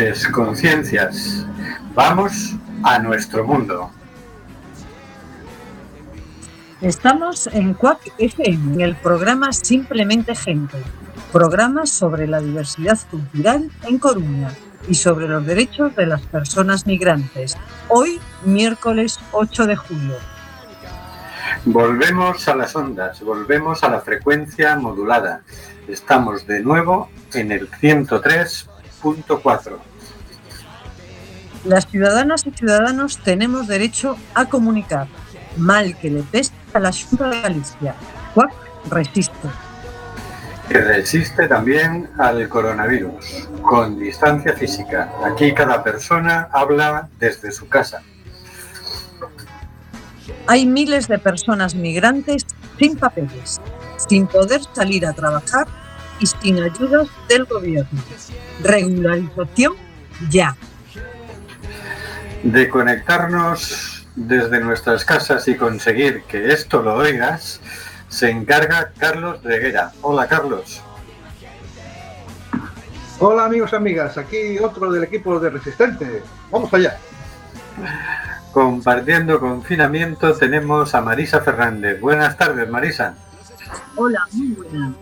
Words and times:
noches, 0.00 0.28
conciencias. 0.28 1.44
Vamos 1.94 2.54
a 2.82 2.98
nuestro 3.00 3.46
mundo. 3.46 3.90
Estamos 6.80 7.46
en 7.48 7.74
CUAC 7.74 8.14
FM, 8.16 8.72
en 8.74 8.80
el 8.80 8.96
programa 8.96 9.52
Simplemente 9.52 10.34
Gente, 10.34 10.78
programa 11.32 11.84
sobre 11.84 12.26
la 12.26 12.40
diversidad 12.40 12.98
cultural 13.10 13.70
en 13.82 13.98
Coruña 13.98 14.54
y 14.88 14.94
sobre 14.94 15.28
los 15.28 15.44
derechos 15.44 15.94
de 15.94 16.06
las 16.06 16.22
personas 16.22 16.86
migrantes. 16.86 17.58
Hoy, 17.88 18.18
miércoles 18.44 19.20
8 19.32 19.66
de 19.66 19.76
julio. 19.76 20.16
Volvemos 21.66 22.48
a 22.48 22.56
las 22.56 22.74
ondas, 22.74 23.20
volvemos 23.20 23.84
a 23.84 23.90
la 23.90 24.00
frecuencia 24.00 24.76
modulada. 24.76 25.42
Estamos 25.86 26.46
de 26.46 26.60
nuevo 26.60 27.10
en 27.34 27.52
el 27.52 27.70
103.4. 27.70 29.89
Las 31.64 31.86
ciudadanas 31.86 32.46
y 32.46 32.50
ciudadanos 32.52 33.18
tenemos 33.18 33.66
derecho 33.66 34.16
a 34.34 34.46
comunicar. 34.46 35.08
Mal 35.56 35.96
que 35.98 36.10
le 36.10 36.22
pese 36.22 36.52
a 36.72 36.78
la 36.78 36.90
Junta 36.92 37.28
de 37.28 37.40
Galicia. 37.42 37.94
CUAC 38.34 38.50
resiste. 38.90 39.48
Que 40.68 40.80
resiste 40.80 41.48
también 41.48 42.08
al 42.18 42.48
coronavirus, 42.48 43.48
con 43.62 43.98
distancia 43.98 44.54
física. 44.54 45.12
Aquí 45.24 45.52
cada 45.52 45.82
persona 45.82 46.48
habla 46.52 47.08
desde 47.18 47.50
su 47.50 47.68
casa. 47.68 48.02
Hay 50.46 50.64
miles 50.64 51.08
de 51.08 51.18
personas 51.18 51.74
migrantes 51.74 52.46
sin 52.78 52.96
papeles, 52.96 53.60
sin 54.08 54.26
poder 54.26 54.62
salir 54.72 55.04
a 55.04 55.12
trabajar 55.12 55.66
y 56.20 56.26
sin 56.26 56.62
ayudas 56.62 57.08
del 57.28 57.44
gobierno. 57.44 58.00
Regularización 58.62 59.74
ya. 60.30 60.56
De 62.42 62.68
conectarnos 62.68 64.06
desde 64.16 64.60
nuestras 64.60 65.04
casas 65.04 65.46
y 65.48 65.56
conseguir 65.56 66.22
que 66.24 66.52
esto 66.52 66.82
lo 66.82 66.94
oigas, 66.94 67.60
se 68.08 68.30
encarga 68.30 68.92
Carlos 68.98 69.42
Reguera. 69.42 69.92
Hola 70.02 70.26
Carlos. 70.26 70.82
Hola 73.18 73.44
amigos 73.44 73.70
y 73.72 73.76
amigas, 73.76 74.16
aquí 74.16 74.58
otro 74.58 74.90
del 74.90 75.04
equipo 75.04 75.38
de 75.38 75.50
Resistente. 75.50 76.22
Vamos 76.50 76.72
allá. 76.72 76.96
Compartiendo 78.52 79.38
confinamiento 79.38 80.34
tenemos 80.34 80.94
a 80.94 81.02
Marisa 81.02 81.40
Fernández. 81.40 82.00
Buenas 82.00 82.36
tardes, 82.36 82.68
Marisa. 82.68 83.14
Hola, 83.96 84.26
muy 84.32 84.48
buena. 84.48 84.94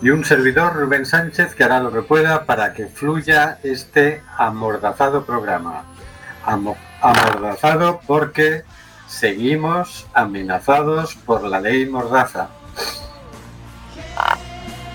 Y 0.00 0.10
un 0.10 0.24
servidor, 0.24 0.74
Rubén 0.74 1.04
Sánchez, 1.04 1.54
que 1.54 1.64
hará 1.64 1.80
lo 1.80 1.92
que 1.92 2.02
pueda 2.02 2.46
para 2.46 2.72
que 2.72 2.86
fluya 2.86 3.58
este 3.64 4.22
amordazado 4.38 5.24
programa. 5.24 5.84
Amo- 6.46 6.76
amordazado 7.00 8.00
porque 8.06 8.64
seguimos 9.06 10.06
amenazados 10.14 11.14
por 11.14 11.42
la 11.44 11.60
ley 11.60 11.86
Mordaza. 11.86 12.48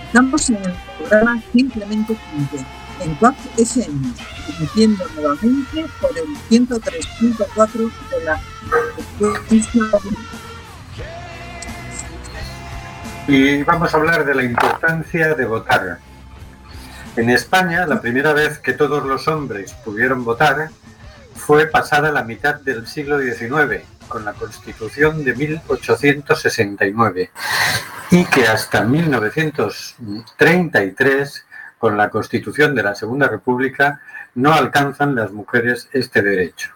Estamos 0.07 0.49
en 0.49 0.57
el 0.57 0.73
programa 0.97 1.41
Simplemente 1.53 2.15
Gente, 2.15 2.65
en 3.01 3.15
CUAC 3.15 3.35
FM, 3.57 4.13
emitiendo 4.57 5.05
nuevamente 5.15 5.85
por 6.01 6.11
el 6.17 6.25
103.4 6.49 7.91
de 8.09 8.23
la 8.25 8.39
Y 13.27 13.63
vamos 13.63 13.93
a 13.93 13.97
hablar 13.97 14.25
de 14.25 14.33
la 14.35 14.43
importancia 14.43 15.35
de 15.35 15.45
votar. 15.45 15.99
En 17.15 17.29
España, 17.29 17.85
la 17.85 18.01
primera 18.01 18.33
vez 18.33 18.59
que 18.59 18.73
todos 18.73 19.03
los 19.05 19.27
hombres 19.27 19.73
pudieron 19.85 20.23
votar 20.23 20.69
fue 21.49 21.65
pasada 21.65 22.11
la 22.11 22.23
mitad 22.23 22.61
del 22.61 22.85
siglo 22.85 23.19
XIX, 23.19 23.81
con 24.07 24.23
la 24.23 24.33
Constitución 24.33 25.23
de 25.23 25.33
1869, 25.33 27.31
y 28.11 28.23
que 28.25 28.45
hasta 28.45 28.83
1933, 28.83 31.45
con 31.79 31.97
la 31.97 32.11
Constitución 32.11 32.75
de 32.75 32.83
la 32.83 32.93
Segunda 32.93 33.27
República, 33.27 33.99
no 34.35 34.53
alcanzan 34.53 35.15
las 35.15 35.31
mujeres 35.31 35.89
este 35.91 36.21
derecho. 36.21 36.69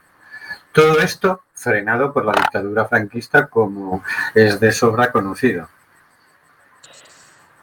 Todo 0.72 1.02
esto 1.02 1.44
frenado 1.54 2.12
por 2.12 2.26
la 2.26 2.32
dictadura 2.32 2.86
franquista, 2.86 3.46
como 3.46 4.04
es 4.34 4.60
de 4.60 4.72
sobra 4.72 5.12
conocido. 5.12 5.70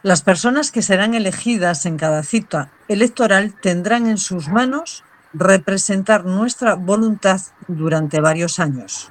Las 0.04 0.22
personas 0.22 0.70
que 0.70 0.82
serán 0.82 1.14
elegidas 1.14 1.86
en 1.86 1.96
cada 1.96 2.22
cita 2.22 2.68
electoral 2.86 3.52
tendrán 3.60 4.06
en 4.06 4.18
sus 4.18 4.46
manos 4.46 5.02
representar 5.32 6.24
nuestra 6.24 6.74
voluntad 6.74 7.40
durante 7.68 8.20
varios 8.20 8.58
años. 8.58 9.10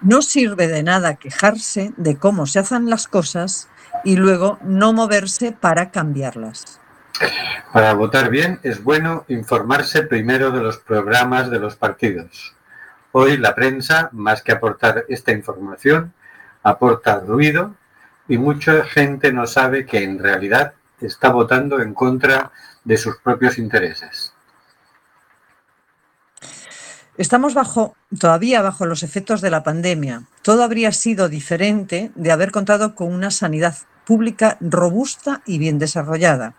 No 0.00 0.22
sirve 0.22 0.68
de 0.68 0.82
nada 0.82 1.14
quejarse 1.14 1.92
de 1.96 2.16
cómo 2.16 2.46
se 2.46 2.58
hacen 2.58 2.90
las 2.90 3.08
cosas 3.08 3.68
y 4.04 4.16
luego 4.16 4.58
no 4.62 4.92
moverse 4.92 5.52
para 5.52 5.90
cambiarlas. 5.90 6.80
Para 7.72 7.94
votar 7.94 8.28
bien 8.28 8.60
es 8.62 8.84
bueno 8.84 9.24
informarse 9.28 10.02
primero 10.02 10.50
de 10.50 10.60
los 10.60 10.78
programas 10.78 11.50
de 11.50 11.58
los 11.58 11.76
partidos. 11.76 12.54
Hoy 13.12 13.36
la 13.36 13.54
prensa, 13.54 14.10
más 14.12 14.42
que 14.42 14.52
aportar 14.52 15.04
esta 15.08 15.32
información, 15.32 16.12
aporta 16.62 17.20
ruido 17.20 17.74
y 18.28 18.38
mucha 18.38 18.84
gente 18.84 19.32
no 19.32 19.46
sabe 19.46 19.86
que 19.86 20.02
en 20.02 20.18
realidad 20.18 20.74
está 21.00 21.30
votando 21.30 21.80
en 21.80 21.94
contra 21.94 22.50
de 22.84 22.96
sus 22.96 23.16
propios 23.18 23.58
intereses. 23.58 24.33
Estamos 27.16 27.54
bajo, 27.54 27.94
todavía 28.18 28.60
bajo 28.60 28.86
los 28.86 29.04
efectos 29.04 29.40
de 29.40 29.50
la 29.50 29.62
pandemia. 29.62 30.24
Todo 30.42 30.64
habría 30.64 30.90
sido 30.90 31.28
diferente 31.28 32.10
de 32.16 32.32
haber 32.32 32.50
contado 32.50 32.96
con 32.96 33.12
una 33.12 33.30
sanidad 33.30 33.76
pública 34.04 34.56
robusta 34.60 35.40
y 35.46 35.58
bien 35.58 35.78
desarrollada. 35.78 36.54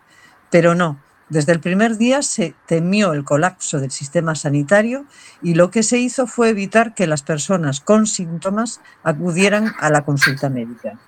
Pero 0.50 0.74
no, 0.74 0.98
desde 1.28 1.52
el 1.52 1.60
primer 1.60 1.98
día 1.98 2.22
se 2.22 2.54
temió 2.66 3.12
el 3.12 3.24
colapso 3.24 3.80
del 3.80 3.90
sistema 3.90 4.34
sanitario 4.34 5.04
y 5.42 5.54
lo 5.54 5.70
que 5.70 5.82
se 5.82 5.98
hizo 5.98 6.26
fue 6.26 6.48
evitar 6.48 6.94
que 6.94 7.06
las 7.06 7.22
personas 7.22 7.80
con 7.80 8.06
síntomas 8.06 8.80
acudieran 9.02 9.74
a 9.78 9.90
la 9.90 10.04
consulta 10.04 10.48
médica. 10.48 10.98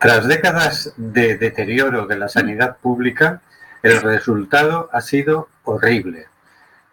Tras 0.00 0.26
décadas 0.26 0.92
de 0.96 1.36
deterioro 1.36 2.06
de 2.06 2.18
la 2.18 2.28
sanidad 2.28 2.78
pública, 2.78 3.42
el 3.82 4.02
resultado 4.02 4.90
ha 4.92 5.00
sido 5.00 5.48
horrible. 5.62 6.26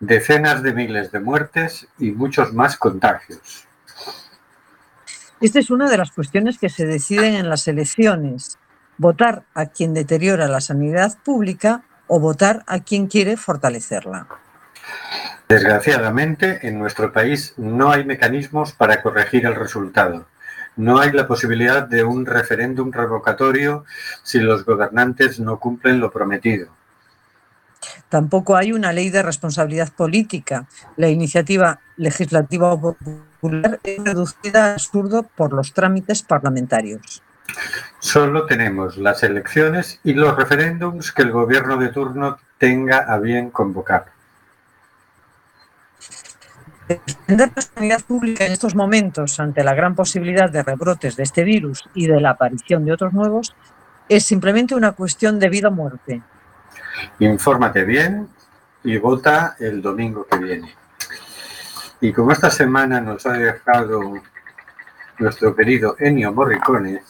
Decenas 0.01 0.63
de 0.63 0.73
miles 0.73 1.11
de 1.11 1.19
muertes 1.19 1.87
y 1.99 2.09
muchos 2.09 2.53
más 2.53 2.75
contagios. 2.75 3.67
Esta 5.39 5.59
es 5.59 5.69
una 5.69 5.87
de 5.91 5.97
las 5.97 6.11
cuestiones 6.11 6.57
que 6.57 6.69
se 6.69 6.87
deciden 6.87 7.35
en 7.35 7.47
las 7.49 7.67
elecciones. 7.67 8.57
Votar 8.97 9.43
a 9.53 9.67
quien 9.67 9.93
deteriora 9.93 10.47
la 10.47 10.59
sanidad 10.59 11.19
pública 11.23 11.83
o 12.07 12.19
votar 12.19 12.63
a 12.65 12.79
quien 12.79 13.05
quiere 13.05 13.37
fortalecerla. 13.37 14.27
Desgraciadamente, 15.47 16.67
en 16.67 16.79
nuestro 16.79 17.13
país 17.13 17.53
no 17.57 17.91
hay 17.91 18.03
mecanismos 18.03 18.73
para 18.73 19.03
corregir 19.03 19.45
el 19.45 19.53
resultado. 19.53 20.25
No 20.77 20.99
hay 20.99 21.11
la 21.11 21.27
posibilidad 21.27 21.83
de 21.83 22.03
un 22.03 22.25
referéndum 22.25 22.91
revocatorio 22.91 23.85
si 24.23 24.39
los 24.39 24.65
gobernantes 24.65 25.39
no 25.39 25.59
cumplen 25.59 25.99
lo 25.99 26.09
prometido. 26.09 26.69
Tampoco 28.09 28.55
hay 28.55 28.73
una 28.73 28.93
ley 28.93 29.09
de 29.09 29.23
responsabilidad 29.23 29.91
política. 29.93 30.67
La 30.97 31.09
iniciativa 31.09 31.79
legislativa 31.97 32.79
popular 32.79 33.79
es 33.83 34.03
reducida 34.03 34.65
a 34.65 34.73
absurdo 34.73 35.23
por 35.23 35.53
los 35.53 35.73
trámites 35.73 36.23
parlamentarios. 36.23 37.21
Solo 37.99 38.45
tenemos 38.45 38.97
las 38.97 39.23
elecciones 39.23 39.99
y 40.03 40.13
los 40.13 40.35
referéndums 40.35 41.11
que 41.11 41.23
el 41.23 41.31
gobierno 41.31 41.77
de 41.77 41.89
turno 41.89 42.37
tenga 42.57 42.99
a 42.99 43.17
bien 43.17 43.49
convocar. 43.49 44.05
Defender 46.87 47.51
la 47.55 47.61
sanidad 47.61 48.01
pública 48.01 48.45
en 48.45 48.51
estos 48.51 48.75
momentos 48.75 49.39
ante 49.39 49.63
la 49.63 49.73
gran 49.73 49.95
posibilidad 49.95 50.49
de 50.49 50.63
rebrotes 50.63 51.15
de 51.15 51.23
este 51.23 51.43
virus 51.43 51.83
y 51.93 52.07
de 52.07 52.19
la 52.19 52.31
aparición 52.31 52.85
de 52.85 52.91
otros 52.91 53.13
nuevos 53.13 53.55
es 54.09 54.25
simplemente 54.25 54.75
una 54.75 54.91
cuestión 54.91 55.39
de 55.39 55.49
vida 55.49 55.69
o 55.69 55.71
muerte. 55.71 56.21
Infórmate 57.19 57.83
bien 57.83 58.29
y 58.83 58.97
vota 58.97 59.55
el 59.59 59.81
domingo 59.81 60.25
que 60.25 60.37
viene. 60.37 60.75
Y 61.99 62.11
como 62.13 62.31
esta 62.31 62.49
semana 62.49 62.99
nos 62.99 63.25
ha 63.25 63.33
dejado 63.33 64.13
nuestro 65.19 65.55
querido 65.55 65.95
Ennio 65.99 66.33
Morricone, 66.33 67.03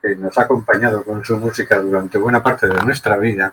que 0.00 0.16
nos 0.16 0.36
ha 0.38 0.42
acompañado 0.42 1.04
con 1.04 1.24
su 1.24 1.36
música 1.36 1.78
durante 1.78 2.18
buena 2.18 2.42
parte 2.42 2.66
de 2.66 2.82
nuestra 2.82 3.18
vida, 3.18 3.52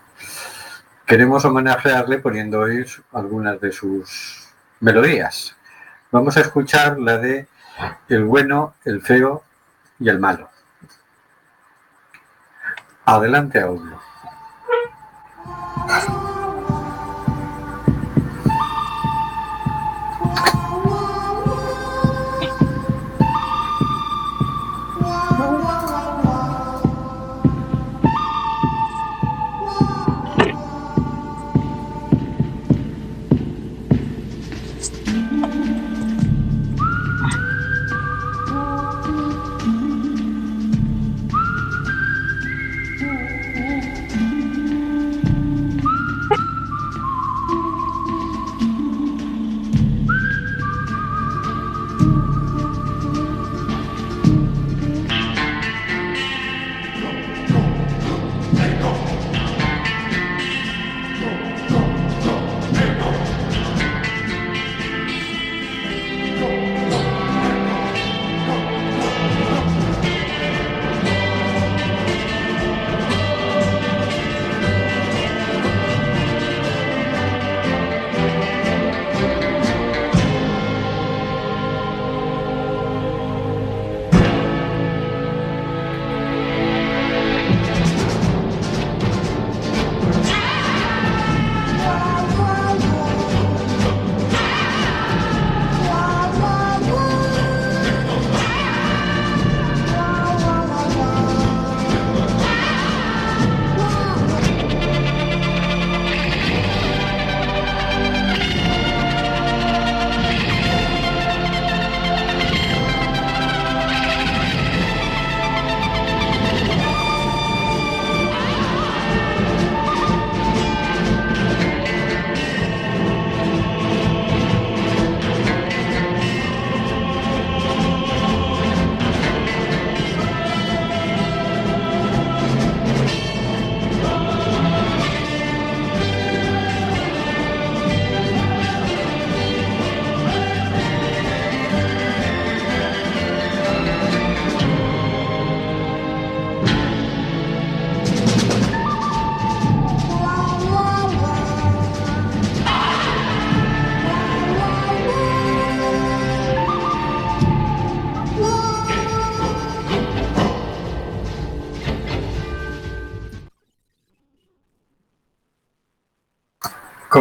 queremos 1.05 1.43
homenajearle 1.43 2.19
poniendo 2.19 2.61
hoy 2.61 2.85
algunas 3.11 3.59
de 3.59 3.71
sus 3.71 4.47
melodías. 4.79 5.55
Vamos 6.11 6.37
a 6.37 6.41
escuchar 6.41 6.99
la 6.99 7.17
de 7.17 7.47
El 8.07 8.23
bueno, 8.23 8.75
el 8.85 9.01
feo 9.01 9.43
y 9.99 10.09
el 10.09 10.19
malo. 10.19 10.49
Adelante, 13.05 13.59
audio. 13.59 14.08
Thank. 15.89 16.18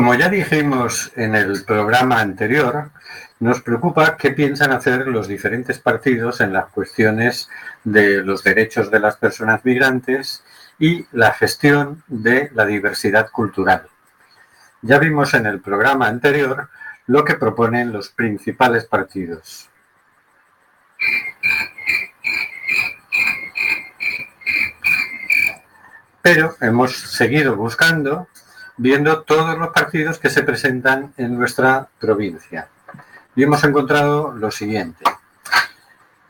Como 0.09 0.19
ya 0.19 0.31
dijimos 0.31 1.13
en 1.17 1.35
el 1.35 1.67
programa 1.67 2.19
anterior, 2.23 2.93
nos 3.41 3.61
preocupa 3.61 4.17
qué 4.17 4.31
piensan 4.31 4.73
hacer 4.73 5.07
los 5.07 5.29
diferentes 5.29 5.81
partidos 5.81 6.41
en 6.41 6.55
las 6.55 6.69
cuestiones 6.71 7.51
de 7.85 8.25
los 8.25 8.43
derechos 8.43 8.91
de 8.91 9.01
las 9.01 9.19
personas 9.19 9.67
migrantes 9.67 10.43
y 10.79 11.05
la 11.13 11.35
gestión 11.35 12.05
de 12.07 12.51
la 12.55 12.65
diversidad 12.65 13.31
cultural. 13.31 13.87
Ya 14.81 14.99
vimos 14.99 15.35
en 15.35 15.45
el 15.45 15.61
programa 15.61 16.07
anterior 16.07 16.71
lo 17.07 17.23
que 17.23 17.35
proponen 17.35 17.93
los 17.93 18.09
principales 18.09 18.87
partidos. 18.87 19.69
Pero 26.23 26.57
hemos 26.63 26.97
seguido 26.97 27.57
buscando 27.57 28.27
viendo 28.79 29.23
todos 29.23 29.59
los 29.59 29.69
partidos 29.69 30.19
que 30.19 30.31
se 30.31 30.43
presentan 30.43 31.13
en 31.17 31.37
nuestra 31.37 31.89
provincia. 32.01 32.69
Y 33.37 33.43
hemos 33.43 33.63
encontrado 33.65 34.33
lo 34.33 34.51
siguiente. 34.51 35.05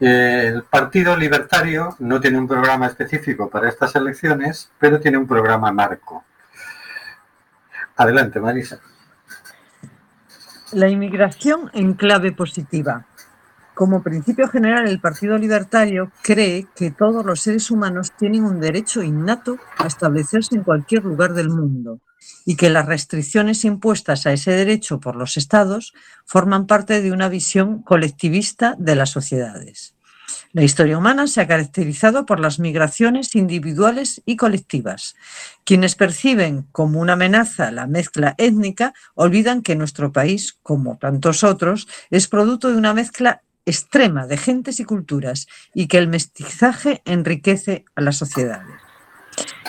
El 0.00 0.62
Partido 0.62 1.16
Libertario 1.16 1.96
no 1.98 2.20
tiene 2.20 2.38
un 2.38 2.48
programa 2.48 2.86
específico 2.86 3.48
para 3.50 3.68
estas 3.68 3.94
elecciones, 3.96 4.70
pero 4.78 5.00
tiene 5.00 5.18
un 5.18 5.26
programa 5.26 5.72
marco. 5.72 6.24
Adelante, 7.96 8.40
Marisa. 8.40 8.78
La 10.72 10.88
inmigración 10.88 11.70
en 11.74 11.94
clave 11.94 12.32
positiva. 12.32 13.06
Como 13.78 14.02
principio 14.02 14.48
general, 14.48 14.88
el 14.88 14.98
Partido 14.98 15.38
Libertario 15.38 16.10
cree 16.22 16.66
que 16.74 16.90
todos 16.90 17.24
los 17.24 17.40
seres 17.40 17.70
humanos 17.70 18.10
tienen 18.18 18.42
un 18.42 18.58
derecho 18.58 19.04
innato 19.04 19.56
a 19.78 19.86
establecerse 19.86 20.56
en 20.56 20.64
cualquier 20.64 21.04
lugar 21.04 21.32
del 21.32 21.48
mundo 21.48 22.00
y 22.44 22.56
que 22.56 22.70
las 22.70 22.86
restricciones 22.86 23.64
impuestas 23.64 24.26
a 24.26 24.32
ese 24.32 24.50
derecho 24.50 24.98
por 24.98 25.14
los 25.14 25.36
estados 25.36 25.94
forman 26.24 26.66
parte 26.66 27.00
de 27.00 27.12
una 27.12 27.28
visión 27.28 27.80
colectivista 27.82 28.74
de 28.80 28.96
las 28.96 29.10
sociedades. 29.10 29.94
La 30.52 30.64
historia 30.64 30.98
humana 30.98 31.28
se 31.28 31.40
ha 31.40 31.46
caracterizado 31.46 32.26
por 32.26 32.40
las 32.40 32.58
migraciones 32.58 33.36
individuales 33.36 34.22
y 34.26 34.34
colectivas. 34.34 35.14
Quienes 35.64 35.94
perciben 35.94 36.66
como 36.72 37.00
una 37.00 37.12
amenaza 37.12 37.70
la 37.70 37.86
mezcla 37.86 38.34
étnica 38.38 38.92
olvidan 39.14 39.62
que 39.62 39.76
nuestro 39.76 40.10
país, 40.10 40.58
como 40.64 40.98
tantos 40.98 41.44
otros, 41.44 41.86
es 42.10 42.26
producto 42.26 42.70
de 42.70 42.76
una 42.76 42.92
mezcla 42.92 43.42
extrema 43.68 44.26
de 44.26 44.36
gentes 44.36 44.80
y 44.80 44.84
culturas 44.84 45.46
y 45.74 45.86
que 45.88 45.98
el 45.98 46.08
mestizaje 46.08 47.02
enriquece 47.04 47.84
a 47.94 48.00
las 48.00 48.16
sociedades. 48.16 48.74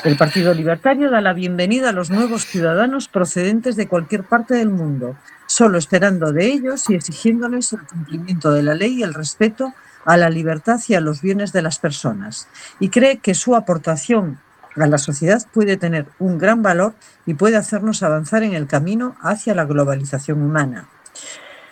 El 0.04 0.18
Partido 0.18 0.54
Libertario 0.54 1.12
da 1.12 1.22
la 1.22 1.34
bienvenida 1.34 1.90
a 1.90 1.94
los 1.94 2.10
nuevos 2.10 2.46
ciudadanos 2.46 3.08
procedentes 3.08 3.76
de 3.76 3.88
cualquier 3.88 4.24
parte 4.24 4.56
del 4.56 4.70
mundo, 4.70 5.18
solo 5.48 5.78
esperando 5.78 6.32
de 6.32 6.48
ellos 6.48 6.90
y 6.90 6.96
exigiéndoles 6.96 7.74
el 7.74 7.86
cumplimiento 7.86 8.52
de 8.52 8.64
la 8.64 8.74
ley 8.74 9.00
y 9.00 9.04
el 9.04 9.14
respeto 9.14 9.74
a 10.06 10.16
la 10.16 10.30
libertad 10.30 10.80
y 10.88 10.96
a 10.96 11.02
los 11.02 11.22
bienes 11.22 11.52
de 11.52 11.62
las 11.62 11.80
personas. 11.80 12.48
Y 12.80 12.90
cree 12.90 13.18
que 13.18 13.36
su 13.36 13.56
aportación 13.56 14.40
a 14.76 14.88
la 14.88 14.98
sociedad 14.98 15.46
puede 15.54 15.78
tener 15.78 16.06
un 16.20 16.38
gran 16.38 16.64
valor 16.64 16.94
y 17.26 17.34
puede 17.34 17.58
hacernos 17.58 18.02
avanzar 18.02 18.44
en 18.44 18.54
el 18.54 18.68
camino 18.68 19.16
hacia 19.22 19.54
la 19.54 19.66
globalización 19.66 20.42
humana. 20.42 20.88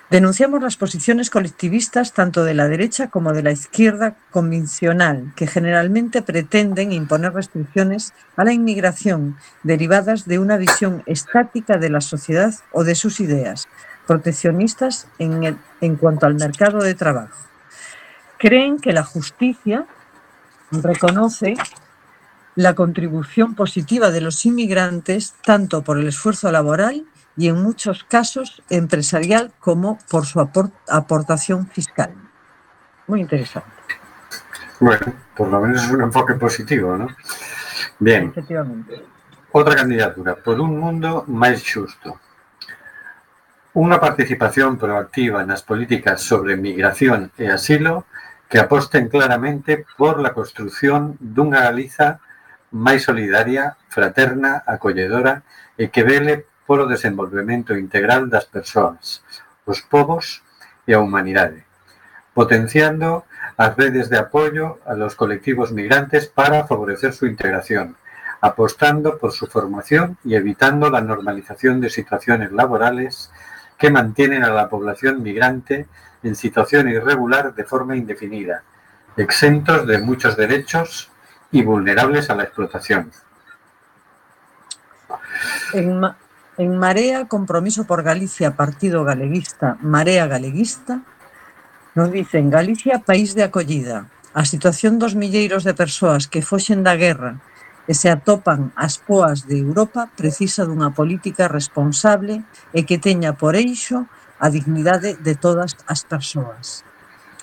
Denunciamos 0.09 0.63
las 0.63 0.77
posiciones 0.77 1.29
colectivistas 1.29 2.13
tanto 2.13 2.45
de 2.45 2.53
la 2.53 2.69
derecha 2.69 3.09
como 3.09 3.33
de 3.33 3.43
la 3.43 3.51
izquierda 3.51 4.15
convencional, 4.31 5.33
que 5.35 5.47
generalmente 5.47 6.21
pretenden 6.21 6.93
imponer 6.93 7.33
restricciones 7.33 8.13
a 8.37 8.45
la 8.45 8.53
inmigración 8.53 9.35
derivadas 9.63 10.25
de 10.25 10.39
una 10.39 10.55
visión 10.55 11.03
estática 11.07 11.77
de 11.77 11.89
la 11.89 11.99
sociedad 11.99 12.53
o 12.71 12.85
de 12.85 12.95
sus 12.95 13.19
ideas, 13.19 13.67
proteccionistas 14.07 15.07
en, 15.19 15.95
cuanto 15.97 16.25
al 16.25 16.35
mercado 16.35 16.79
de 16.79 16.95
trabajo. 16.95 17.35
creen 18.37 18.79
que 18.79 18.93
la 18.93 19.03
justicia 19.03 19.85
reconoce 20.71 21.55
la 22.55 22.75
contribución 22.75 23.55
positiva 23.55 24.09
de 24.09 24.21
los 24.21 24.45
inmigrantes 24.45 25.35
tanto 25.43 25.81
por 25.81 25.99
el 25.99 26.07
esfuerzo 26.07 26.49
laboral 26.49 27.05
y 27.38 27.48
en 27.48 27.62
muchos 27.62 28.03
casos 28.03 28.63
empresarial 28.70 29.53
como 29.60 30.00
por 30.10 30.25
su 30.25 30.39
aportación 30.39 31.67
fiscal. 31.67 32.12
Muy 33.06 33.22
interesante. 33.22 33.70
Bueno, 34.79 35.13
por 35.36 35.48
lo 35.48 35.62
menos 35.62 35.84
es 35.84 35.91
un 35.91 36.01
enfoque 36.01 36.34
positivo, 36.34 36.98
¿no? 36.98 37.08
Bien. 38.00 38.29
Efectivamente. 38.29 39.03
Otra 39.51 39.75
candidatura, 39.75 40.36
por 40.36 40.60
un 40.60 40.77
mundo 40.77 41.24
máis 41.27 41.63
xusto. 41.63 42.20
Unha 43.77 44.01
participación 44.01 44.77
proactiva 44.82 45.46
nas 45.46 45.62
políticas 45.62 46.25
sobre 46.25 46.58
migración 46.58 47.29
e 47.38 47.50
asilo 47.50 48.10
que 48.50 48.58
aposten 48.58 49.08
claramente 49.08 49.86
por 49.98 50.17
la 50.17 50.34
construción 50.34 51.17
dunha 51.22 51.62
Galiza 51.62 52.20
máis 52.74 53.06
solidaria, 53.08 53.77
fraterna, 53.88 54.65
acolledora 54.65 55.46
e 55.77 55.94
que 55.94 56.03
vele 56.03 56.50
polo 56.67 56.86
desenvolvemento 56.86 57.71
integral 57.79 58.27
das 58.27 58.43
persoas, 58.45 59.24
os 59.63 59.79
povos 59.79 60.43
e 60.83 60.91
a 60.91 61.00
humanidade, 61.00 61.63
potenciando 62.36 63.24
as 63.55 63.74
redes 63.79 64.12
de 64.12 64.19
apoio 64.19 64.77
a 64.86 64.93
los 64.93 65.15
colectivos 65.15 65.71
migrantes 65.71 66.27
para 66.27 66.67
favorecer 66.67 67.15
su 67.15 67.25
integración, 67.25 67.95
apostando 68.41 69.17
por 69.17 69.31
su 69.31 69.47
formación 69.47 70.17
y 70.24 70.36
evitando 70.36 70.91
la 70.91 71.01
normalización 71.01 71.81
de 71.81 71.89
situaciones 71.89 72.51
laborales 72.51 73.31
que 73.79 73.89
mantienen 73.89 74.43
a 74.43 74.51
la 74.51 74.69
población 74.69 75.24
migrante 75.24 75.88
en 76.21 76.36
situación 76.36 76.89
irregular 76.89 77.55
de 77.55 77.63
forma 77.63 77.95
indefinida, 77.95 78.63
exentos 79.15 79.88
de 79.88 80.00
muchos 80.00 80.36
derechos 80.36 81.09
y 81.51 81.63
vulnerables 81.63 82.29
a 82.29 82.36
la 82.36 82.43
explotación. 82.43 83.12
En, 85.74 86.01
En 86.57 86.75
Marea, 86.75 87.25
Compromiso 87.25 87.85
por 87.85 88.01
Galicia, 88.01 88.57
Partido 88.57 89.03
Galeguista, 89.03 89.77
Marea 89.81 90.25
Galeguista, 90.25 91.01
nos 91.93 92.11
dicen 92.11 92.49
Galicia, 92.49 92.97
país 92.97 93.35
de 93.35 93.43
acollida. 93.43 94.09
A 94.33 94.41
situación 94.43 94.97
dos 94.97 95.13
milleiros 95.13 95.61
de 95.61 95.77
persoas 95.77 96.25
que 96.25 96.41
foxen 96.41 96.81
da 96.81 96.97
guerra 96.97 97.37
e 97.85 97.93
se 97.93 98.09
atopan 98.09 98.73
as 98.73 98.97
poas 98.97 99.45
de 99.45 99.61
Europa 99.61 100.09
precisa 100.17 100.65
dunha 100.65 100.89
política 100.97 101.45
responsable 101.45 102.41
e 102.73 102.89
que 102.89 102.97
teña 102.97 103.37
por 103.37 103.53
eixo 103.53 104.09
a 104.41 104.49
dignidade 104.49 105.13
de 105.13 105.37
todas 105.37 105.77
as 105.85 106.01
persoas. 106.09 106.81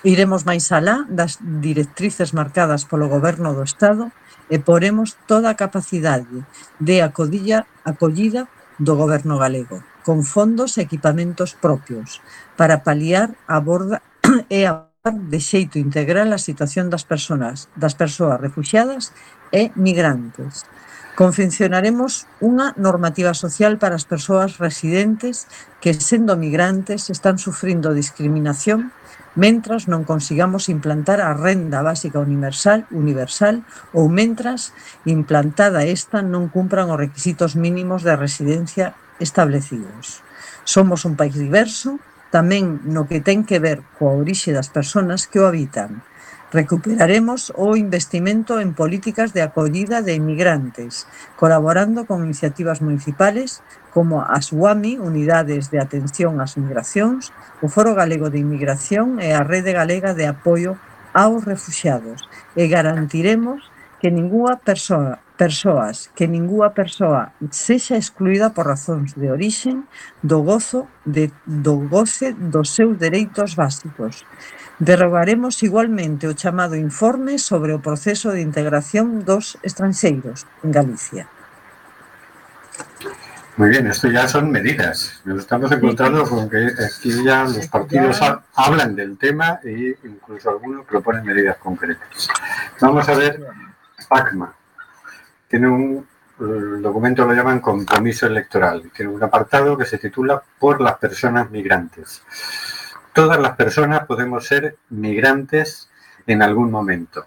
Iremos 0.03 0.43
máis 0.43 0.75
alá 0.75 1.07
das 1.07 1.39
directrices 1.39 2.35
marcadas 2.35 2.83
polo 2.83 3.07
Goberno 3.07 3.55
do 3.55 3.63
Estado 3.63 4.11
e 4.51 4.59
poremos 4.59 5.15
toda 5.23 5.47
a 5.47 5.55
capacidade 5.55 6.43
de 6.83 6.99
acodilla, 6.99 7.63
acollida 7.87 8.51
do 8.77 8.95
goberno 8.95 9.37
galego, 9.37 9.83
con 10.03 10.23
fondos 10.23 10.77
e 10.77 10.83
equipamentos 10.83 11.55
propios, 11.55 12.21
para 12.59 12.83
paliar 12.83 13.35
a 13.47 13.59
borda 13.59 14.01
e 14.49 14.65
a 14.67 14.91
de 15.05 15.37
xeito 15.37 15.77
integral 15.77 16.33
a 16.33 16.41
situación 16.41 16.89
das 16.89 17.05
persoas, 17.05 17.69
das 17.77 17.93
persoas 17.93 18.41
refugiadas 18.41 19.13
e 19.53 19.69
migrantes. 19.77 20.65
Confeccionaremos 21.13 22.27
unha 22.43 22.73
normativa 22.75 23.37
social 23.37 23.77
para 23.77 23.95
as 23.95 24.03
persoas 24.03 24.57
residentes 24.57 25.47
que, 25.79 25.93
sendo 25.93 26.35
migrantes, 26.35 27.13
están 27.13 27.37
sufrindo 27.37 27.93
discriminación 27.93 28.91
mentras 29.35 29.91
non 29.91 30.07
consigamos 30.07 30.71
implantar 30.71 31.19
a 31.19 31.35
renda 31.35 31.83
básica 31.83 32.23
universal, 32.23 32.87
universal 32.89 33.67
ou 33.91 34.07
mentras 34.07 34.71
implantada 35.03 35.83
esta 35.83 36.23
non 36.23 36.47
cumpran 36.47 36.87
os 36.87 36.97
requisitos 36.99 37.59
mínimos 37.59 38.01
de 38.07 38.15
residencia 38.15 38.95
establecidos. 39.19 40.23
Somos 40.63 41.03
un 41.03 41.19
país 41.19 41.35
diverso, 41.35 41.99
tamén 42.31 42.83
no 42.87 43.05
que 43.05 43.19
ten 43.19 43.43
que 43.43 43.59
ver 43.59 43.83
coa 43.99 44.15
orixe 44.15 44.55
das 44.55 44.71
persoas 44.71 45.27
que 45.27 45.43
o 45.43 45.47
habitan, 45.47 46.03
Recuperaremos 46.55 47.51
o 47.57 47.75
investimento 47.75 48.63
en 48.63 48.71
políticas 48.71 49.33
de 49.35 49.41
acollida 49.41 50.01
de 50.01 50.15
emigrantes, 50.15 51.05
colaborando 51.35 52.07
con 52.07 52.23
iniciativas 52.23 52.79
municipales 52.79 53.59
como 53.91 54.23
as 54.23 54.55
UAMI, 54.55 54.95
Unidades 54.95 55.67
de 55.67 55.83
Atención 55.83 56.39
ás 56.39 56.55
Migracións, 56.55 57.35
o 57.59 57.67
Foro 57.67 57.91
Galego 57.91 58.31
de 58.31 58.39
Inmigración 58.39 59.19
e 59.19 59.35
a 59.35 59.43
Rede 59.43 59.75
Galega 59.75 60.15
de 60.15 60.31
Apoio 60.31 60.79
aos 61.11 61.43
Refuxiados, 61.43 62.23
e 62.55 62.71
garantiremos 62.71 63.67
que 63.99 64.07
ninguna 64.07 64.55
persoa 64.55 65.19
persoas, 65.35 66.07
que 66.15 66.27
ninguna 66.27 66.71
persoa 66.71 67.35
sexa 67.51 67.99
excluída 67.99 68.55
por 68.55 68.63
razóns 68.63 69.11
de 69.19 69.27
orixen 69.27 69.83
do 70.23 70.39
gozo 70.39 70.87
de, 71.03 71.31
do 71.43 71.83
goce 71.91 72.31
dos 72.31 72.71
seus 72.71 72.95
dereitos 72.95 73.59
básicos. 73.59 74.23
Derrogaremos 74.79 75.63
igualmente 75.63 76.27
o 76.27 76.33
chamado 76.33 76.75
informe 76.75 77.39
sobre 77.39 77.71
o 77.71 77.79
proceso 77.79 78.35
de 78.35 78.43
integración 78.43 79.23
dos 79.23 79.55
estranxeiros 79.63 80.43
en 80.63 80.71
Galicia. 80.75 81.23
Muy 83.55 83.69
bien, 83.69 83.87
esto 83.87 84.09
ya 84.09 84.27
son 84.27 84.51
medidas. 84.51 85.21
Nos 85.23 85.39
estamos 85.39 85.71
encontrando 85.71 86.27
con 86.27 86.49
que 86.49 86.67
aquí 86.75 87.23
ya 87.23 87.45
los 87.45 87.67
partidos 87.67 88.19
hablan 88.53 88.95
del 88.95 89.17
tema 89.17 89.61
e 89.63 89.95
incluso 90.03 90.49
algunos 90.49 90.85
proponen 90.85 91.23
medidas 91.23 91.55
concretas. 91.55 92.27
Vamos 92.81 93.07
a 93.07 93.15
ver 93.15 93.39
PACMA. 94.09 94.53
Tiene 95.47 95.69
un 95.69 96.05
documento 96.37 97.25
lo 97.25 97.33
llaman 97.33 97.61
compromiso 97.61 98.27
electoral. 98.27 98.91
Tiene 98.93 99.11
un 99.11 99.23
apartado 99.23 99.77
que 99.77 99.85
se 99.85 99.99
titula 99.99 100.43
Por 100.59 100.81
las 100.81 100.97
personas 100.97 101.49
migrantes. 101.49 102.23
Todas 103.15 103.39
las 103.39 103.55
personas 103.55 104.05
podemos 104.07 104.45
ser 104.45 104.75
migrantes 104.89 105.89
en 106.27 106.41
algún 106.41 106.69
momento. 106.69 107.25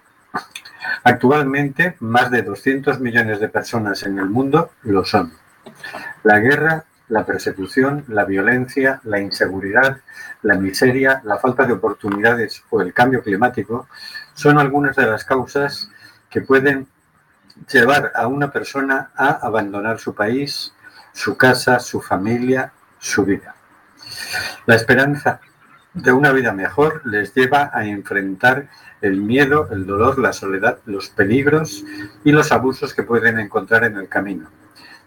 Actualmente, 1.02 1.97
más 2.00 2.30
de 2.30 2.42
200 2.42 3.00
millones 3.00 3.40
de 3.40 3.49
personas 3.49 4.02
en 4.02 4.18
el 4.18 4.26
mundo 4.26 4.73
lo 4.83 5.07
son. 5.07 5.33
La 6.25 6.40
guerra, 6.40 6.85
la 7.09 7.25
persecución, 7.25 8.04
la 8.09 8.26
violencia, 8.26 9.00
la 9.04 9.18
inseguridad, 9.18 10.02
la 10.42 10.57
miseria, 10.57 11.23
la 11.25 11.38
falta 11.38 11.64
de 11.64 11.73
oportunidades 11.73 12.62
o 12.68 12.83
el 12.83 12.92
cambio 12.92 13.23
climático 13.23 13.88
son 14.35 14.59
algunas 14.59 14.95
de 14.95 15.07
las 15.07 15.25
causas 15.25 15.90
que 16.28 16.42
pueden 16.42 16.87
llevar 17.73 18.12
a 18.14 18.26
una 18.26 18.52
persona 18.52 19.11
a 19.16 19.38
abandonar 19.40 20.00
su 20.00 20.14
país, 20.14 20.75
su 21.14 21.38
casa, 21.38 21.80
su 21.80 22.02
familia, 22.02 22.73
su 22.99 23.25
vida. 23.25 23.54
La 24.66 24.75
esperanza 24.75 25.40
de 25.95 26.12
una 26.12 26.33
vida 26.33 26.52
mejor 26.52 27.02
les 27.04 27.35
lleva 27.35 27.71
a 27.73 27.87
enfrentar 27.87 28.68
el 29.00 29.21
miedo, 29.21 29.68
el 29.71 29.87
dolor, 29.87 30.18
la 30.18 30.33
soledad, 30.33 30.78
los 30.87 31.09
peligros 31.09 31.85
y 32.25 32.33
los 32.33 32.52
abusos 32.52 32.95
que 32.95 33.02
pueden 33.02 33.38
encontrar 33.38 33.85
en 33.85 33.97
el 33.97 34.09
camino. 34.09 34.49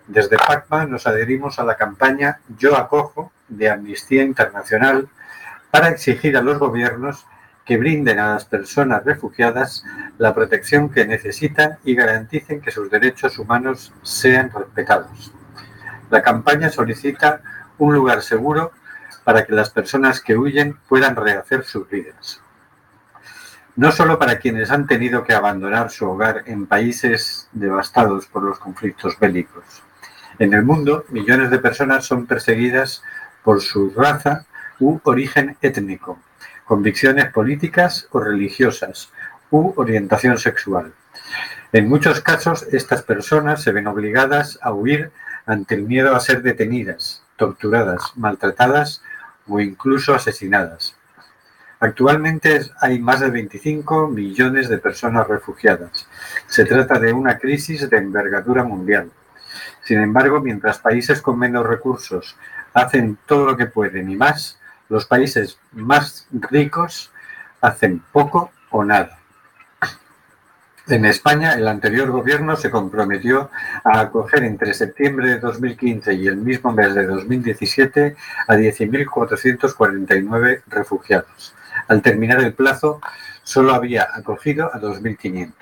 Desde 0.08 0.38
PACMA 0.38 0.86
nos 0.86 1.08
adherimos 1.08 1.60
a 1.60 1.64
la 1.64 1.76
campaña 1.76 2.40
Yo 2.58 2.78
acojo 2.78 3.32
de 3.48 3.70
Amnistía 3.70 4.24
Internacional 4.24 5.08
para 5.70 5.90
exigir 5.90 6.36
a 6.36 6.42
los 6.42 6.58
gobiernos 6.58 7.26
que 7.66 7.78
brinden 7.78 8.20
a 8.20 8.34
las 8.34 8.46
personas 8.46 9.06
refugiadas 9.06 9.84
la 10.18 10.34
protección 10.34 10.90
que 10.90 11.06
necesitan 11.06 11.78
y 11.84 11.96
garanticen 11.96 12.60
que 12.60 12.72
sus 12.72 12.90
derechos 12.90 13.38
humanos 13.38 13.94
sean 14.02 14.52
respetados. 14.52 15.32
La 16.10 16.22
campaña 16.22 16.70
solicita 16.70 17.42
un 17.78 17.94
lugar 17.94 18.22
seguro 18.22 18.72
para 19.24 19.46
que 19.46 19.54
las 19.54 19.70
personas 19.70 20.22
que 20.22 20.38
huyen 20.38 20.78
puedan 20.88 21.16
rehacer 21.16 21.64
sus 21.64 21.90
vidas. 21.90 22.42
No 23.76 23.92
solo 23.92 24.20
para 24.20 24.40
quienes 24.40 24.70
han 24.72 24.88
tenido 24.88 25.24
que 25.24 25.34
abandonar 25.34 25.92
su 25.92 26.10
hogar 26.10 26.44
en 26.46 26.68
países 26.68 27.48
devastados 27.52 28.28
por 28.28 28.44
los 28.44 28.60
conflictos 28.60 29.18
bélicos. 29.20 29.64
En 30.40 30.54
el 30.54 30.64
mundo, 30.64 31.06
millones 31.10 31.50
de 31.52 31.60
personas 31.60 32.06
son 32.06 32.26
perseguidas 32.26 33.02
por 33.44 33.62
su 33.62 33.92
raza 33.92 34.46
u 34.80 35.00
origen 35.04 35.58
étnico, 35.62 36.20
convicciones 36.66 37.32
políticas 37.32 38.08
o 38.12 38.20
religiosas 38.20 39.10
u 39.50 39.74
orientación 39.76 40.38
sexual. 40.38 40.94
En 41.72 41.88
muchos 41.88 42.20
casos, 42.22 42.68
estas 42.72 43.04
personas 43.04 43.64
se 43.64 43.72
ven 43.72 43.88
obligadas 43.88 44.60
a 44.62 44.74
huir 44.74 45.12
ante 45.46 45.76
el 45.76 45.84
miedo 45.84 46.16
a 46.16 46.20
ser 46.20 46.42
detenidas, 46.42 47.24
torturadas, 47.38 48.12
maltratadas 48.16 49.02
o 49.48 49.60
incluso 49.60 50.14
asesinadas. 50.14 50.96
Actualmente 51.80 52.62
hay 52.80 53.00
más 53.00 53.22
de 53.22 53.32
25 53.32 54.08
millones 54.08 54.70
de 54.70 54.78
personas 54.78 55.28
refugiadas. 55.28 56.08
Se 56.48 56.66
trata 56.66 57.00
de 57.00 57.12
una 57.12 57.40
crisis 57.40 57.90
de 57.90 57.98
envergadura 57.98 58.64
mundial. 58.64 59.12
Sin 59.84 60.00
embargo, 60.00 60.42
mientras 60.42 60.78
países 60.78 61.22
con 61.22 61.40
menos 61.40 61.66
recursos 61.66 62.38
hacen 62.74 63.18
todo 63.26 63.48
lo 63.48 63.58
que 63.58 63.66
pueden 63.66 64.12
y 64.12 64.16
más, 64.16 64.60
los 64.90 65.06
países 65.06 65.58
más 65.72 66.28
ricos 66.32 67.12
hacen 67.62 68.04
poco 68.12 68.52
o 68.70 68.84
nada. 68.84 69.21
En 70.88 71.06
España, 71.06 71.54
el 71.54 71.68
anterior 71.68 72.10
gobierno 72.10 72.56
se 72.56 72.72
comprometió 72.72 73.52
a 73.84 74.00
acoger 74.00 74.44
entre 74.44 74.74
septiembre 74.74 75.30
de 75.30 75.40
2015 75.40 76.16
y 76.16 76.26
el 76.26 76.38
mismo 76.38 76.72
mes 76.72 76.96
de 76.96 77.06
2017 77.06 78.16
a 78.48 78.56
10.449 78.56 80.64
refugiados. 80.68 81.54
Al 81.88 82.02
terminar 82.02 82.42
el 82.42 82.54
plazo, 82.54 83.00
solo 83.44 83.76
había 83.76 84.08
acogido 84.12 84.74
a 84.74 84.82
2.500. 84.82 85.54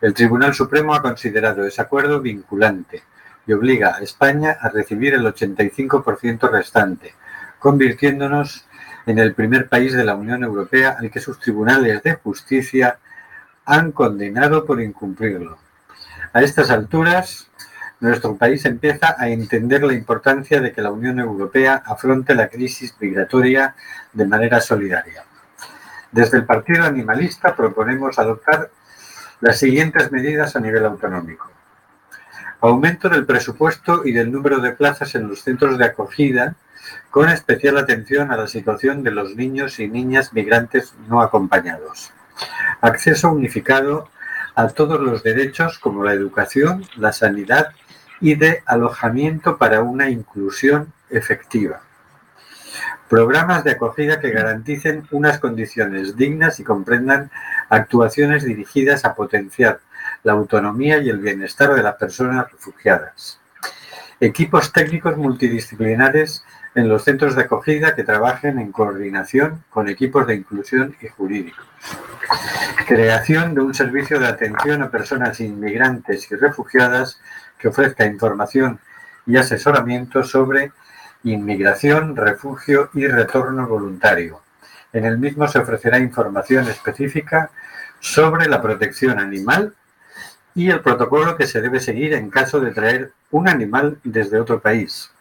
El 0.00 0.14
Tribunal 0.14 0.54
Supremo 0.54 0.94
ha 0.94 1.02
considerado 1.02 1.66
ese 1.66 1.82
acuerdo 1.82 2.20
vinculante 2.20 3.02
y 3.46 3.52
obliga 3.52 3.96
a 3.96 4.00
España 4.00 4.56
a 4.60 4.68
recibir 4.68 5.14
el 5.14 5.24
85% 5.24 6.48
restante, 6.50 7.14
convirtiéndonos 7.58 8.64
en 9.06 9.18
el 9.18 9.34
primer 9.34 9.68
país 9.68 9.92
de 9.92 10.04
la 10.04 10.14
Unión 10.14 10.44
Europea 10.44 10.94
al 10.98 11.10
que 11.10 11.18
sus 11.20 11.40
tribunales 11.40 12.04
de 12.04 12.14
justicia 12.14 13.00
han 13.70 13.92
condenado 13.92 14.64
por 14.64 14.80
incumplirlo. 14.80 15.56
A 16.32 16.42
estas 16.42 16.70
alturas, 16.70 17.48
nuestro 18.00 18.34
país 18.36 18.64
empieza 18.64 19.14
a 19.16 19.28
entender 19.28 19.84
la 19.84 19.94
importancia 19.94 20.60
de 20.60 20.72
que 20.72 20.82
la 20.82 20.90
Unión 20.90 21.20
Europea 21.20 21.80
afronte 21.86 22.34
la 22.34 22.48
crisis 22.48 22.96
migratoria 22.98 23.76
de 24.12 24.26
manera 24.26 24.60
solidaria. 24.60 25.22
Desde 26.10 26.38
el 26.38 26.46
Partido 26.46 26.82
Animalista 26.82 27.54
proponemos 27.54 28.18
adoptar 28.18 28.70
las 29.40 29.60
siguientes 29.60 30.10
medidas 30.10 30.56
a 30.56 30.60
nivel 30.60 30.84
autonómico. 30.84 31.48
Aumento 32.62 33.08
del 33.08 33.24
presupuesto 33.24 34.02
y 34.04 34.10
del 34.10 34.32
número 34.32 34.58
de 34.58 34.72
plazas 34.72 35.14
en 35.14 35.28
los 35.28 35.42
centros 35.42 35.78
de 35.78 35.84
acogida, 35.84 36.56
con 37.12 37.28
especial 37.28 37.78
atención 37.78 38.32
a 38.32 38.36
la 38.36 38.48
situación 38.48 39.04
de 39.04 39.12
los 39.12 39.36
niños 39.36 39.78
y 39.78 39.86
niñas 39.86 40.32
migrantes 40.32 40.92
no 41.06 41.22
acompañados. 41.22 42.12
Acceso 42.80 43.30
unificado 43.30 44.08
a 44.54 44.68
todos 44.68 45.00
los 45.00 45.22
derechos 45.22 45.78
como 45.78 46.04
la 46.04 46.12
educación, 46.12 46.84
la 46.96 47.12
sanidad 47.12 47.72
y 48.20 48.34
de 48.34 48.62
alojamiento 48.66 49.56
para 49.58 49.82
una 49.82 50.10
inclusión 50.10 50.92
efectiva. 51.08 51.80
Programas 53.08 53.64
de 53.64 53.72
acogida 53.72 54.20
que 54.20 54.30
garanticen 54.30 55.06
unas 55.10 55.38
condiciones 55.40 56.16
dignas 56.16 56.60
y 56.60 56.64
comprendan 56.64 57.30
actuaciones 57.68 58.44
dirigidas 58.44 59.04
a 59.04 59.14
potenciar 59.14 59.80
la 60.22 60.32
autonomía 60.32 60.98
y 60.98 61.08
el 61.08 61.18
bienestar 61.18 61.74
de 61.74 61.82
las 61.82 61.96
personas 61.96 62.50
refugiadas. 62.52 63.40
Equipos 64.20 64.72
técnicos 64.72 65.16
multidisciplinares 65.16 66.44
en 66.74 66.88
los 66.88 67.04
centros 67.04 67.34
de 67.34 67.42
acogida 67.42 67.94
que 67.94 68.04
trabajen 68.04 68.58
en 68.58 68.72
coordinación 68.72 69.64
con 69.70 69.88
equipos 69.88 70.26
de 70.26 70.36
inclusión 70.36 70.96
y 71.00 71.08
jurídicos. 71.08 71.66
Creación 72.86 73.54
de 73.54 73.60
un 73.60 73.74
servicio 73.74 74.20
de 74.20 74.28
atención 74.28 74.82
a 74.82 74.90
personas 74.90 75.40
inmigrantes 75.40 76.30
y 76.30 76.36
refugiadas 76.36 77.20
que 77.58 77.68
ofrezca 77.68 78.06
información 78.06 78.78
y 79.26 79.36
asesoramiento 79.36 80.22
sobre 80.22 80.72
inmigración, 81.24 82.16
refugio 82.16 82.90
y 82.94 83.06
retorno 83.06 83.66
voluntario. 83.66 84.40
En 84.92 85.04
el 85.04 85.18
mismo 85.18 85.46
se 85.48 85.58
ofrecerá 85.58 85.98
información 85.98 86.68
específica 86.68 87.50
sobre 88.00 88.48
la 88.48 88.62
protección 88.62 89.18
animal 89.18 89.74
y 90.54 90.70
el 90.70 90.80
protocolo 90.80 91.36
que 91.36 91.46
se 91.46 91.60
debe 91.60 91.80
seguir 91.80 92.14
en 92.14 92.30
caso 92.30 92.60
de 92.60 92.72
traer 92.72 93.12
un 93.30 93.48
animal 93.48 93.98
desde 94.02 94.40
otro 94.40 94.60
país. 94.60 95.12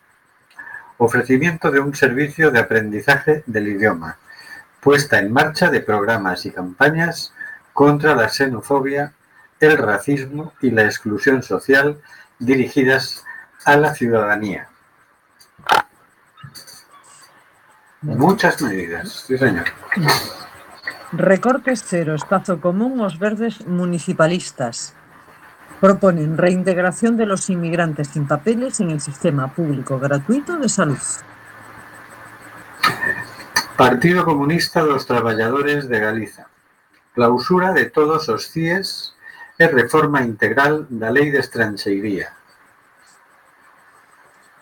Ofrecimiento 1.01 1.71
de 1.71 1.79
un 1.79 1.95
servicio 1.95 2.51
de 2.51 2.59
aprendizaje 2.59 3.41
del 3.45 3.69
idioma. 3.69 4.17
Puesta 4.81 5.17
en 5.19 5.31
marcha 5.31 5.69
de 5.69 5.79
programas 5.79 6.45
y 6.45 6.51
campañas 6.51 7.33
contra 7.71 8.15
la 8.15 8.27
xenofobia, 8.27 9.13
el 9.61 9.77
racismo 9.77 10.51
y 10.61 10.71
la 10.71 10.83
exclusión 10.83 11.41
social 11.41 12.01
dirigidas 12.37 13.23
a 13.63 13.77
la 13.77 13.95
ciudadanía. 13.95 14.67
Muchas 18.01 18.61
medidas, 18.61 19.23
sí 19.25 19.37
señor. 19.37 19.67
Recortes 21.13 21.81
cero, 21.87 22.13
espazo 22.13 22.59
común 22.59 22.99
os 22.99 23.19
verdes 23.19 23.65
municipalistas. 23.65 24.98
Proponen 25.79 26.37
reintegración 26.37 27.15
de 27.15 27.25
los 27.25 27.49
inmigrantes 27.49 28.09
sin 28.09 28.27
papeles 28.27 28.81
en 28.81 28.91
el 28.91 28.99
sistema 28.99 29.47
público 29.47 29.97
gratuito 29.97 30.57
de 30.57 30.67
salud. 30.67 30.99
Partido 33.77 34.25
Comunista 34.25 34.81
dos 34.81 35.05
Traballadores 35.05 35.87
de 35.87 35.99
Galiza. 35.99 36.47
Clausura 37.15 37.71
de 37.71 37.85
todos 37.85 38.27
os 38.27 38.51
CIES 38.51 39.15
e 39.57 39.67
reforma 39.67 40.21
integral 40.21 40.85
da 40.89 41.11
Lei 41.11 41.31
de 41.31 41.39
Estranxeiría. 41.39 42.35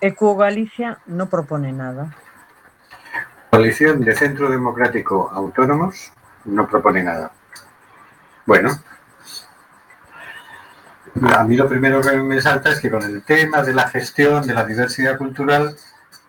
Ecuo 0.02 0.38
Galicia 0.38 1.00
no 1.08 1.26
propone 1.26 1.74
nada. 1.74 2.14
Coalición 3.50 4.06
de 4.06 4.14
Centro 4.14 4.52
Democrático 4.52 5.32
Autónomos 5.34 6.14
no 6.46 6.68
propone 6.68 7.02
nada. 7.02 7.32
Bueno, 8.46 8.70
a 11.24 11.44
mí 11.44 11.56
lo 11.56 11.68
primero 11.68 12.02
que 12.02 12.18
me 12.18 12.42
salta 12.42 12.72
es 12.72 12.80
que 12.80 12.90
con 12.90 13.04
el 13.04 13.24
tema 13.24 13.64
de 13.64 13.74
la 13.74 13.88
gestión 13.90 14.46
de 14.46 14.54
la 14.54 14.66
diversidad 14.66 15.18
cultural 15.18 15.76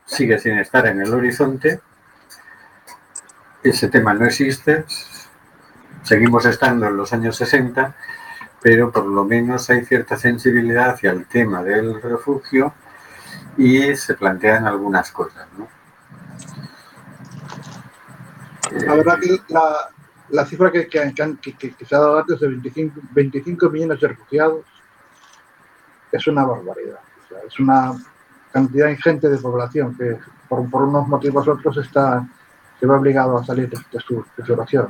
sigue 0.06 0.38
sin 0.38 0.58
estar 0.58 0.86
en 0.86 1.00
el 1.00 1.12
horizonte. 1.12 1.80
Ese 3.62 3.88
tema 3.88 4.14
no 4.14 4.24
existe. 4.24 4.84
Seguimos 6.02 6.46
estando 6.46 6.86
en 6.86 6.96
los 6.96 7.12
años 7.12 7.36
60, 7.36 7.94
pero 8.62 8.90
por 8.90 9.04
lo 9.04 9.24
menos 9.24 9.68
hay 9.70 9.84
cierta 9.84 10.16
sensibilidad 10.16 10.90
hacia 10.90 11.10
el 11.10 11.26
tema 11.26 11.62
del 11.62 12.00
refugio 12.00 12.72
y 13.56 13.94
se 13.96 14.14
plantean 14.14 14.66
algunas 14.66 15.10
cosas, 15.10 15.46
¿no? 15.58 15.68
La 18.70 18.94
verdad 18.94 19.18
que 19.18 19.40
la, 19.48 19.90
la 20.30 20.46
cifra 20.46 20.70
que, 20.70 20.88
que, 20.88 21.74
se 21.86 21.94
ha 21.94 21.98
dado 21.98 22.18
antes 22.18 22.40
de 22.40 22.48
25, 22.48 23.00
25 23.12 23.70
millones 23.70 24.00
de 24.00 24.08
refugiados 24.08 24.77
es 26.12 26.26
una 26.26 26.44
barbaridad. 26.44 27.00
O 27.24 27.28
sea, 27.28 27.38
es 27.46 27.58
una 27.60 27.92
cantidad 28.52 28.88
ingente 28.88 29.28
de 29.28 29.38
población 29.38 29.96
que 29.96 30.18
por, 30.48 30.68
por 30.70 30.82
unos 30.82 31.06
motivos 31.06 31.46
u 31.46 31.52
otros 31.52 31.76
está, 31.78 32.26
se 32.78 32.86
ve 32.86 32.94
obligado 32.94 33.38
a 33.38 33.44
salir 33.44 33.68
de, 33.68 34.00
su, 34.00 34.24
de. 34.36 34.86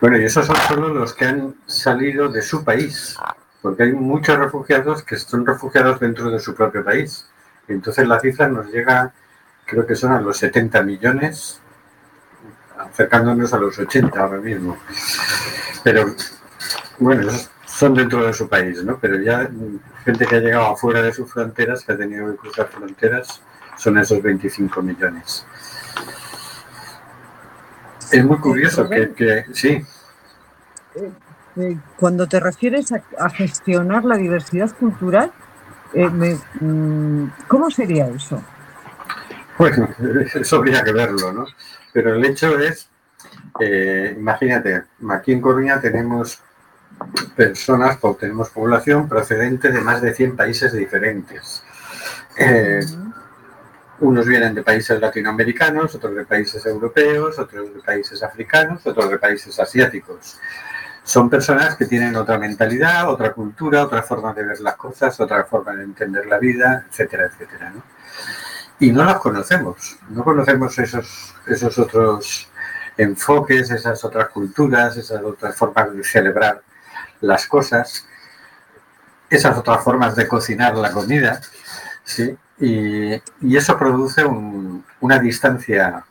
Bueno, 0.00 0.18
y 0.18 0.24
esos 0.24 0.46
son 0.46 0.56
solo 0.56 0.88
los 0.88 1.14
que 1.14 1.26
han 1.26 1.54
salido 1.66 2.28
de 2.28 2.42
su 2.42 2.64
país, 2.64 3.16
porque 3.62 3.84
hay 3.84 3.92
muchos 3.92 4.38
refugiados 4.38 5.02
que 5.02 5.16
son 5.16 5.46
refugiados 5.46 6.00
dentro 6.00 6.30
de 6.30 6.38
su 6.38 6.54
propio 6.54 6.84
país. 6.84 7.28
Entonces 7.68 8.08
la 8.08 8.18
cifra 8.18 8.48
nos 8.48 8.66
llega, 8.72 9.12
creo 9.66 9.86
que 9.86 9.94
son 9.94 10.12
a 10.12 10.20
los 10.20 10.38
70 10.38 10.82
millones 10.82 11.60
acercándonos 12.78 13.52
a 13.52 13.58
los 13.58 13.78
80 13.78 14.18
ahora 14.18 14.38
mismo. 14.38 14.76
Pero 15.82 16.14
bueno, 16.98 17.30
son 17.78 17.94
dentro 17.94 18.26
de 18.26 18.32
su 18.32 18.48
país, 18.48 18.82
¿no? 18.82 18.98
Pero 18.98 19.22
ya 19.22 19.48
gente 20.04 20.26
que 20.26 20.34
ha 20.34 20.40
llegado 20.40 20.72
afuera 20.72 21.00
de 21.00 21.12
sus 21.12 21.32
fronteras, 21.32 21.84
que 21.84 21.92
ha 21.92 21.96
tenido 21.96 22.28
que 22.32 22.36
cruzar 22.36 22.66
fronteras, 22.66 23.40
son 23.76 23.96
esos 23.98 24.20
25 24.20 24.82
millones. 24.82 25.46
Es 28.10 28.24
muy 28.24 28.38
curioso 28.38 28.88
que, 28.88 29.12
que 29.12 29.44
sí. 29.52 29.80
Cuando 31.96 32.26
te 32.26 32.40
refieres 32.40 32.90
a, 32.90 33.00
a 33.16 33.30
gestionar 33.30 34.04
la 34.04 34.16
diversidad 34.16 34.74
cultural, 34.76 35.30
eh, 35.94 36.10
me, 36.10 36.36
¿cómo 37.46 37.70
sería 37.70 38.08
eso? 38.08 38.42
Bueno, 39.56 39.88
eso 40.34 40.56
habría 40.56 40.82
que 40.82 40.92
verlo, 40.92 41.32
¿no? 41.32 41.46
Pero 41.92 42.16
el 42.16 42.24
hecho 42.24 42.58
es, 42.58 42.88
eh, 43.60 44.16
imagínate, 44.18 44.82
aquí 45.10 45.30
en 45.30 45.40
Coruña 45.40 45.80
tenemos 45.80 46.42
personas, 47.36 47.98
tenemos 48.18 48.50
población 48.50 49.08
procedente 49.08 49.70
de 49.70 49.80
más 49.80 50.02
de 50.02 50.14
100 50.14 50.36
países 50.36 50.72
diferentes. 50.72 51.62
Eh, 52.36 52.80
unos 54.00 54.26
vienen 54.26 54.54
de 54.54 54.62
países 54.62 55.00
latinoamericanos, 55.00 55.94
otros 55.94 56.14
de 56.14 56.24
países 56.24 56.64
europeos, 56.66 57.38
otros 57.38 57.74
de 57.74 57.80
países 57.80 58.22
africanos, 58.22 58.86
otros 58.86 59.10
de 59.10 59.18
países 59.18 59.58
asiáticos. 59.58 60.38
Son 61.02 61.30
personas 61.30 61.74
que 61.76 61.86
tienen 61.86 62.14
otra 62.16 62.38
mentalidad, 62.38 63.08
otra 63.08 63.32
cultura, 63.32 63.84
otra 63.84 64.02
forma 64.02 64.34
de 64.34 64.44
ver 64.44 64.60
las 64.60 64.76
cosas, 64.76 65.18
otra 65.18 65.44
forma 65.44 65.74
de 65.74 65.84
entender 65.84 66.26
la 66.26 66.38
vida, 66.38 66.86
etcétera, 66.88 67.26
etcétera. 67.26 67.72
Y 68.78 68.92
no 68.92 69.04
las 69.04 69.18
conocemos, 69.18 69.96
no 70.10 70.22
conocemos 70.22 70.78
esos, 70.78 71.34
esos 71.46 71.78
otros 71.78 72.48
enfoques, 72.96 73.70
esas 73.70 74.04
otras 74.04 74.28
culturas, 74.28 74.96
esas 74.96 75.22
otras 75.22 75.56
formas 75.56 75.92
de 75.94 76.04
celebrar 76.04 76.62
las 77.20 77.46
cosas, 77.46 78.06
esas 79.30 79.56
otras 79.56 79.82
formas 79.82 80.16
de 80.16 80.26
cocinar 80.26 80.76
la 80.76 80.92
comida, 80.92 81.40
¿sí? 82.04 82.36
Y, 82.58 83.14
y 83.40 83.56
eso 83.56 83.78
produce 83.78 84.24
un, 84.24 84.84
una 85.00 85.18
distancia 85.18 86.04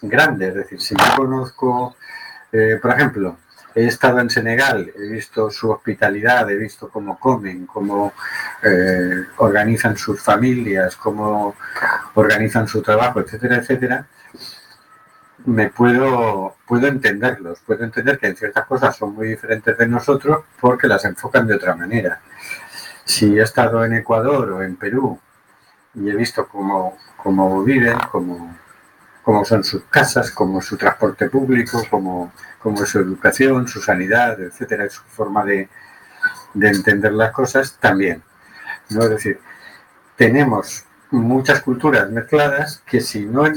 grande. 0.00 0.48
Es 0.48 0.54
decir, 0.54 0.80
si 0.80 0.94
yo 0.94 1.16
conozco, 1.16 1.96
eh, 2.52 2.78
por 2.80 2.92
ejemplo, 2.92 3.36
he 3.74 3.86
estado 3.86 4.20
en 4.20 4.30
Senegal, 4.30 4.92
he 4.96 5.08
visto 5.08 5.50
su 5.50 5.70
hospitalidad, 5.70 6.48
he 6.48 6.56
visto 6.56 6.88
cómo 6.88 7.18
comen, 7.18 7.66
cómo 7.66 8.12
eh, 8.62 9.24
organizan 9.38 9.96
sus 9.96 10.20
familias, 10.22 10.94
cómo 10.96 11.56
organizan 12.14 12.68
su 12.68 12.80
trabajo, 12.82 13.20
etcétera, 13.20 13.56
etcétera, 13.56 14.06
me 15.44 15.68
puedo, 15.68 16.56
puedo 16.66 16.86
entenderlos, 16.86 17.60
puedo 17.60 17.84
entender 17.84 18.18
que 18.18 18.28
en 18.28 18.36
ciertas 18.36 18.66
cosas 18.66 18.96
son 18.96 19.14
muy 19.14 19.28
diferentes 19.28 19.76
de 19.76 19.86
nosotros 19.86 20.44
porque 20.60 20.88
las 20.88 21.04
enfocan 21.04 21.46
de 21.46 21.54
otra 21.54 21.74
manera. 21.74 22.20
Si 23.04 23.38
he 23.38 23.42
estado 23.42 23.84
en 23.84 23.94
Ecuador 23.94 24.50
o 24.52 24.62
en 24.62 24.76
Perú 24.76 25.18
y 25.94 26.08
he 26.08 26.16
visto 26.16 26.48
cómo, 26.48 26.96
cómo 27.16 27.62
viven, 27.62 27.98
cómo, 28.10 28.56
cómo 29.22 29.44
son 29.44 29.62
sus 29.62 29.84
casas, 29.84 30.30
cómo 30.30 30.62
su 30.62 30.78
transporte 30.78 31.28
público, 31.28 31.82
cómo, 31.90 32.32
cómo 32.58 32.82
es 32.82 32.88
su 32.88 32.98
educación, 32.98 33.68
su 33.68 33.82
sanidad, 33.82 34.40
etcétera, 34.40 34.88
su 34.88 35.02
forma 35.02 35.44
de, 35.44 35.68
de 36.54 36.68
entender 36.68 37.12
las 37.12 37.32
cosas 37.32 37.76
también. 37.78 38.22
¿no? 38.90 39.02
Es 39.02 39.10
decir, 39.10 39.40
tenemos 40.16 40.86
muchas 41.10 41.60
culturas 41.60 42.10
mezcladas 42.10 42.82
que 42.86 43.00
si 43.00 43.24
no 43.26 43.46
eh, 43.46 43.52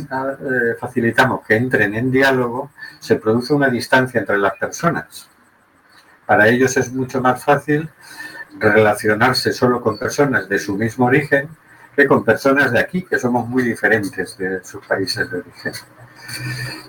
facilitamos 0.79 1.45
que 1.45 1.55
entren 1.55 1.95
en 1.95 2.11
diálogo, 2.11 2.71
se 2.99 3.15
produce 3.15 3.53
una 3.53 3.69
distancia 3.69 4.19
entre 4.19 4.37
las 4.37 4.55
personas. 4.57 5.29
Para 6.25 6.47
ellos 6.47 6.75
es 6.77 6.91
mucho 6.91 7.21
más 7.21 7.43
fácil 7.43 7.89
relacionarse 8.59 9.53
solo 9.53 9.81
con 9.81 9.97
personas 9.97 10.49
de 10.49 10.59
su 10.59 10.75
mismo 10.75 11.05
origen 11.05 11.49
que 11.95 12.05
con 12.05 12.23
personas 12.23 12.71
de 12.71 12.79
aquí, 12.79 13.01
que 13.03 13.17
somos 13.17 13.47
muy 13.47 13.63
diferentes 13.63 14.37
de 14.37 14.63
sus 14.63 14.85
países 14.85 15.31
de 15.31 15.39
origen. 15.39 15.73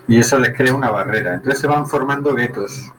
Y 0.07 0.19
eso 0.19 0.39
les 0.39 0.55
crea 0.55 0.75
una 0.75 0.91
barrera. 0.91 1.35
Entonces 1.35 1.61
se 1.61 1.67
van 1.67 1.87
formando 1.87 2.35
guetos 2.35 2.93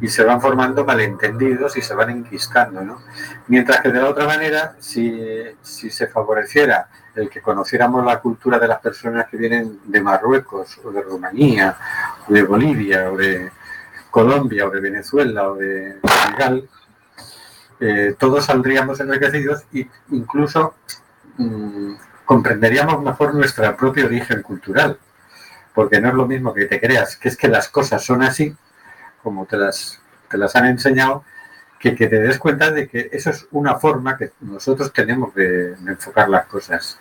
y 0.00 0.08
se 0.08 0.24
van 0.24 0.40
formando 0.40 0.84
malentendidos 0.84 1.76
y 1.76 1.82
se 1.82 1.94
van 1.94 2.10
enquistando. 2.10 2.82
¿no? 2.82 3.02
Mientras 3.48 3.80
que 3.80 3.90
de 3.90 4.00
la 4.00 4.08
otra 4.08 4.26
manera, 4.26 4.76
si, 4.78 5.20
si 5.62 5.90
se 5.90 6.06
favoreciera 6.06 6.88
el 7.14 7.30
que 7.30 7.40
conociéramos 7.40 8.04
la 8.04 8.20
cultura 8.20 8.58
de 8.58 8.68
las 8.68 8.80
personas 8.80 9.26
que 9.28 9.36
vienen 9.36 9.80
de 9.84 10.00
Marruecos 10.00 10.78
o 10.84 10.90
de 10.90 11.02
Rumanía 11.02 11.76
o 12.28 12.32
de 12.32 12.42
Bolivia 12.42 13.10
o 13.10 13.16
de 13.16 13.50
Colombia 14.10 14.66
o 14.66 14.70
de 14.70 14.80
Venezuela 14.80 15.50
o 15.50 15.56
de 15.56 15.98
Senegal, 16.02 16.68
eh, 17.80 18.14
todos 18.18 18.44
saldríamos 18.46 19.00
enriquecidos 19.00 19.64
e 19.72 19.88
incluso 20.10 20.74
mmm, 21.38 21.94
comprenderíamos 22.24 23.02
mejor 23.02 23.34
nuestro 23.34 23.74
propio 23.76 24.06
origen 24.06 24.42
cultural. 24.42 24.98
Porque 25.74 26.00
no 26.00 26.08
es 26.08 26.14
lo 26.14 26.26
mismo 26.26 26.54
que 26.54 26.66
te 26.66 26.80
creas 26.80 27.16
que 27.16 27.28
es 27.28 27.36
que 27.36 27.48
las 27.48 27.68
cosas 27.68 28.02
son 28.02 28.22
así, 28.22 28.54
como 29.26 29.44
te 29.44 29.56
las, 29.56 29.98
te 30.30 30.38
las 30.38 30.54
han 30.54 30.66
enseñado, 30.66 31.24
que, 31.80 31.96
que 31.96 32.06
te 32.06 32.20
des 32.20 32.38
cuenta 32.38 32.70
de 32.70 32.86
que 32.86 33.08
eso 33.10 33.30
es 33.30 33.48
una 33.50 33.74
forma 33.74 34.16
que 34.16 34.30
nosotros 34.40 34.92
tenemos 34.92 35.34
de, 35.34 35.72
enfocar 35.84 36.28
las 36.28 36.46
cosas, 36.46 36.96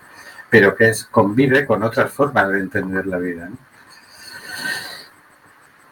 pero 0.49 0.75
que 0.75 0.89
es 0.89 1.05
convive 1.05 1.67
con 1.67 1.83
otras 1.83 2.11
formas 2.11 2.49
de 2.49 2.61
entender 2.61 3.05
la 3.05 3.19
vida. 3.19 3.47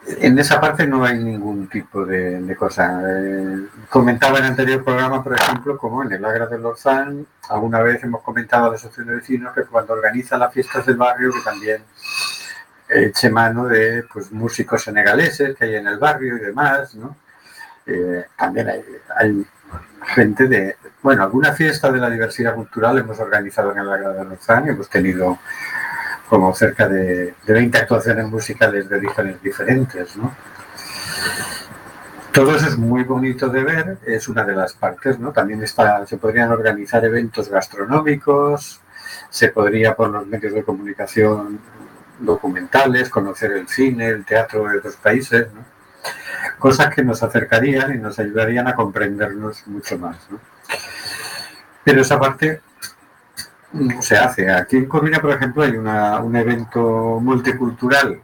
En 0.07 0.39
esa 0.39 0.59
parte 0.59 0.87
no 0.87 1.05
hay 1.05 1.19
ningún 1.19 1.67
tipo 1.67 2.03
de, 2.03 2.55
cosa. 2.57 2.99
Eh, 3.07 3.67
comentaba 3.89 4.39
en 4.39 4.45
el 4.45 4.49
anterior 4.49 4.83
programa, 4.83 5.23
por 5.23 5.39
ejemplo, 5.39 5.77
como 5.77 6.01
en 6.01 6.13
el 6.13 6.25
Agra 6.25 6.47
de 6.47 6.57
Lorzán, 6.57 7.27
alguna 7.47 7.83
vez 7.83 8.03
hemos 8.03 8.23
comentado 8.23 8.65
a 8.65 8.69
la 8.69 8.75
asociación 8.75 9.05
de 9.05 9.15
vecinos 9.17 9.53
que 9.53 9.65
cuando 9.65 9.93
organiza 9.93 10.35
las 10.39 10.51
fiestas 10.51 10.83
del 10.87 10.97
barrio, 10.97 11.31
que 11.31 11.41
también 11.41 11.83
eche 12.93 13.29
mano 13.29 13.65
de 13.65 14.03
pues, 14.11 14.31
músicos 14.31 14.83
senegaleses 14.83 15.55
que 15.55 15.65
hay 15.65 15.75
en 15.75 15.87
el 15.87 15.97
barrio 15.97 16.37
y 16.37 16.39
demás, 16.39 16.95
¿no? 16.95 17.15
Eh, 17.85 18.25
también 18.37 18.69
hay, 19.15 19.45
gente 20.05 20.47
de, 20.47 20.75
bueno, 21.01 21.23
alguna 21.23 21.53
fiesta 21.53 21.91
de 21.91 21.99
la 21.99 22.09
diversidad 22.09 22.55
cultural 22.55 22.97
hemos 22.97 23.19
organizado 23.19 23.71
en 23.71 23.79
el 23.79 23.89
Agra 23.89 24.09
de 24.11 24.25
Lorzán, 24.25 24.67
hemos 24.67 24.89
tenido 24.89 25.39
como 26.29 26.53
cerca 26.53 26.87
de, 26.87 27.33
de 27.45 27.53
20 27.53 27.77
actuaciones 27.77 28.27
musicales 28.27 28.89
de 28.89 28.97
orígenes 28.97 29.41
diferentes, 29.41 30.15
¿no? 30.17 30.35
Todo 32.33 32.55
eso 32.55 32.67
es 32.67 32.77
muy 32.77 33.03
bonito 33.03 33.47
de 33.47 33.63
ver, 33.63 33.97
es 34.07 34.27
una 34.27 34.43
de 34.43 34.55
las 34.55 34.73
partes, 34.73 35.19
¿no? 35.19 35.31
También 35.31 35.61
está, 35.61 36.05
se 36.07 36.17
podrían 36.17 36.51
organizar 36.51 37.05
eventos 37.05 37.47
gastronómicos, 37.47 38.81
se 39.29 39.49
podría 39.49 39.95
por 39.95 40.09
los 40.09 40.25
medios 40.25 40.53
de 40.53 40.63
comunicación 40.63 41.59
documentales, 42.19 43.09
conocer 43.09 43.51
el 43.51 43.67
cine, 43.67 44.07
el 44.07 44.25
teatro 44.25 44.67
de 44.67 44.77
otros 44.77 44.95
países, 44.97 45.47
¿no? 45.53 45.61
cosas 46.59 46.93
que 46.93 47.03
nos 47.03 47.23
acercarían 47.23 47.95
y 47.95 47.97
nos 47.97 48.19
ayudarían 48.19 48.67
a 48.67 48.75
comprendernos 48.75 49.65
mucho 49.67 49.97
más. 49.97 50.17
Pero 51.83 52.01
esa 52.01 52.19
parte 52.19 52.61
se 53.99 54.17
hace. 54.17 54.51
Aquí 54.51 54.77
en 54.77 54.85
Coruña, 54.85 55.19
por 55.19 55.31
ejemplo, 55.31 55.63
hay 55.63 55.71
una, 55.71 56.19
un 56.19 56.35
evento 56.35 57.19
multicultural 57.21 58.21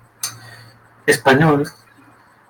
español 1.05 1.69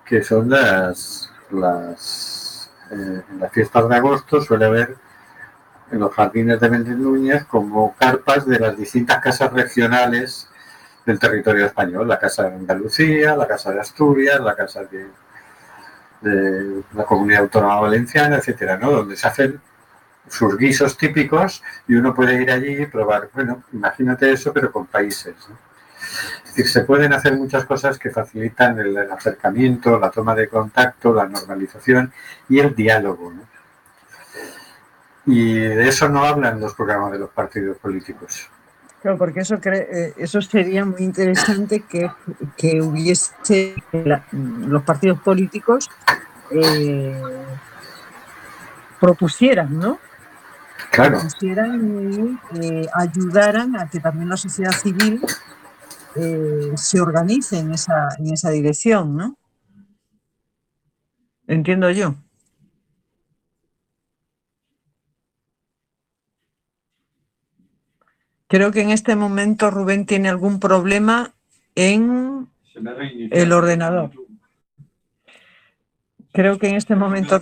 que 0.04 0.22
son 0.22 0.50
las, 0.50 1.32
las 1.50 2.50
eh, 2.90 3.22
las 3.38 3.52
fiestas 3.52 3.88
de 3.88 3.96
agosto 3.96 4.40
suele 4.40 4.64
haber 4.64 4.96
en 5.92 6.00
los 6.00 6.12
jardines 6.12 6.58
de 6.58 6.70
Méndez 6.70 6.96
Núñez 6.96 7.44
como 7.44 7.94
carpas 7.94 8.46
de 8.46 8.58
las 8.58 8.76
distintas 8.76 9.20
casas 9.20 9.52
regionales 9.52 10.48
del 11.10 11.18
territorio 11.18 11.66
español, 11.66 12.06
la 12.06 12.18
Casa 12.18 12.44
de 12.44 12.54
Andalucía, 12.54 13.36
la 13.36 13.46
Casa 13.46 13.72
de 13.72 13.80
Asturias, 13.80 14.40
la 14.40 14.54
Casa 14.54 14.82
de, 14.84 15.06
la 16.94 17.04
Comunidad 17.04 17.42
Autónoma 17.42 17.80
Valenciana, 17.80 18.36
etcétera, 18.36 18.76
¿no? 18.76 18.92
Donde 18.92 19.16
se 19.16 19.26
hacen 19.26 19.60
sus 20.28 20.56
guisos 20.56 20.96
típicos 20.96 21.62
y 21.88 21.94
uno 21.94 22.14
puede 22.14 22.40
ir 22.40 22.50
allí 22.50 22.82
y 22.82 22.86
probar, 22.86 23.30
bueno, 23.34 23.64
imagínate 23.72 24.30
eso, 24.30 24.52
pero 24.52 24.70
con 24.70 24.86
países. 24.86 25.34
Es 26.44 26.54
decir, 26.54 26.68
se 26.68 26.82
pueden 26.82 27.12
hacer 27.12 27.36
muchas 27.36 27.64
cosas 27.64 27.98
que 27.98 28.10
facilitan 28.10 28.78
el, 28.78 28.96
el, 28.96 29.10
acercamiento, 29.10 29.98
la 29.98 30.10
toma 30.10 30.34
de 30.34 30.48
contacto, 30.48 31.12
la 31.12 31.26
normalización 31.26 32.12
y 32.48 32.60
el 32.60 32.74
diálogo. 32.74 33.32
¿no? 33.32 33.42
Y 35.26 35.54
de 35.54 35.88
eso 35.88 36.08
no 36.08 36.24
hablan 36.24 36.60
los 36.60 36.74
programas 36.74 37.12
de 37.12 37.18
los 37.18 37.30
partidos 37.30 37.78
políticos. 37.78 38.48
Claro, 39.02 39.16
porque 39.16 39.40
eso, 39.40 39.58
cre 39.60 40.12
eso 40.18 40.42
sería 40.42 40.84
muy 40.84 41.02
interesante 41.02 41.80
que, 41.80 42.10
que 42.56 42.82
hubiese 42.82 43.74
la, 43.92 44.26
los 44.32 44.82
partidos 44.82 45.20
políticos 45.20 45.88
eh, 46.50 47.22
propusieran, 49.00 49.78
¿no? 49.78 49.98
Claro. 50.90 51.18
Propusieran 51.18 52.38
y 52.52 52.60
eh, 52.60 52.86
ayudaran 52.94 53.76
a 53.76 53.88
que 53.88 54.00
también 54.00 54.28
la 54.28 54.36
sociedad 54.36 54.72
civil 54.72 55.22
eh, 56.16 56.72
se 56.74 57.00
organice 57.00 57.58
en 57.58 57.72
esa, 57.72 58.08
en 58.18 58.32
esa 58.32 58.50
dirección, 58.50 59.16
¿no? 59.16 59.38
Entiendo 61.46 61.90
yo. 61.90 62.14
Creo 68.50 68.72
que 68.72 68.80
en 68.80 68.90
este 68.90 69.14
momento 69.14 69.70
Rubén 69.70 70.06
tiene 70.06 70.28
algún 70.28 70.58
problema 70.58 71.32
en 71.76 72.48
el 73.30 73.52
ordenador. 73.52 74.10
Creo 76.32 76.58
que 76.58 76.68
en 76.68 76.74
este 76.74 76.96
momento... 76.96 77.38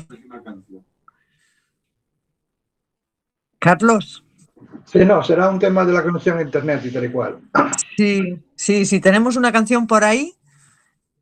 Carlos. 3.59 4.23
Sí, 4.85 4.99
no, 5.07 5.23
será 5.23 5.49
un 5.49 5.59
tema 5.59 5.87
de 5.87 5.95
la 5.95 6.03
conexión 6.03 6.37
a 6.37 6.43
internet 6.43 6.83
y 6.85 6.91
tal 6.91 7.07
y 7.07 7.11
cual. 7.11 7.39
Sí, 7.97 8.45
sí, 8.55 8.85
sí, 8.85 9.01
tenemos 9.01 9.37
una 9.37 9.51
canción 9.51 9.87
por 9.87 10.05
ahí. 10.05 10.35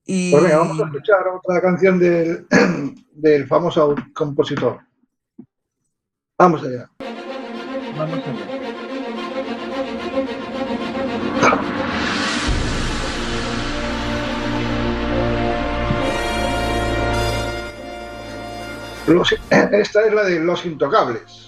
Y... 0.05 0.33
Pues 0.33 0.43
venga, 0.43 0.59
vamos 0.59 0.81
a 0.81 0.87
escuchar 0.87 1.29
otra 1.29 1.61
canción 1.61 2.01
del, 2.01 2.45
del 3.13 3.47
famoso 3.47 3.95
compositor. 4.13 4.81
Vamos 6.37 6.65
allá. 6.65 6.91
Vamos 7.97 8.19
allá. 8.27 8.56
Esta 19.73 20.07
es 20.07 20.13
la 20.13 20.25
de 20.25 20.41
Los 20.41 20.67
Intocables. 20.67 21.46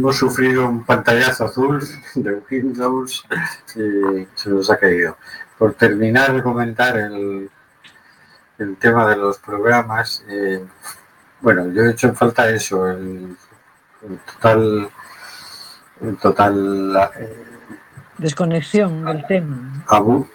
Hemos 0.00 0.16
sufrido 0.16 0.66
un 0.66 0.82
pantallazo 0.84 1.44
azul 1.44 1.86
de 2.14 2.42
Windows 2.50 3.24
y 3.76 4.26
se 4.34 4.50
nos 4.50 4.70
ha 4.70 4.78
caído. 4.78 5.16
Por 5.58 5.74
terminar 5.74 6.32
de 6.34 6.42
comentar 6.42 6.96
el, 6.96 7.50
el 8.58 8.76
tema 8.78 9.06
de 9.10 9.16
los 9.16 9.38
programas, 9.38 10.24
eh, 10.28 10.64
bueno, 11.42 11.70
yo 11.70 11.82
he 11.82 11.90
hecho 11.90 12.08
en 12.08 12.16
falta 12.16 12.48
eso, 12.48 12.88
el, 12.88 13.36
el 14.08 14.18
total, 14.32 14.90
el 16.00 16.16
total 16.16 17.10
eh, 17.18 17.44
Desconexión 18.16 19.04
del 19.04 19.26
tema. 19.26 19.84
abu 19.86 20.26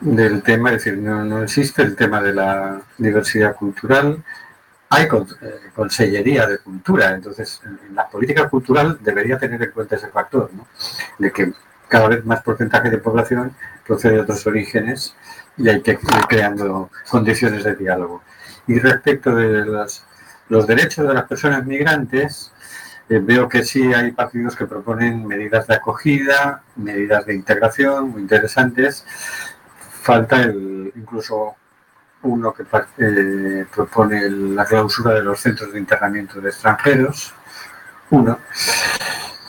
del 0.00 0.42
tema, 0.42 0.70
es 0.70 0.84
decir, 0.84 0.98
no, 0.98 1.24
no 1.24 1.42
existe 1.42 1.82
el 1.82 1.94
tema 1.96 2.20
de 2.22 2.34
la 2.34 2.80
diversidad 2.98 3.54
cultural, 3.56 4.22
hay 4.90 5.04
eh, 5.04 5.08
consellería 5.74 6.46
de 6.46 6.58
cultura, 6.58 7.14
entonces 7.14 7.60
en, 7.64 7.78
en 7.88 7.94
la 7.94 8.08
política 8.08 8.48
cultural 8.48 8.98
debería 9.00 9.38
tener 9.38 9.62
en 9.62 9.70
cuenta 9.70 9.96
ese 9.96 10.08
factor, 10.08 10.50
¿no? 10.52 10.66
de 11.18 11.32
que 11.32 11.52
cada 11.88 12.08
vez 12.08 12.24
más 12.24 12.42
porcentaje 12.42 12.90
de 12.90 12.98
población 12.98 13.54
procede 13.86 14.14
de 14.14 14.20
otros 14.20 14.46
orígenes 14.46 15.14
y 15.56 15.68
hay 15.68 15.80
que 15.80 15.92
ir 15.92 16.26
creando 16.28 16.90
condiciones 17.08 17.64
de 17.64 17.74
diálogo. 17.76 18.22
Y 18.66 18.78
respecto 18.78 19.34
de 19.34 19.64
los, 19.64 20.04
los 20.48 20.66
derechos 20.66 21.06
de 21.06 21.14
las 21.14 21.24
personas 21.24 21.64
migrantes, 21.66 22.52
eh, 23.08 23.18
veo 23.20 23.48
que 23.48 23.64
sí 23.64 23.92
hay 23.92 24.12
partidos 24.12 24.54
que 24.54 24.66
proponen 24.66 25.26
medidas 25.26 25.66
de 25.66 25.74
acogida, 25.74 26.62
medidas 26.76 27.26
de 27.26 27.34
integración 27.34 28.10
muy 28.10 28.22
interesantes. 28.22 29.04
Falta 30.02 30.42
el, 30.42 30.92
incluso 30.94 31.56
uno 32.22 32.52
que 32.52 32.64
eh, 32.98 33.66
propone 33.74 34.28
la 34.28 34.64
clausura 34.64 35.14
de 35.14 35.22
los 35.22 35.40
centros 35.40 35.72
de 35.72 35.78
internamiento 35.78 36.40
de 36.40 36.50
extranjeros, 36.50 37.34
uno. 38.10 38.38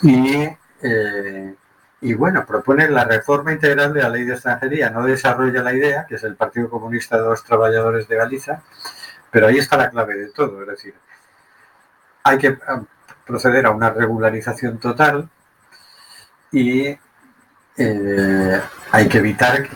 Y, 0.03 0.47
eh, 0.81 1.55
y 2.01 2.13
bueno, 2.13 2.45
propone 2.45 2.89
la 2.89 3.03
reforma 3.03 3.51
integral 3.51 3.93
de 3.93 4.01
la 4.01 4.09
ley 4.09 4.23
de 4.23 4.33
extranjería. 4.33 4.89
No 4.89 5.05
desarrolla 5.05 5.61
la 5.61 5.73
idea, 5.73 6.05
que 6.07 6.15
es 6.15 6.23
el 6.23 6.35
Partido 6.35 6.69
Comunista 6.69 7.17
de 7.17 7.29
los 7.29 7.43
Trabajadores 7.43 8.07
de 8.07 8.15
Galicia, 8.15 8.61
pero 9.29 9.47
ahí 9.47 9.57
está 9.57 9.77
la 9.77 9.89
clave 9.89 10.15
de 10.15 10.29
todo. 10.29 10.61
Es 10.61 10.67
decir, 10.67 10.93
hay 12.23 12.37
que 12.37 12.57
ah, 12.67 12.81
proceder 13.25 13.65
a 13.65 13.71
una 13.71 13.89
regularización 13.89 14.79
total 14.79 15.29
y 16.51 16.97
eh, 17.77 18.61
hay 18.91 19.07
que 19.07 19.17
evitar 19.17 19.67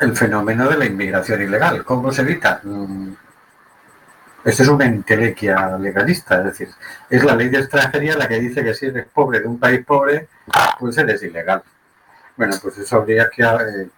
el 0.00 0.16
fenómeno 0.16 0.68
de 0.68 0.78
la 0.78 0.86
inmigración 0.86 1.42
ilegal. 1.42 1.84
¿Cómo 1.84 2.10
se 2.10 2.22
evita? 2.22 2.60
Mm, 2.64 3.12
Esto 4.42 4.62
es 4.62 4.68
una 4.70 4.86
entelequia 4.86 5.76
legalista, 5.76 6.38
es 6.38 6.44
decir, 6.44 6.68
es 7.10 7.22
la 7.22 7.36
ley 7.36 7.50
de 7.50 7.58
extranjería 7.58 8.16
la 8.16 8.26
que 8.26 8.40
dice 8.40 8.64
que 8.64 8.72
si 8.72 8.86
eres 8.86 9.06
pobre 9.06 9.40
de 9.40 9.46
un 9.46 9.58
país 9.58 9.84
pobre, 9.84 10.28
pues 10.78 10.96
eres 10.96 11.22
ilegal. 11.22 11.62
Bueno, 12.36 12.56
pues 12.62 12.78
eso 12.78 12.96
habría 12.96 13.28
que, 13.28 13.42
eh, 13.42 13.88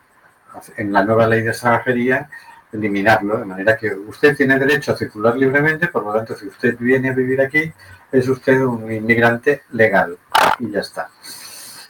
en 0.79 0.93
la 0.93 1.05
nueva 1.05 1.29
ley 1.29 1.43
de 1.43 1.51
extranjería, 1.51 2.29
eliminarlo, 2.73 3.39
de 3.39 3.45
manera 3.45 3.77
que 3.77 3.95
usted 3.95 4.37
tiene 4.37 4.59
derecho 4.59 4.93
a 4.93 4.97
circular 4.97 5.37
libremente, 5.37 5.87
por 5.89 6.05
lo 6.05 6.13
tanto, 6.13 6.35
si 6.35 6.49
usted 6.49 6.77
viene 6.77 7.11
a 7.11 7.13
vivir 7.13 7.41
aquí, 7.41 7.73
es 8.11 8.29
usted 8.29 8.61
un 8.63 8.91
inmigrante 8.91 9.63
legal 9.73 10.19
y 10.59 10.71
ya 10.73 10.81
está. 10.81 11.09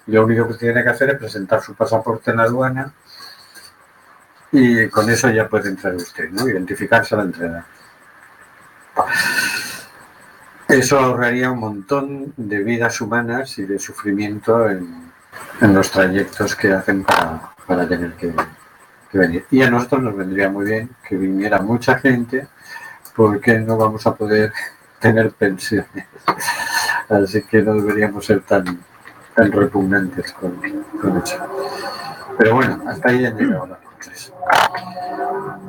Lo 0.07 0.25
único 0.25 0.47
que 0.49 0.55
tiene 0.55 0.83
que 0.83 0.91
hacer 0.91 1.09
es 1.11 1.19
presentar 1.19 1.63
su 1.63 1.75
pasaporte 1.75 2.33
en 2.33 2.37
la 2.37 2.43
aduana 2.43 2.93
y 4.53 4.87
con 4.89 5.09
eso 5.09 5.31
ya 5.31 5.49
puede 5.49 5.71
entrar 5.71 5.95
usted, 5.95 6.31
¿no? 6.31 6.47
Identificarse 6.47 7.15
a 7.15 7.19
la 7.19 7.25
entrada. 7.25 7.67
Eso 10.69 10.99
ahorraría 10.99 11.51
un 11.51 11.59
montón 11.59 12.35
de 12.37 12.63
vidas 12.63 13.01
humanas 13.01 13.59
y 13.59 13.65
de 13.65 13.79
sufrimiento 13.79 14.69
en, 14.69 15.13
en 15.61 15.75
los 15.75 15.91
trayectos 15.91 16.55
que 16.55 16.73
hacen 16.73 17.03
para, 17.03 17.51
para 17.67 17.89
tener 17.89 18.13
que, 18.13 18.35
venir. 19.13 19.45
Y 19.51 19.63
a 19.63 19.71
nosotros 19.71 20.03
nos 20.03 20.17
vendría 20.17 20.49
muy 20.51 20.67
bien 20.67 20.91
que 21.07 21.17
viniera 21.17 21.59
mucha 21.61 21.99
gente 21.99 22.47
porque 23.15 23.59
no 23.59 23.77
vamos 23.77 24.07
a 24.07 24.15
poder 24.15 24.53
tener 25.01 25.33
pensiones. 25.33 26.07
Así 27.09 27.43
que 27.43 27.63
no 27.63 27.75
deberíamos 27.75 28.25
ser 28.25 28.41
tan, 28.43 28.81
tan 29.35 29.51
repugnantes 29.53 30.33
con, 30.33 30.57
con 31.01 31.17
eso. 31.19 31.37
Pero 32.39 32.55
bueno, 32.55 32.83
hasta 32.87 33.11
ahí 33.11 33.27
han 33.27 33.37
llegado 33.37 33.82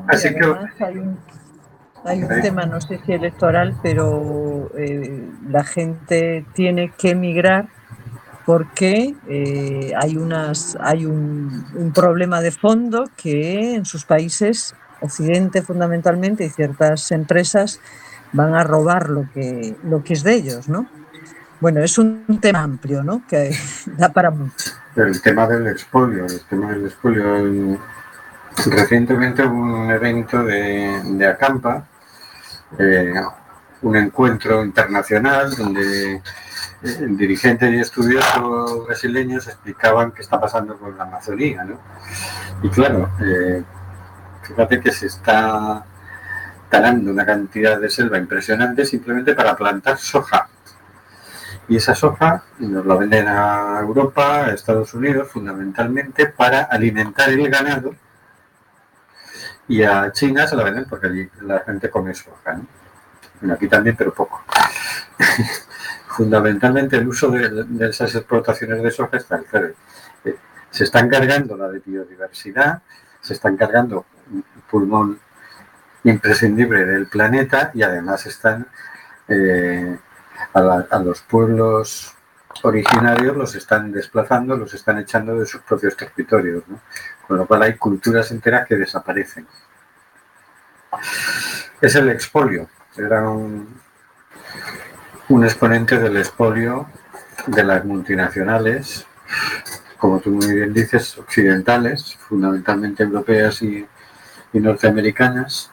Así 0.08 0.28
Y 0.30 0.34
que 0.34 0.43
hay 0.84 0.98
un, 0.98 1.17
hay 2.06 2.24
un 2.24 2.30
Sí. 2.36 2.41
tema, 2.41 2.65
no 2.65 2.82
sé 2.82 3.00
si 3.06 3.13
electoral, 3.13 3.76
pero 3.82 4.69
eh, 4.78 5.30
la 5.50 5.63
gente 5.63 6.46
tiene 6.54 6.91
que 6.98 7.12
emigrar 7.12 7.67
porque 8.46 9.15
eh, 9.30 9.93
hay, 9.98 10.17
unas, 10.17 10.78
hay 10.82 11.06
un, 11.06 11.65
un 11.76 11.93
problema 11.93 12.41
de 12.41 12.52
fondo 12.52 13.06
que 13.15 13.76
en 13.76 13.86
sus 13.86 14.04
países, 14.06 14.76
Occidente 15.00 15.62
fundamentalmente, 15.62 16.43
y 16.46 16.50
ciertas 16.50 17.12
empresas 17.12 17.80
van 18.34 18.54
a 18.56 18.63
robar 18.63 19.10
lo 19.10 19.30
que, 19.34 19.76
lo 19.84 20.04
que 20.04 20.13
es 20.13 20.24
de 20.24 20.34
ellos, 20.34 20.67
¿no? 20.67 20.88
Bueno, 21.62 21.82
es 21.82 21.98
un 21.98 22.26
tema 22.41 22.63
amplio, 22.63 23.04
¿no? 23.04 23.22
Que 23.30 23.56
da 23.98 24.10
para 24.10 24.30
mucho. 24.32 24.72
el 24.98 25.22
tema 25.22 25.48
del 25.48 25.67
expolio, 25.67 26.26
el 26.26 26.41
tema 26.50 26.72
del 26.74 26.86
expolio. 26.86 27.80
Recientemente 28.66 29.44
hubo 29.44 29.62
un 29.62 29.92
evento 29.92 30.44
de, 30.44 31.28
Acampa, 31.28 31.86
eh, 32.80 33.13
un 33.82 33.96
encuentro 33.96 34.63
internacional 34.63 35.56
donde 35.56 36.22
el 36.84 37.18
dirigente 37.18 37.70
y 37.72 37.80
estudioso 37.80 38.86
brasileños 38.86 39.48
explicaban 39.48 40.12
qué 40.12 40.22
está 40.22 40.39
pasando 40.39 40.78
con 40.78 40.98
la 40.98 41.04
Amazonía, 41.04 41.63
¿no? 41.63 41.80
Y 42.62 42.70
claro, 42.70 43.10
eh, 43.22 43.63
fíjate 44.42 44.80
que 44.82 44.92
se 44.92 45.08
está 45.08 45.86
talando 46.70 47.12
una 47.12 47.26
cantidad 47.26 47.80
de 47.80 47.89
selva 47.89 48.18
impresionante 48.18 48.86
simplemente 48.86 49.34
para 49.34 49.56
plantar 49.56 49.98
soja. 49.98 50.50
Y 51.70 51.78
esa 51.78 51.96
soja 51.96 52.44
nos 52.60 52.86
la 52.86 52.96
venden 52.96 53.28
a 53.28 53.80
Europa, 53.80 54.46
a 54.46 54.54
Estados 54.54 54.94
Unidos, 54.94 55.30
fundamentalmente 55.32 56.26
para 56.26 56.63
alimentar 56.63 57.30
el 57.30 57.50
ganado. 57.50 57.96
Y 59.67 59.84
a 59.84 60.12
China 60.12 60.45
se 60.47 60.56
la 60.56 60.63
venden 60.63 60.86
porque 60.86 61.08
allí 61.08 61.30
la 61.41 61.60
gente 61.60 61.89
come 61.89 62.13
soja. 62.13 62.54
¿no? 62.54 62.65
Bueno, 63.39 63.56
aquí 63.56 63.67
también, 63.67 63.95
pero 63.95 64.13
poco. 64.13 64.43
fundamentalmente 66.13 66.97
el 66.97 67.08
uso 67.08 67.30
de, 67.32 67.89
esas 67.89 68.13
explotaciones 68.15 68.82
de 68.82 68.91
soja 68.91 69.17
está 69.17 69.38
el 69.38 69.76
eh, 70.26 70.36
Se 70.69 70.84
están 70.84 71.10
cargando 71.10 71.58
la 71.58 71.69
de 71.69 71.80
biodiversidad, 71.80 72.82
se 73.19 73.34
están 73.34 73.58
cargando 73.58 74.06
un 74.32 74.43
pulmón 74.69 75.19
imprescindible 76.04 76.86
del 76.86 77.08
planeta 77.08 77.71
y 77.73 77.82
además 77.82 78.26
están 78.26 78.67
eh, 79.28 79.97
a, 80.54 80.62
la, 80.62 80.88
a, 80.89 80.99
los 80.99 81.21
pueblos 81.21 82.13
originarios 82.62 83.36
los 83.36 83.56
están 83.56 83.91
desplazando, 83.91 84.56
los 84.56 84.73
están 84.73 84.99
echando 84.99 85.39
de 85.39 85.45
sus 85.45 85.62
propios 85.62 85.97
territorios, 85.97 86.63
¿no? 86.67 86.80
Con 87.28 87.38
lo 87.38 87.46
cual 87.46 87.64
hay 87.64 87.76
culturas 87.76 88.32
enteras 88.32 88.68
que 88.68 88.76
desaparecen. 88.76 89.48
Es 91.82 91.96
el 91.96 92.10
expolio, 92.10 92.70
era 92.98 93.28
un, 93.28 93.82
un 95.30 95.44
exponente 95.44 95.98
del 95.98 96.18
expolio 96.18 96.88
de 97.48 97.64
las 97.64 97.84
multinacionales, 97.84 99.06
como 99.98 100.20
tú 100.20 100.32
muy 100.32 100.54
bien 100.54 100.74
dices, 100.74 101.18
occidentales, 101.18 102.16
fundamentalmente 102.28 103.04
europeas 103.04 103.62
y, 103.62 103.86
y 104.54 104.60
norteamericanas. 104.60 105.72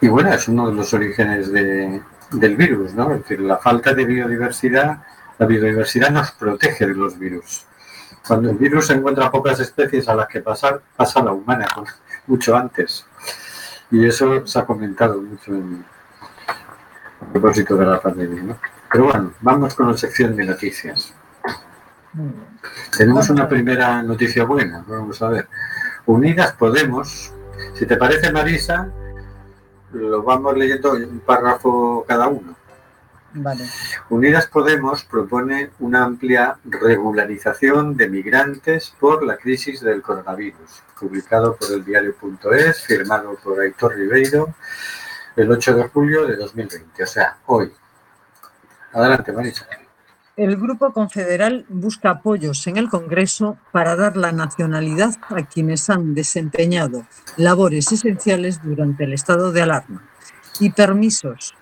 Y 0.00 0.08
bueno, 0.08 0.32
es 0.32 0.46
uno 0.48 0.68
de 0.68 0.74
los 0.76 0.94
orígenes 0.94 1.50
de, 1.50 2.00
del 2.30 2.56
virus, 2.56 2.94
¿no? 2.94 3.12
Es 3.12 3.22
decir, 3.22 3.40
la 3.40 3.58
falta 3.58 3.92
de 3.92 4.04
biodiversidad, 4.04 5.02
la 5.38 5.46
biodiversidad 5.46 6.10
nos 6.10 6.30
protege 6.32 6.86
de 6.86 6.94
los 6.94 7.18
virus. 7.18 7.66
Cuando 8.28 8.50
el 8.50 8.58
virus 8.58 8.90
encuentra 8.90 9.30
pocas 9.30 9.58
especies 9.58 10.06
a 10.06 10.14
las 10.14 10.28
que 10.28 10.42
pasar, 10.42 10.82
pasa 10.94 11.22
la 11.22 11.32
humana 11.32 11.66
mucho 12.26 12.54
antes. 12.54 13.06
Y 13.90 14.04
eso 14.04 14.46
se 14.46 14.58
ha 14.58 14.66
comentado 14.66 15.20
mucho 15.22 15.54
en, 15.54 15.82
a 17.22 17.32
propósito 17.32 17.74
de 17.76 17.86
la 17.86 17.98
pandemia. 17.98 18.54
Pero 18.92 19.04
bueno, 19.04 19.32
vamos 19.40 19.74
con 19.74 19.90
la 19.90 19.96
sección 19.96 20.36
de 20.36 20.44
noticias. 20.44 21.14
Tenemos 22.96 23.30
una 23.30 23.48
primera 23.48 24.02
noticia 24.02 24.44
buena, 24.44 24.84
vamos 24.86 25.22
a 25.22 25.28
ver. 25.28 25.48
Unidas 26.04 26.52
Podemos, 26.52 27.32
si 27.74 27.86
te 27.86 27.96
parece 27.96 28.30
Marisa, 28.30 28.90
lo 29.92 30.22
vamos 30.22 30.54
leyendo 30.56 30.92
un 30.92 31.20
párrafo 31.20 32.04
cada 32.06 32.28
uno. 32.28 32.57
Vale. 33.40 33.64
Unidas 34.10 34.46
Podemos 34.46 35.04
propone 35.04 35.70
una 35.80 36.04
amplia 36.04 36.58
regularización 36.64 37.96
de 37.96 38.08
migrantes 38.08 38.92
por 38.98 39.24
la 39.24 39.36
crisis 39.36 39.80
del 39.80 40.02
coronavirus, 40.02 40.82
publicado 40.98 41.56
por 41.56 41.72
el 41.72 41.84
diario.es, 41.84 42.82
firmado 42.82 43.36
por 43.42 43.60
Aitor 43.60 43.94
Ribeiro, 43.96 44.54
el 45.36 45.50
8 45.50 45.74
de 45.76 45.88
julio 45.88 46.26
de 46.26 46.36
2020, 46.36 47.02
o 47.02 47.06
sea, 47.06 47.38
hoy. 47.46 47.72
Adelante, 48.92 49.32
Marisa. 49.32 49.66
El 50.38 50.56
Grupo 50.56 50.92
Confederal 50.92 51.66
busca 51.68 52.10
apoyos 52.10 52.64
en 52.68 52.76
el 52.76 52.88
Congreso 52.88 53.58
para 53.72 53.96
dar 53.96 54.16
la 54.16 54.30
nacionalidad 54.30 55.16
a 55.30 55.42
quienes 55.42 55.90
han 55.90 56.14
desempeñado 56.14 57.04
labores 57.36 57.90
esenciales 57.90 58.62
durante 58.62 59.02
el 59.02 59.14
estado 59.14 59.50
de 59.50 59.62
alarma 59.62 60.08
y 60.60 60.70
permisos 60.70 61.56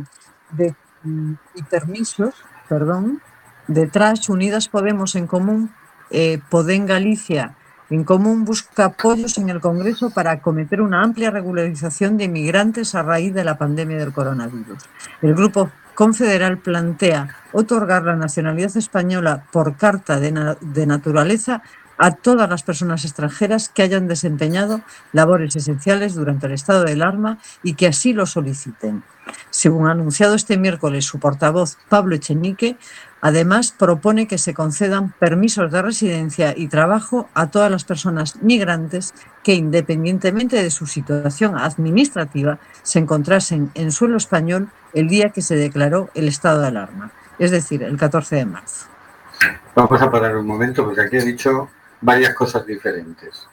de 0.52 0.76
y 1.04 1.62
permisos, 1.64 2.34
perdón, 2.68 3.20
detrás 3.68 4.28
Unidas 4.28 4.68
Podemos 4.68 5.14
en 5.16 5.26
Común, 5.26 5.70
eh, 6.10 6.40
Podem 6.50 6.86
Galicia 6.86 7.54
en 7.90 8.04
Común 8.04 8.44
busca 8.44 8.84
apoyos 8.84 9.36
en 9.36 9.48
el 9.48 9.60
Congreso 9.60 10.10
para 10.10 10.30
acometer 10.30 10.80
una 10.80 11.02
amplia 11.02 11.32
regularización 11.32 12.16
de 12.16 12.24
inmigrantes 12.24 12.94
a 12.94 13.02
raíz 13.02 13.34
de 13.34 13.42
la 13.42 13.58
pandemia 13.58 13.98
del 13.98 14.12
coronavirus. 14.12 14.78
El 15.20 15.34
Grupo 15.34 15.70
Confederal 15.96 16.58
plantea 16.58 17.36
otorgar 17.52 18.04
la 18.04 18.14
nacionalidad 18.14 18.76
española 18.76 19.44
por 19.50 19.74
carta 19.74 20.20
de, 20.20 20.30
na 20.30 20.54
de 20.60 20.86
naturaleza 20.86 21.62
a 22.00 22.12
todas 22.12 22.48
las 22.48 22.62
personas 22.62 23.04
extranjeras 23.04 23.68
que 23.68 23.82
hayan 23.82 24.08
desempeñado 24.08 24.80
labores 25.12 25.54
esenciales 25.54 26.14
durante 26.14 26.46
el 26.46 26.52
estado 26.52 26.84
de 26.84 26.92
alarma 26.92 27.38
y 27.62 27.74
que 27.74 27.86
así 27.86 28.14
lo 28.14 28.24
soliciten. 28.24 29.04
Según 29.50 29.86
ha 29.86 29.90
anunciado 29.90 30.34
este 30.34 30.56
miércoles 30.56 31.04
su 31.04 31.18
portavoz 31.18 31.76
Pablo 31.90 32.14
Echenique, 32.14 32.78
además 33.20 33.74
propone 33.78 34.26
que 34.26 34.38
se 34.38 34.54
concedan 34.54 35.12
permisos 35.12 35.70
de 35.70 35.82
residencia 35.82 36.54
y 36.56 36.68
trabajo 36.68 37.28
a 37.34 37.48
todas 37.50 37.70
las 37.70 37.84
personas 37.84 38.42
migrantes 38.42 39.12
que, 39.44 39.52
independientemente 39.52 40.56
de 40.62 40.70
su 40.70 40.86
situación 40.86 41.58
administrativa, 41.58 42.58
se 42.82 42.98
encontrasen 42.98 43.70
en 43.74 43.92
suelo 43.92 44.16
español 44.16 44.70
el 44.94 45.08
día 45.08 45.30
que 45.30 45.42
se 45.42 45.54
declaró 45.54 46.08
el 46.14 46.28
estado 46.28 46.62
de 46.62 46.68
alarma, 46.68 47.12
es 47.38 47.50
decir, 47.50 47.82
el 47.82 47.98
14 47.98 48.36
de 48.36 48.46
marzo. 48.46 48.86
Vamos 49.74 50.00
a 50.00 50.10
parar 50.10 50.34
un 50.38 50.46
momento 50.46 50.82
porque 50.82 51.02
aquí 51.02 51.18
he 51.18 51.24
dicho 51.24 51.68
varias 52.00 52.34
cosas 52.34 52.66
diferentes. 52.66 53.48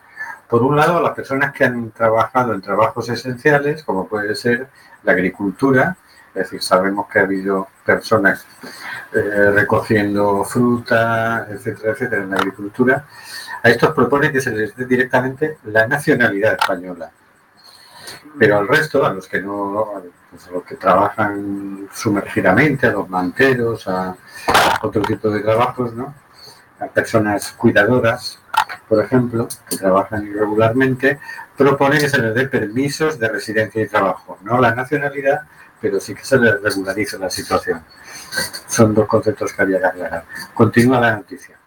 Por 0.47 0.63
un 0.63 0.75
lado, 0.75 1.01
las 1.01 1.13
personas 1.13 1.51
que 1.51 1.65
han 1.65 1.91
trabajado 1.91 2.53
en 2.53 2.61
trabajos 2.61 3.09
esenciales, 3.09 3.83
como 3.83 4.07
puede 4.07 4.33
ser 4.35 4.67
la 5.03 5.11
agricultura, 5.11 5.97
es 6.29 6.43
decir, 6.43 6.61
sabemos 6.61 7.07
que 7.07 7.19
ha 7.19 7.23
habido 7.23 7.67
personas 7.83 8.45
eh, 9.11 9.51
recogiendo 9.51 10.43
fruta, 10.43 11.47
etcétera, 11.49 11.93
etcétera, 11.93 12.23
en 12.23 12.29
la 12.29 12.37
agricultura. 12.37 13.05
A 13.63 13.69
estos 13.69 13.93
propone 13.93 14.31
que 14.31 14.39
se 14.39 14.51
les 14.51 14.75
dé 14.75 14.85
directamente 14.85 15.57
la 15.65 15.87
nacionalidad 15.87 16.53
española. 16.53 17.09
Pero 18.37 18.59
al 18.59 18.67
resto, 18.67 19.03
a 19.03 19.13
los 19.13 19.27
que 19.27 19.41
no, 19.41 19.93
pues 20.29 20.47
a 20.47 20.51
los 20.51 20.63
que 20.63 20.75
trabajan 20.75 21.89
sumergidamente, 21.91 22.87
a 22.87 22.91
los 22.91 23.09
manteros, 23.09 23.87
a 23.87 24.15
otro 24.83 25.01
tipo 25.01 25.29
de 25.29 25.41
trabajos, 25.41 25.93
¿no? 25.93 26.13
A 26.79 26.87
personas 26.87 27.51
cuidadoras, 27.53 28.39
por 28.87 29.03
ejemplo, 29.03 29.47
que 29.69 29.77
trabajan 29.77 30.27
irregularmente, 30.27 31.19
propone 31.57 31.99
que 31.99 32.09
se 32.09 32.19
les 32.19 32.35
dé 32.35 32.47
permisos 32.47 33.19
de 33.19 33.29
residencia 33.29 33.81
y 33.81 33.87
trabajo, 33.87 34.37
no 34.43 34.59
la 34.59 34.73
nacionalidad, 34.75 35.41
pero 35.81 35.99
sí 35.99 36.15
que 36.15 36.23
se 36.23 36.37
les 36.37 36.61
regularice 36.61 37.19
la 37.19 37.29
situación. 37.29 37.83
Son 38.67 38.93
dos 38.93 39.07
conceptos 39.07 39.53
que 39.53 39.61
había 39.61 39.79
que 39.79 39.85
aclarar. 39.85 40.25
Continúa 40.53 40.99
la 40.99 41.15
noticia. 41.15 41.57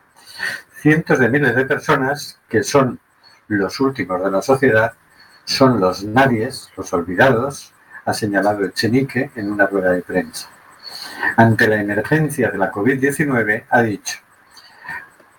Cientos 0.81 1.19
de 1.19 1.29
miles 1.29 1.55
de 1.55 1.65
personas 1.65 2.39
que 2.49 2.63
son 2.63 2.99
los 3.49 3.81
últimos 3.81 4.23
de 4.23 4.31
la 4.31 4.43
sociedad 4.43 4.93
son 5.45 5.81
los 5.81 6.05
nadies, 6.05 6.71
los 6.77 6.93
olvidados, 6.93 7.73
ha 8.05 8.15
señalado 8.15 8.65
Echenique 8.65 9.31
en 9.35 9.51
una 9.51 9.67
rueda 9.67 9.93
de 9.93 10.03
prensa. 10.03 10.49
Ante 11.37 11.67
la 11.67 11.81
emergencia 11.81 12.51
de 12.51 12.59
la 12.59 12.71
COVID-19, 12.71 13.65
ha 13.69 13.83
dicho, 13.83 14.19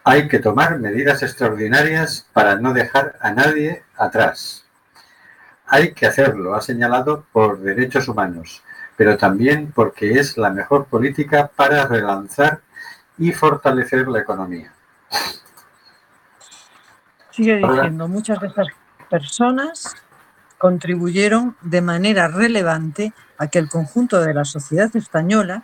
hay 0.03 0.27
que 0.27 0.39
tomar 0.39 0.79
medidas 0.79 1.21
extraordinarias 1.23 2.27
para 2.33 2.55
no 2.55 2.73
dejar 2.73 3.17
a 3.21 3.31
nadie 3.31 3.83
atrás. 3.95 4.65
Hay 5.65 5.93
que 5.93 6.05
hacerlo, 6.05 6.55
ha 6.55 6.61
señalado, 6.61 7.25
por 7.31 7.59
derechos 7.59 8.07
humanos, 8.07 8.63
pero 8.97 9.17
también 9.17 9.71
porque 9.73 10.19
es 10.19 10.37
la 10.37 10.49
mejor 10.49 10.85
política 10.85 11.49
para 11.55 11.85
relanzar 11.87 12.61
y 13.17 13.31
fortalecer 13.31 14.07
la 14.07 14.19
economía. 14.19 14.73
Sigue 17.29 17.57
diciendo, 17.57 18.07
muchas 18.07 18.39
de 18.41 18.47
estas 18.47 18.67
personas 19.09 19.95
contribuyeron 20.57 21.55
de 21.61 21.81
manera 21.81 22.27
relevante 22.27 23.13
a 23.37 23.47
que 23.47 23.59
el 23.59 23.69
conjunto 23.69 24.19
de 24.19 24.33
la 24.33 24.45
sociedad 24.45 24.93
española 24.95 25.63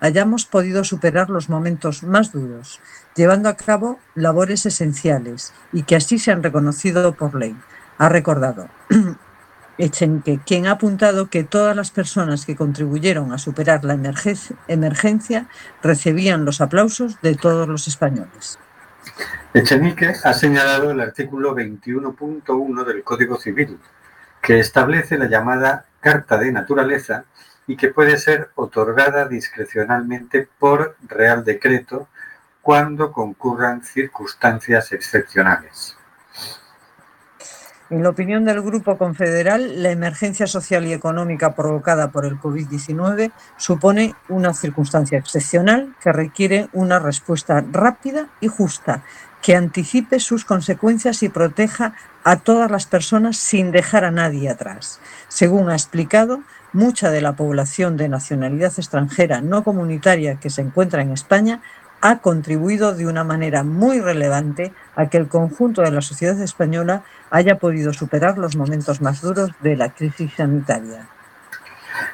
hayamos 0.00 0.46
podido 0.46 0.84
superar 0.84 1.30
los 1.30 1.48
momentos 1.48 2.02
más 2.02 2.32
duros, 2.32 2.80
llevando 3.14 3.48
a 3.48 3.56
cabo 3.56 3.98
labores 4.14 4.66
esenciales 4.66 5.52
y 5.72 5.82
que 5.82 5.96
así 5.96 6.18
se 6.18 6.32
han 6.32 6.42
reconocido 6.42 7.14
por 7.14 7.34
ley. 7.34 7.56
Ha 7.98 8.08
recordado 8.08 8.68
Echenque, 9.78 10.40
quien 10.44 10.66
ha 10.66 10.72
apuntado 10.72 11.30
que 11.30 11.44
todas 11.44 11.74
las 11.74 11.90
personas 11.90 12.44
que 12.44 12.56
contribuyeron 12.56 13.32
a 13.32 13.38
superar 13.38 13.84
la 13.84 13.94
emergencia 14.66 15.46
recibían 15.82 16.44
los 16.44 16.60
aplausos 16.60 17.20
de 17.22 17.36
todos 17.36 17.68
los 17.68 17.86
españoles. 17.86 18.58
Echenique 19.54 20.14
ha 20.22 20.34
señalado 20.34 20.90
el 20.90 21.00
artículo 21.00 21.54
21.1 21.54 22.84
del 22.84 23.02
Código 23.04 23.38
Civil, 23.38 23.78
que 24.42 24.58
establece 24.58 25.16
la 25.16 25.28
llamada 25.28 25.86
Carta 26.00 26.38
de 26.38 26.52
Naturaleza 26.52 27.24
y 27.68 27.76
que 27.76 27.90
puede 27.90 28.16
ser 28.16 28.50
otorgada 28.56 29.28
discrecionalmente 29.28 30.48
por 30.58 30.96
Real 31.06 31.44
Decreto 31.44 32.08
cuando 32.62 33.12
concurran 33.12 33.84
circunstancias 33.84 34.90
excepcionales. 34.92 35.94
En 37.90 38.02
la 38.02 38.10
opinión 38.10 38.44
del 38.44 38.60
Grupo 38.60 38.98
Confederal, 38.98 39.82
la 39.82 39.90
emergencia 39.90 40.46
social 40.46 40.86
y 40.86 40.92
económica 40.92 41.54
provocada 41.54 42.10
por 42.10 42.26
el 42.26 42.38
COVID-19 42.38 43.32
supone 43.56 44.14
una 44.28 44.52
circunstancia 44.52 45.18
excepcional 45.18 45.94
que 46.02 46.12
requiere 46.12 46.68
una 46.74 46.98
respuesta 46.98 47.64
rápida 47.70 48.28
y 48.40 48.48
justa, 48.48 49.04
que 49.40 49.56
anticipe 49.56 50.20
sus 50.20 50.44
consecuencias 50.44 51.22
y 51.22 51.30
proteja 51.30 51.94
a 52.24 52.36
todas 52.36 52.70
las 52.70 52.84
personas 52.84 53.38
sin 53.38 53.72
dejar 53.72 54.04
a 54.04 54.10
nadie 54.10 54.50
atrás. 54.50 55.00
Según 55.28 55.70
ha 55.70 55.74
explicado, 55.74 56.42
mucha 56.72 57.10
de 57.10 57.20
la 57.20 57.32
población 57.34 57.96
de 57.96 58.08
nacionalidad 58.08 58.72
extranjera 58.76 59.40
no 59.40 59.64
comunitaria 59.64 60.36
que 60.36 60.50
se 60.50 60.62
encuentra 60.62 61.02
en 61.02 61.12
España 61.12 61.60
ha 62.00 62.18
contribuido 62.18 62.94
de 62.94 63.06
una 63.06 63.24
manera 63.24 63.64
muy 63.64 64.00
relevante 64.00 64.72
a 64.94 65.08
que 65.08 65.18
el 65.18 65.28
conjunto 65.28 65.82
de 65.82 65.90
la 65.90 66.00
sociedad 66.00 66.40
española 66.40 67.02
haya 67.30 67.58
podido 67.58 67.92
superar 67.92 68.38
los 68.38 68.56
momentos 68.56 69.00
más 69.00 69.20
duros 69.20 69.50
de 69.60 69.76
la 69.76 69.90
crisis 69.90 70.32
sanitaria. 70.36 71.08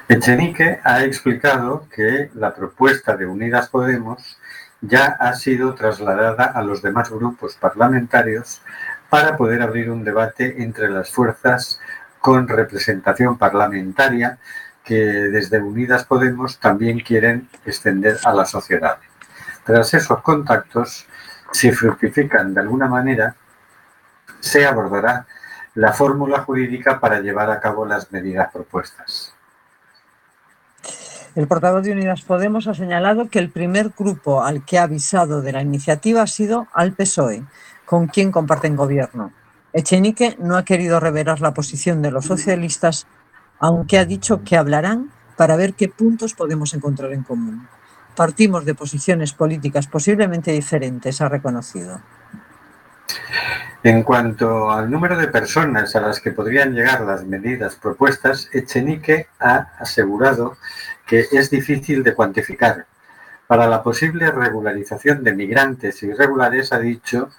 Echenique 0.07 0.79
ha 0.83 1.03
explicado 1.03 1.87
que 1.93 2.31
la 2.33 2.55
propuesta 2.55 3.15
de 3.15 3.27
Unidas 3.27 3.69
Podemos 3.69 4.37
ya 4.81 5.05
ha 5.19 5.33
sido 5.33 5.75
trasladada 5.75 6.45
a 6.45 6.63
los 6.63 6.81
demás 6.81 7.09
grupos 7.09 7.55
parlamentarios 7.55 8.61
para 9.09 9.37
poder 9.37 9.61
abrir 9.61 9.89
un 9.89 10.03
debate 10.03 10.63
entre 10.63 10.89
las 10.89 11.11
fuerzas 11.11 11.79
con 12.25 12.47
representación 12.47 13.37
parlamentaria 13.37 14.39
que 14.83 14.95
desde 14.95 15.59
Unidas 15.59 16.05
Podemos 16.05 16.57
también 16.57 16.99
quieren 17.01 17.47
extender 17.67 18.17
a 18.25 18.33
la 18.33 18.45
sociedad. 18.45 18.97
Tras 19.63 19.93
esos 19.93 20.23
contactos, 20.23 21.05
si 21.51 21.71
fructifican 21.71 22.55
de 22.55 22.61
alguna 22.61 22.87
manera, 22.87 23.35
se 24.39 24.65
abordará 24.65 25.27
la 25.75 25.93
fórmula 25.93 26.39
jurídica 26.39 26.99
para 26.99 27.19
llevar 27.19 27.51
a 27.51 27.59
cabo 27.59 27.85
las 27.85 28.11
medidas 28.11 28.51
propuestas. 28.51 29.35
El 31.35 31.45
portavoz 31.45 31.83
de 31.83 31.91
Unidas 31.91 32.23
Podemos 32.23 32.65
ha 32.65 32.73
señalado 32.73 33.29
que 33.29 33.37
el 33.37 33.51
primer 33.51 33.91
grupo 33.95 34.43
al 34.43 34.65
que 34.65 34.79
ha 34.79 34.83
avisado 34.83 35.43
de 35.43 35.51
la 35.51 35.61
iniciativa 35.61 36.23
ha 36.23 36.27
sido 36.27 36.65
al 36.73 36.93
PSOE, 36.93 37.43
con 37.85 38.07
quien 38.07 38.31
comparten 38.31 38.75
gobierno. 38.75 39.31
Echenique 39.75 40.37
no 40.39 40.55
ha 40.55 40.63
querido 40.63 41.01
revelar 41.01 41.41
la 41.41 41.53
posición 41.53 42.01
de 42.01 42.09
los 42.09 42.23
socialistas, 42.23 43.07
aunque 43.59 43.97
ha 43.97 44.05
dicho 44.05 44.41
que 44.41 44.55
hablarán 44.55 45.11
para 45.35 45.57
ver 45.57 45.73
qué 45.73 45.89
puntos 45.89 46.33
podemos 46.33 46.73
encontrar 46.73 47.11
en 47.11 47.23
común. 47.23 47.67
Partimos 48.15 48.63
de 48.63 48.73
posiciones 48.73 49.33
políticas 49.33 49.87
posiblemente 49.87 50.53
diferentes, 50.53 51.19
ha 51.19 51.27
reconocido. 51.27 51.99
En 53.83 54.03
cuanto 54.03 54.71
al 54.71 54.89
número 54.89 55.17
de 55.17 55.27
personas 55.27 55.93
a 55.97 55.99
las 55.99 56.21
que 56.21 56.31
podrían 56.31 56.73
llegar 56.73 57.01
las 57.01 57.25
medidas 57.25 57.75
propuestas, 57.75 58.47
Echenique 58.53 59.27
ha 59.41 59.73
asegurado 59.77 60.57
que 61.05 61.25
es 61.29 61.49
difícil 61.49 62.01
de 62.01 62.15
cuantificar. 62.15 62.85
Para 63.45 63.67
la 63.67 63.83
posible 63.83 64.31
regularización 64.31 65.21
de 65.21 65.35
migrantes 65.35 66.01
irregulares 66.01 66.71
ha 66.71 66.79
dicho 66.79 67.29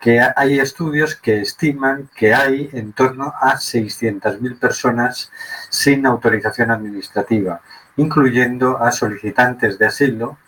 que 0.00 0.20
hay 0.36 0.60
estudios 0.60 1.16
que 1.16 1.40
estiman 1.40 2.08
que 2.14 2.34
hay 2.34 2.70
en 2.72 2.92
torno 2.92 3.34
a 3.40 3.56
600.000 3.56 4.58
personas 4.58 5.32
sin 5.70 6.06
autorización 6.06 6.70
administrativa 6.70 7.60
incluyendo 7.98 8.78
a 8.78 8.90
solicitantes 8.90 9.78
de 9.78 9.86
asilo 9.86 10.38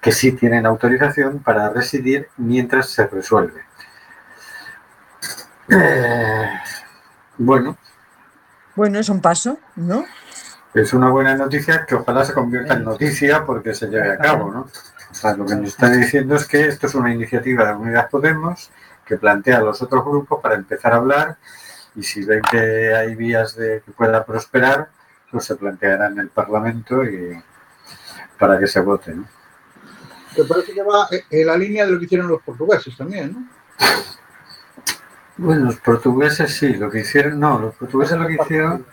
que 0.00 0.12
sí 0.12 0.32
tienen 0.32 0.66
autorización 0.66 1.40
para 1.40 1.68
residir 1.68 2.28
mientras 2.36 2.88
se 2.88 3.06
resuelve. 3.06 3.62
Eh, 5.68 6.48
bueno. 7.38 7.76
Bueno, 8.74 8.98
es 8.98 9.08
un 9.08 9.20
paso, 9.20 9.58
¿no? 9.76 10.04
Es 10.74 10.92
una 10.92 11.10
buena 11.10 11.34
noticia 11.34 11.84
que 11.86 11.94
ojalá 11.94 12.24
se 12.24 12.32
convierta 12.32 12.74
en 12.74 12.84
noticia 12.84 13.44
porque 13.44 13.74
se 13.74 13.88
lleve 13.88 14.12
a 14.12 14.18
cabo, 14.18 14.50
¿no? 14.50 14.68
O 15.10 15.14
sea, 15.14 15.36
lo 15.36 15.44
que 15.44 15.56
nos 15.56 15.68
está 15.68 15.90
diciendo 15.90 16.36
es 16.36 16.46
que 16.46 16.66
esto 16.66 16.86
es 16.86 16.94
una 16.94 17.12
iniciativa 17.12 17.66
de 17.66 17.74
Unidad 17.74 18.08
Podemos 18.08 18.70
que 19.04 19.16
plantea 19.16 19.58
a 19.58 19.62
los 19.62 19.82
otros 19.82 20.04
grupos 20.04 20.40
para 20.40 20.54
empezar 20.54 20.92
a 20.92 20.96
hablar 20.96 21.36
y 21.94 22.02
si 22.02 22.24
ven 22.24 22.40
que 22.50 22.94
hay 22.94 23.14
vías 23.14 23.56
de 23.56 23.82
que 23.84 23.92
pueda 23.92 24.24
prosperar, 24.24 24.88
pues 25.30 25.44
se 25.44 25.56
planteará 25.56 26.06
en 26.06 26.18
el 26.18 26.28
Parlamento 26.28 27.04
y 27.04 27.42
para 28.38 28.58
que 28.58 28.66
se 28.66 28.80
vote. 28.80 29.14
¿no? 29.14 29.26
Que 30.34 30.44
parece 30.44 30.72
que 30.72 30.82
va 30.82 31.08
en 31.30 31.46
la 31.46 31.56
línea 31.56 31.84
de 31.84 31.92
lo 31.92 31.98
que 31.98 32.06
hicieron 32.06 32.28
los 32.28 32.42
portugueses 32.42 32.96
también, 32.96 33.32
¿no? 33.32 33.62
Bueno, 35.38 35.66
los 35.66 35.76
portugueses 35.76 36.54
sí, 36.54 36.74
lo 36.74 36.90
que 36.90 37.00
hicieron, 37.00 37.40
no, 37.40 37.58
los 37.58 37.74
portugueses 37.74 38.18
lo 38.18 38.26
que 38.26 38.36
hicieron 38.42 38.86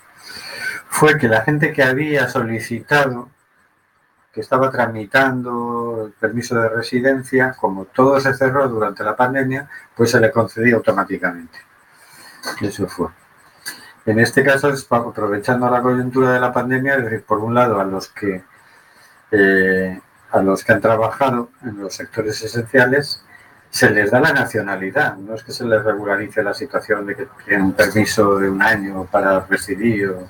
fue 0.87 1.17
que 1.17 1.27
la 1.27 1.41
gente 1.41 1.73
que 1.73 1.83
había 1.83 2.29
solicitado, 2.29 3.29
que 4.33 4.41
estaba 4.41 4.69
tramitando 4.69 6.05
el 6.07 6.11
permiso 6.13 6.59
de 6.59 6.69
residencia, 6.69 7.55
como 7.59 7.85
todo 7.85 8.19
se 8.19 8.33
cerró 8.33 8.67
durante 8.67 9.03
la 9.03 9.15
pandemia, 9.15 9.67
pues 9.95 10.11
se 10.11 10.19
le 10.19 10.31
concedió 10.31 10.77
automáticamente. 10.77 11.59
Eso 12.61 12.87
fue. 12.87 13.07
En 14.05 14.19
este 14.19 14.43
caso, 14.43 14.71
aprovechando 14.89 15.69
la 15.69 15.81
coyuntura 15.81 16.31
de 16.31 16.39
la 16.39 16.53
pandemia, 16.53 16.95
es 16.95 17.03
decir, 17.05 17.23
por 17.23 17.39
un 17.39 17.53
lado, 17.53 17.79
a 17.79 17.83
los 17.83 18.07
que 18.09 18.43
eh, 19.31 19.99
a 20.31 20.41
los 20.41 20.63
que 20.63 20.73
han 20.73 20.81
trabajado 20.81 21.49
en 21.63 21.79
los 21.79 21.95
sectores 21.95 22.41
esenciales 22.41 23.23
se 23.69 23.89
les 23.91 24.09
da 24.09 24.19
la 24.19 24.33
nacionalidad, 24.33 25.15
no 25.17 25.35
es 25.35 25.43
que 25.43 25.51
se 25.51 25.63
les 25.63 25.83
regularice 25.83 26.41
la 26.41 26.53
situación 26.53 27.05
de 27.05 27.15
que 27.15 27.27
tienen 27.45 27.67
un 27.67 27.73
permiso 27.73 28.37
de 28.39 28.49
un 28.49 28.61
año 28.61 29.05
para 29.05 29.41
residir 29.41 30.09
o, 30.09 30.29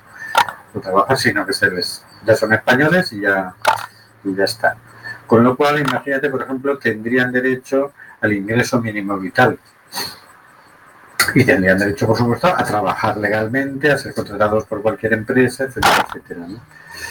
trabajar, 0.81 1.17
sino 1.17 1.45
que 1.45 1.53
se 1.53 1.69
les 1.71 2.03
ya 2.25 2.35
son 2.35 2.53
españoles 2.53 3.11
y 3.13 3.21
ya, 3.21 3.53
y 4.23 4.35
ya 4.35 4.43
está. 4.43 4.77
Con 5.25 5.43
lo 5.43 5.55
cual, 5.55 5.79
imagínate, 5.79 6.29
por 6.29 6.41
ejemplo, 6.41 6.77
tendrían 6.77 7.31
derecho 7.31 7.93
al 8.21 8.33
ingreso 8.33 8.81
mínimo 8.81 9.17
vital 9.17 9.59
y 11.35 11.43
tendrían 11.43 11.77
derecho, 11.77 12.07
por 12.07 12.17
supuesto, 12.17 12.47
a 12.47 12.63
trabajar 12.63 13.17
legalmente, 13.17 13.91
a 13.91 13.97
ser 13.97 14.13
contratados 14.13 14.65
por 14.65 14.81
cualquier 14.81 15.13
empresa, 15.13 15.65
etcétera, 15.65 16.05
etcétera. 16.07 16.47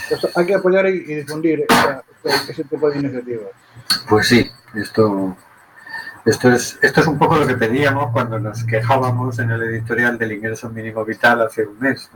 Pues 0.09 0.37
hay 0.37 0.47
que 0.47 0.55
apoyar 0.55 0.87
y 0.89 1.15
difundir 1.15 1.67
ese 2.49 2.65
tipo 2.65 2.91
de 2.91 2.99
iniciativas. 2.99 3.49
Pues 4.09 4.29
sí, 4.29 4.51
esto, 4.75 5.37
esto, 6.25 6.53
es, 6.53 6.79
esto 6.83 7.01
es 7.01 7.07
un 7.07 7.19
poco 7.19 7.37
lo 7.37 7.47
que 7.47 7.55
pedíamos 7.55 8.11
cuando 8.13 8.39
nos 8.39 8.65
quejábamos 8.65 9.39
en 9.39 9.51
el 9.51 9.63
editorial 9.63 10.19
del 10.19 10.33
ingreso 10.33 10.69
mínimo 10.71 11.05
vital 11.05 11.43
hace 11.43 11.67
un 11.67 11.79
mes, 11.79 12.11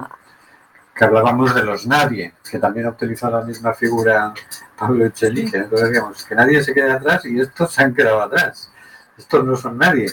que 0.95 1.05
hablábamos 1.05 1.55
de 1.55 1.62
los 1.62 1.86
nadie, 1.86 2.34
que 2.49 2.59
también 2.59 2.86
ha 2.86 2.90
utilizado 2.90 3.38
la 3.38 3.45
misma 3.45 3.72
figura 3.72 4.34
Pablo 4.76 5.07
Echenique. 5.07 5.57
Entonces 5.57 5.88
decíamos 5.88 6.24
que 6.24 6.34
nadie 6.34 6.62
se 6.62 6.74
quede 6.74 6.93
atrás 6.93 7.24
y 7.24 7.40
estos 7.40 7.72
se 7.72 7.82
han 7.82 7.95
quedado 7.95 8.22
atrás. 8.22 8.70
Estos 9.16 9.45
no 9.45 9.57
son 9.57 9.78
nadie. 9.78 10.11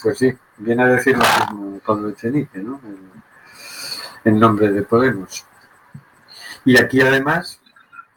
Pues 0.00 0.18
sí, 0.18 0.36
viene 0.58 0.84
a 0.84 0.86
decir 0.86 1.16
lo 1.16 1.24
mismo 1.24 1.80
Pablo 1.80 2.10
Echenique, 2.10 2.58
¿no? 2.58 2.80
En, 4.24 4.38
nombre 4.38 4.70
de 4.70 4.82
Podemos. 4.82 5.44
Y 6.64 6.80
aquí 6.80 7.00
además 7.00 7.60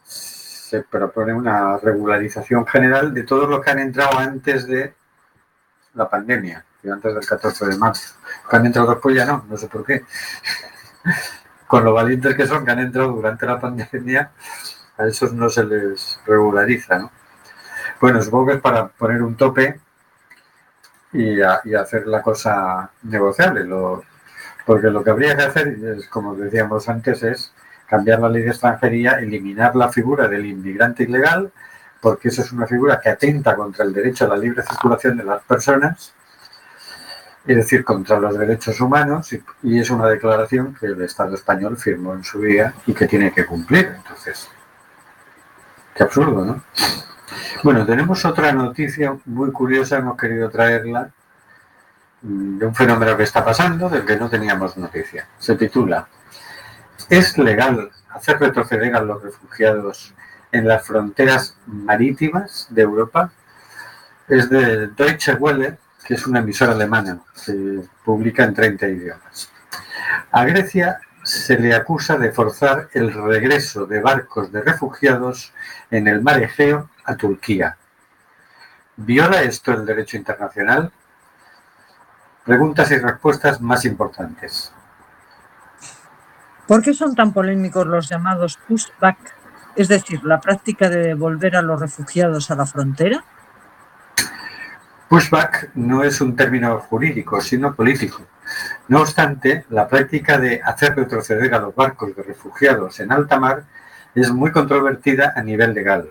se 0.04 0.82
propone 0.82 1.34
una 1.34 1.78
regularización 1.78 2.66
general 2.68 3.14
de 3.14 3.24
todos 3.24 3.50
los 3.50 3.64
que 3.64 3.72
han 3.72 3.80
entrado 3.80 4.20
antes 4.20 4.68
de 4.68 4.94
la 5.96 6.08
pandemia, 6.08 6.64
antes 6.92 7.14
del 7.14 7.26
14 7.26 7.66
de 7.66 7.78
marzo. 7.78 8.14
Que 8.48 8.56
han 8.56 8.68
entrado 8.68 8.92
después 8.92 9.16
ya 9.16 9.26
no, 9.26 9.46
no 9.50 9.58
sé 9.58 9.68
por 9.68 9.84
qué. 9.84 10.04
Con 11.68 11.84
lo 11.84 11.94
valientes 11.94 12.36
que 12.36 12.48
son, 12.48 12.66
que 12.66 12.72
han 12.72 12.80
entrado 12.80 13.12
durante 13.12 13.46
la 13.46 13.60
pandemia, 13.60 14.32
a 14.98 15.08
esos 15.08 15.34
no 15.34 15.50
se 15.50 15.64
les 15.66 16.20
regulariza, 16.26 17.00
¿no? 17.00 17.12
Bueno, 18.00 18.22
supongo 18.22 18.48
que 18.48 18.54
es 18.54 18.62
para 18.62 18.88
poner 18.88 19.24
un 19.24 19.36
tope 19.36 19.80
y, 21.14 21.42
hacer 21.42 22.08
la 22.08 22.22
cosa 22.22 22.90
negociable. 23.04 23.64
Lo, 23.64 24.04
porque 24.66 24.88
lo 24.88 25.04
que 25.04 25.12
habría 25.12 25.36
que 25.36 25.44
hacer, 25.44 25.68
es, 25.68 26.08
como 26.08 26.36
decíamos 26.36 26.90
antes, 26.90 27.24
es 27.24 27.54
cambiar 27.88 28.20
la 28.20 28.30
ley 28.30 28.44
de 28.44 28.50
extranjería, 28.50 29.20
eliminar 29.20 29.76
la 29.76 29.90
figura 29.90 30.28
del 30.28 30.46
inmigrante 30.46 31.04
ilegal, 31.04 31.52
porque 32.02 32.30
eso 32.30 32.42
es 32.42 32.52
una 32.52 32.68
figura 32.68 33.00
que 33.00 33.10
atenta 33.10 33.56
contra 33.56 33.86
el 33.86 33.94
derecho 33.94 34.26
a 34.26 34.30
la 34.30 34.38
libre 34.38 34.64
circulación 34.64 35.18
de 35.18 35.24
las 35.24 35.42
personas, 35.44 36.14
es 37.48 37.56
decir, 37.56 37.84
contra 37.84 38.20
los 38.20 38.38
derechos 38.38 38.80
humanos, 38.82 39.32
y, 39.64 39.80
es 39.80 39.90
una 39.90 40.08
declaración 40.08 40.76
que 40.80 40.88
el 40.88 41.02
Estado 41.02 41.36
español 41.36 41.78
firmó 41.78 42.14
en 42.14 42.24
su 42.24 42.42
día 42.42 42.74
y 42.86 42.94
que 42.94 43.08
tiene 43.08 43.32
que 43.32 43.46
cumplir. 43.46 43.94
Entonces, 43.98 44.50
qué 45.94 46.04
absurdo, 46.04 46.44
¿no? 46.44 46.64
Bueno, 47.64 47.86
tenemos 47.86 48.26
otra 48.26 48.52
noticia 48.52 49.16
muy 49.26 49.52
curiosa, 49.52 49.98
hemos 49.98 50.18
querido 50.18 50.50
traerla, 50.50 51.10
mm, 52.22 52.58
de 52.60 52.66
un 52.66 52.76
fenómeno 52.76 53.16
que 53.16 53.24
está 53.24 53.44
pasando, 53.44 53.90
del 53.90 54.06
que 54.06 54.18
no 54.18 54.30
teníamos 54.30 54.78
noticia. 54.78 55.28
Se 55.38 55.56
titula, 55.56 56.08
¿es 57.10 57.38
legal 57.38 57.92
hacer 58.10 58.40
retroceder 58.40 58.96
a 58.96 59.02
los 59.02 59.22
refugiados 59.22 60.14
en 60.52 60.68
las 60.68 60.86
fronteras 60.86 61.58
marítimas 61.68 62.68
de 62.70 62.82
Europa 62.82 63.32
es 64.28 64.50
de 64.50 64.88
Deutsche 64.88 65.36
Welle, 65.36 65.78
que 66.06 66.14
es 66.14 66.28
una 66.28 66.40
emisora 66.40 66.74
alemana 66.74 67.20
que 67.46 67.82
publica 68.04 68.44
en 68.44 68.54
30 68.54 68.88
idiomas. 68.88 69.50
A 70.32 70.46
Grecia 70.46 71.00
se 71.24 71.58
le 71.58 71.74
acusa 71.74 72.18
de 72.18 72.32
forzar 72.32 72.90
el 72.94 73.12
regreso 73.12 73.88
de 73.88 74.00
barcos 74.00 74.52
de 74.52 74.62
refugiados 74.62 75.52
en 75.90 76.08
el 76.08 76.22
mar 76.22 76.42
Egeo 76.42 76.90
a 77.04 77.16
Turquía. 77.16 77.78
¿Viola 78.98 79.42
esto 79.42 79.74
el 79.74 79.86
derecho 79.86 80.18
internacional? 80.18 80.92
Preguntas 82.46 82.92
y 82.92 82.98
respuestas 83.00 83.60
más 83.60 83.84
importantes. 83.86 84.72
¿Por 86.68 86.84
qué 86.84 86.94
son 86.94 87.16
tan 87.16 87.34
polémicos 87.34 87.88
los 87.88 88.08
llamados 88.08 88.60
pushback, 88.68 89.18
es 89.76 89.88
decir, 89.88 90.24
la 90.24 90.40
práctica 90.40 90.90
de 90.90 91.00
devolver 91.00 91.56
a 91.56 91.64
los 91.64 91.80
refugiados 91.80 92.52
a 92.52 92.56
la 92.56 92.68
frontera? 92.68 93.24
Pushback 95.10 95.72
no 95.76 96.04
es 96.04 96.20
un 96.22 96.36
término 96.36 96.80
jurídico, 96.80 97.40
sino 97.40 97.76
político. 97.76 98.24
No 98.88 99.02
obstante, 99.02 99.66
la 99.70 99.88
práctica 99.88 100.38
de 100.38 100.62
hacer 100.64 100.96
retroceder 100.96 101.54
a 101.54 101.60
los 101.60 101.76
barcos 101.76 102.16
de 102.16 102.24
refugiados 102.24 103.00
en 103.00 103.12
alta 103.12 103.40
mar 103.40 103.64
es 104.16 104.32
muy 104.32 104.52
controvertida 104.52 105.34
a 105.36 105.44
nivel 105.44 105.74
legal. 105.74 106.10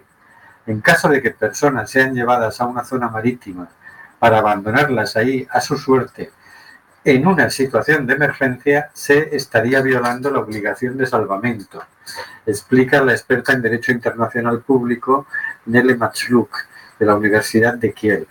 En 0.66 0.80
caso 0.80 1.08
de 1.08 1.20
que 1.20 1.30
personas 1.30 1.90
sean 1.90 2.14
llevadas 2.14 2.60
a 2.60 2.66
una 2.66 2.84
zona 2.84 3.08
marítima 3.08 3.68
para 4.18 4.38
abandonarlas 4.38 5.16
ahí 5.16 5.46
a 5.50 5.60
su 5.60 5.76
suerte 5.76 6.30
en 7.04 7.26
una 7.26 7.50
situación 7.50 8.06
de 8.06 8.14
emergencia, 8.14 8.90
se 8.94 9.36
estaría 9.36 9.82
violando 9.82 10.30
la 10.30 10.38
obligación 10.38 10.96
de 10.96 11.06
salvamento, 11.06 11.84
explica 12.46 13.04
la 13.04 13.12
experta 13.12 13.52
en 13.52 13.60
Derecho 13.60 13.92
Internacional 13.92 14.62
Público 14.62 15.26
Nele 15.66 15.96
Matsluk, 15.96 16.56
de 16.98 17.04
la 17.04 17.14
Universidad 17.14 17.74
de 17.74 17.92
Kiel. 17.92 18.26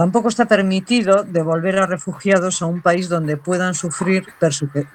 Tampoco 0.00 0.30
está 0.30 0.46
permitido 0.46 1.24
devolver 1.24 1.78
a 1.78 1.84
refugiados 1.84 2.62
a 2.62 2.64
un 2.64 2.80
país 2.80 3.10
donde 3.10 3.36
puedan 3.36 3.74
sufrir 3.74 4.24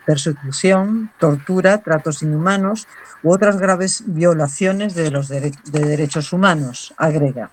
persecución, 0.03 1.11
tortura, 1.19 1.77
tratos 1.83 2.23
inhumanos 2.23 2.87
u 3.21 3.31
otras 3.31 3.59
graves 3.59 4.03
violaciones 4.07 4.95
de 4.95 5.11
los 5.11 5.27
de 5.27 5.51
derechos 5.63 6.33
humanos, 6.33 6.91
agrega. 6.97 7.51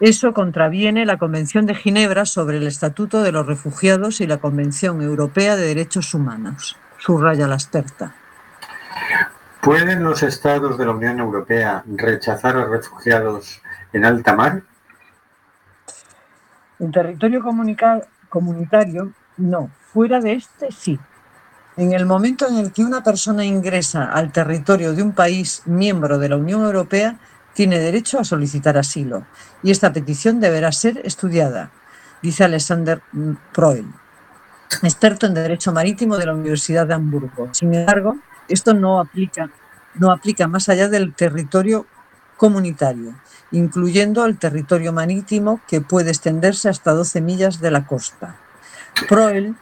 Eso 0.00 0.34
contraviene 0.34 1.06
la 1.06 1.18
Convención 1.18 1.66
de 1.66 1.76
Ginebra 1.76 2.24
sobre 2.24 2.56
el 2.56 2.66
Estatuto 2.66 3.22
de 3.22 3.30
los 3.30 3.46
Refugiados 3.46 4.20
y 4.20 4.26
la 4.26 4.38
Convención 4.38 5.00
Europea 5.02 5.54
de 5.54 5.68
Derechos 5.68 6.14
Humanos, 6.14 6.76
subraya 6.98 7.46
la 7.46 7.54
experta. 7.54 8.12
¿Pueden 9.60 10.02
los 10.02 10.24
estados 10.24 10.76
de 10.78 10.86
la 10.86 10.90
Unión 10.90 11.20
Europea 11.20 11.84
rechazar 11.86 12.56
a 12.56 12.64
refugiados 12.64 13.62
en 13.92 14.04
alta 14.04 14.34
mar? 14.34 14.62
En 16.78 16.92
territorio 16.92 17.42
comunitario, 17.42 19.12
no. 19.36 19.70
Fuera 19.92 20.20
de 20.20 20.34
este, 20.34 20.70
sí. 20.70 20.98
En 21.76 21.92
el 21.92 22.06
momento 22.06 22.46
en 22.48 22.56
el 22.56 22.72
que 22.72 22.84
una 22.84 23.02
persona 23.02 23.44
ingresa 23.44 24.10
al 24.12 24.32
territorio 24.32 24.94
de 24.94 25.02
un 25.02 25.12
país 25.12 25.62
miembro 25.66 26.18
de 26.18 26.28
la 26.30 26.36
Unión 26.36 26.62
Europea, 26.62 27.16
tiene 27.56 27.78
derecho 27.78 28.20
a 28.20 28.24
solicitar 28.24 28.76
asilo 28.76 29.24
y 29.62 29.70
esta 29.70 29.90
petición 29.90 30.40
deberá 30.40 30.70
ser 30.72 31.00
estudiada, 31.04 31.70
dice 32.22 32.44
Alexander 32.44 33.00
Proel, 33.54 33.86
experto 34.82 35.26
en 35.26 35.32
Derecho 35.32 35.72
Marítimo 35.72 36.18
de 36.18 36.26
la 36.26 36.34
Universidad 36.34 36.86
de 36.86 36.92
Hamburgo. 36.92 37.48
Sin 37.52 37.72
embargo, 37.72 38.18
esto 38.46 38.74
no 38.74 39.00
aplica, 39.00 39.48
no 39.94 40.12
aplica 40.12 40.46
más 40.48 40.68
allá 40.68 40.90
del 40.90 41.14
territorio 41.14 41.86
comunitario 42.36 43.14
incluyendo 43.50 44.24
el 44.24 44.38
territorio 44.38 44.92
marítimo 44.92 45.60
que 45.68 45.80
puede 45.80 46.10
extenderse 46.10 46.68
hasta 46.68 46.92
12 46.92 47.20
millas 47.20 47.60
de 47.60 47.70
la 47.70 47.86
costa. 47.86 48.36
Proel 49.08 49.54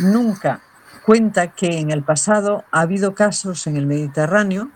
nunca 0.00 0.60
cuenta 1.04 1.48
que 1.48 1.78
en 1.78 1.90
el 1.90 2.02
pasado 2.02 2.64
ha 2.70 2.80
habido 2.80 3.14
casos 3.14 3.66
en 3.66 3.76
el 3.76 3.86
Mediterráneo 3.86 4.70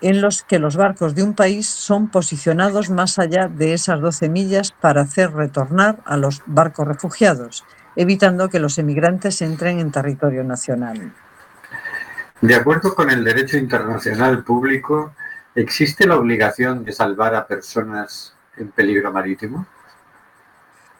en 0.00 0.20
los 0.20 0.42
que 0.42 0.58
los 0.58 0.76
barcos 0.76 1.14
de 1.14 1.22
un 1.22 1.34
país 1.34 1.68
son 1.68 2.08
posicionados 2.08 2.90
más 2.90 3.18
allá 3.18 3.48
de 3.48 3.72
esas 3.72 4.00
12 4.00 4.28
millas 4.28 4.72
para 4.72 5.02
hacer 5.02 5.32
retornar 5.32 6.00
a 6.04 6.16
los 6.16 6.42
barcos 6.46 6.86
refugiados, 6.86 7.64
evitando 7.94 8.48
que 8.48 8.58
los 8.58 8.78
emigrantes 8.78 9.40
entren 9.40 9.78
en 9.78 9.90
territorio 9.90 10.44
nacional. 10.44 11.12
De 12.40 12.54
acuerdo 12.54 12.94
con 12.94 13.10
el 13.10 13.24
derecho 13.24 13.56
internacional 13.56 14.44
público, 14.44 15.14
¿Existe 15.56 16.06
la 16.06 16.16
obligación 16.16 16.84
de 16.84 16.92
salvar 16.92 17.34
a 17.34 17.46
personas 17.46 18.34
en 18.58 18.70
peligro 18.70 19.10
marítimo? 19.10 19.66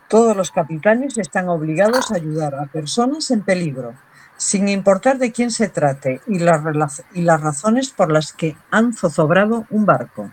Todos 0.09 0.34
los 0.34 0.50
capitanes 0.50 1.18
están 1.18 1.50
obligados 1.50 2.11
a 2.11 2.14
ayudar 2.14 2.54
a 2.54 2.64
personas 2.64 3.30
en 3.30 3.42
peligro, 3.42 3.92
sin 4.38 4.68
importar 4.68 5.18
de 5.18 5.30
quién 5.30 5.50
se 5.50 5.68
trate 5.68 6.22
y 6.26 6.38
las, 6.38 7.04
y 7.12 7.20
las 7.20 7.42
razones 7.42 7.90
por 7.90 8.11
las 8.11 8.32
que 8.32 8.57
han 8.70 8.94
zozobrado 8.94 9.66
un 9.68 9.84
barco, 9.84 10.32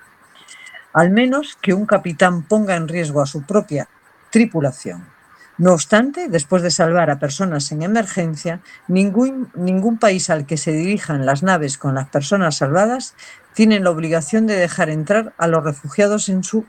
al 0.94 1.10
menos 1.10 1.58
que 1.62 1.74
un 1.74 1.86
capitán 1.86 2.44
ponga 2.44 2.78
en 2.78 2.88
riesgo 2.88 3.22
a 3.22 3.26
su 3.26 3.42
propia 3.42 3.90
tripulación. 4.30 5.13
No 5.58 5.74
obstante, 5.74 6.30
después 6.30 6.64
de 6.64 6.72
salvar 6.72 7.12
a 7.12 7.20
personas 7.20 7.72
en 7.72 7.84
emergencia, 7.84 8.60
ningún, 8.88 9.52
ningún 9.54 10.00
país 10.00 10.30
al 10.30 10.48
que 10.48 10.58
se 10.58 10.72
dirijan 10.72 11.26
las 11.26 11.44
naves 11.44 11.78
con 11.78 11.94
las 11.96 12.10
personas 12.10 12.58
salvadas 12.58 13.16
tiene 13.54 13.80
la 13.80 13.92
obligación 13.92 14.48
de 14.48 14.56
dejar 14.56 14.90
entrar 14.90 15.34
a 15.38 15.48
los 15.48 15.64
refugiados 15.64 16.28
en 16.30 16.44
su 16.44 16.66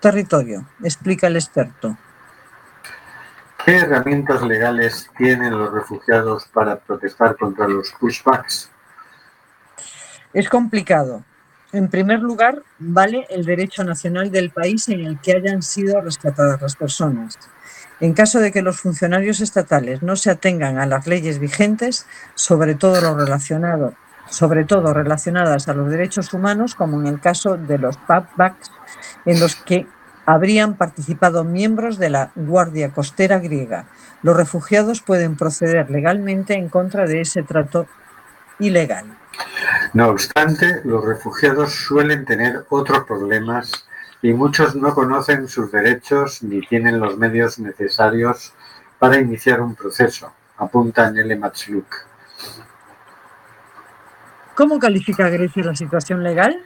territorio, 0.00 0.66
explica 0.82 1.28
el 1.28 1.36
experto. 1.36 1.96
¿Qué 3.64 3.78
herramientas 3.78 4.42
legales 4.42 5.10
tienen 5.16 5.58
los 5.58 5.72
refugiados 5.72 6.46
para 6.52 6.78
protestar 6.78 7.36
contra 7.36 7.66
los 7.66 7.90
pushbacks? 7.98 8.70
Es 10.32 10.48
complicado. 10.48 11.24
En 11.72 11.88
primer 11.88 12.20
lugar, 12.20 12.62
vale 12.78 13.26
el 13.30 13.44
derecho 13.44 13.82
nacional 13.82 14.30
del 14.30 14.50
país 14.50 14.88
en 14.88 15.00
el 15.00 15.18
que 15.20 15.32
hayan 15.32 15.62
sido 15.62 16.00
rescatadas 16.00 16.60
las 16.62 16.76
personas. 16.76 17.38
En 18.00 18.12
caso 18.12 18.40
de 18.40 18.52
que 18.52 18.62
los 18.62 18.80
funcionarios 18.80 19.40
estatales 19.40 20.02
no 20.02 20.16
se 20.16 20.30
atengan 20.30 20.78
a 20.78 20.86
las 20.86 21.06
leyes 21.06 21.38
vigentes, 21.38 22.06
sobre 22.34 22.74
todo 22.74 23.00
lo 23.00 23.16
relacionado, 23.16 23.94
sobre 24.28 24.64
todo 24.64 24.92
relacionadas 24.92 25.68
a 25.68 25.74
los 25.74 25.90
derechos 25.90 26.32
humanos, 26.34 26.74
como 26.74 27.00
en 27.00 27.06
el 27.06 27.20
caso 27.20 27.56
de 27.56 27.78
los 27.78 27.96
pubbacks, 27.96 28.70
en 29.24 29.40
los 29.40 29.56
que 29.56 29.86
habrían 30.26 30.74
participado 30.74 31.44
miembros 31.44 31.98
de 31.98 32.10
la 32.10 32.32
Guardia 32.34 32.90
Costera 32.90 33.38
griega. 33.38 33.86
Los 34.22 34.36
refugiados 34.36 35.00
pueden 35.00 35.36
proceder 35.36 35.90
legalmente 35.90 36.54
en 36.54 36.68
contra 36.68 37.06
de 37.06 37.20
ese 37.20 37.44
trato 37.44 37.86
ilegal. 38.58 39.06
No 39.94 40.08
obstante, 40.08 40.80
los 40.84 41.04
refugiados 41.04 41.74
suelen 41.74 42.24
tener 42.24 42.64
otros 42.68 43.04
problemas 43.04 43.85
y 44.22 44.32
muchos 44.32 44.74
no 44.74 44.94
conocen 44.94 45.48
sus 45.48 45.70
derechos 45.70 46.42
ni 46.42 46.60
tienen 46.60 47.00
los 47.00 47.16
medios 47.18 47.58
necesarios 47.58 48.54
para 48.98 49.18
iniciar 49.18 49.60
un 49.60 49.74
proceso, 49.74 50.32
apunta 50.56 51.10
Nele 51.10 51.36
Matsluk. 51.36 51.86
¿Cómo 54.54 54.78
califica 54.78 55.28
Grecia 55.28 55.64
la 55.64 55.76
situación 55.76 56.22
legal? 56.22 56.64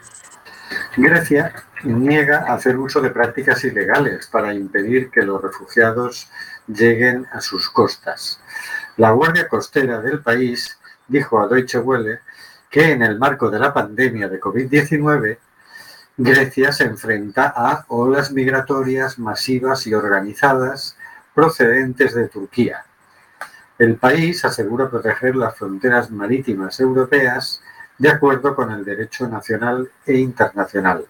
Grecia 0.97 1.53
niega 1.83 2.53
hacer 2.53 2.77
uso 2.77 3.01
de 3.01 3.11
prácticas 3.11 3.65
ilegales 3.65 4.29
para 4.29 4.55
impedir 4.55 5.11
que 5.11 5.23
los 5.23 5.43
refugiados 5.43 6.31
lleguen 6.69 7.27
a 7.33 7.41
sus 7.41 7.69
costas. 7.69 8.41
La 8.97 9.11
Guardia 9.11 9.49
Costera 9.49 10.01
del 10.01 10.21
país 10.21 10.79
dijo 11.09 11.41
a 11.41 11.49
Deutsche 11.49 11.79
Welle 11.79 12.21
que 12.71 12.93
en 12.93 13.03
el 13.03 13.19
marco 13.19 13.51
de 13.51 13.59
la 13.59 13.75
pandemia 13.75 14.29
de 14.29 14.41
COVID-19 14.41 15.39
Grecia 16.17 16.73
se 16.73 16.85
enfrenta 16.85 17.53
a 17.55 17.85
olas 17.89 18.33
migratorias 18.33 19.19
masivas 19.19 19.87
y 19.87 19.95
organizadas 19.95 20.97
procedentes 21.35 22.15
de 22.15 22.29
Turquía. 22.29 22.85
El 23.79 23.97
país 23.97 24.45
asegura 24.45 24.91
proteger 24.91 25.37
las 25.37 25.57
fronteras 25.57 26.11
marítimas 26.11 26.79
europeas 26.81 27.63
de 27.97 28.11
acuerdo 28.11 28.55
con 28.55 28.71
el 28.71 28.85
derecho 28.85 29.29
nacional 29.29 29.91
e 30.05 30.19
internacional. 30.19 31.07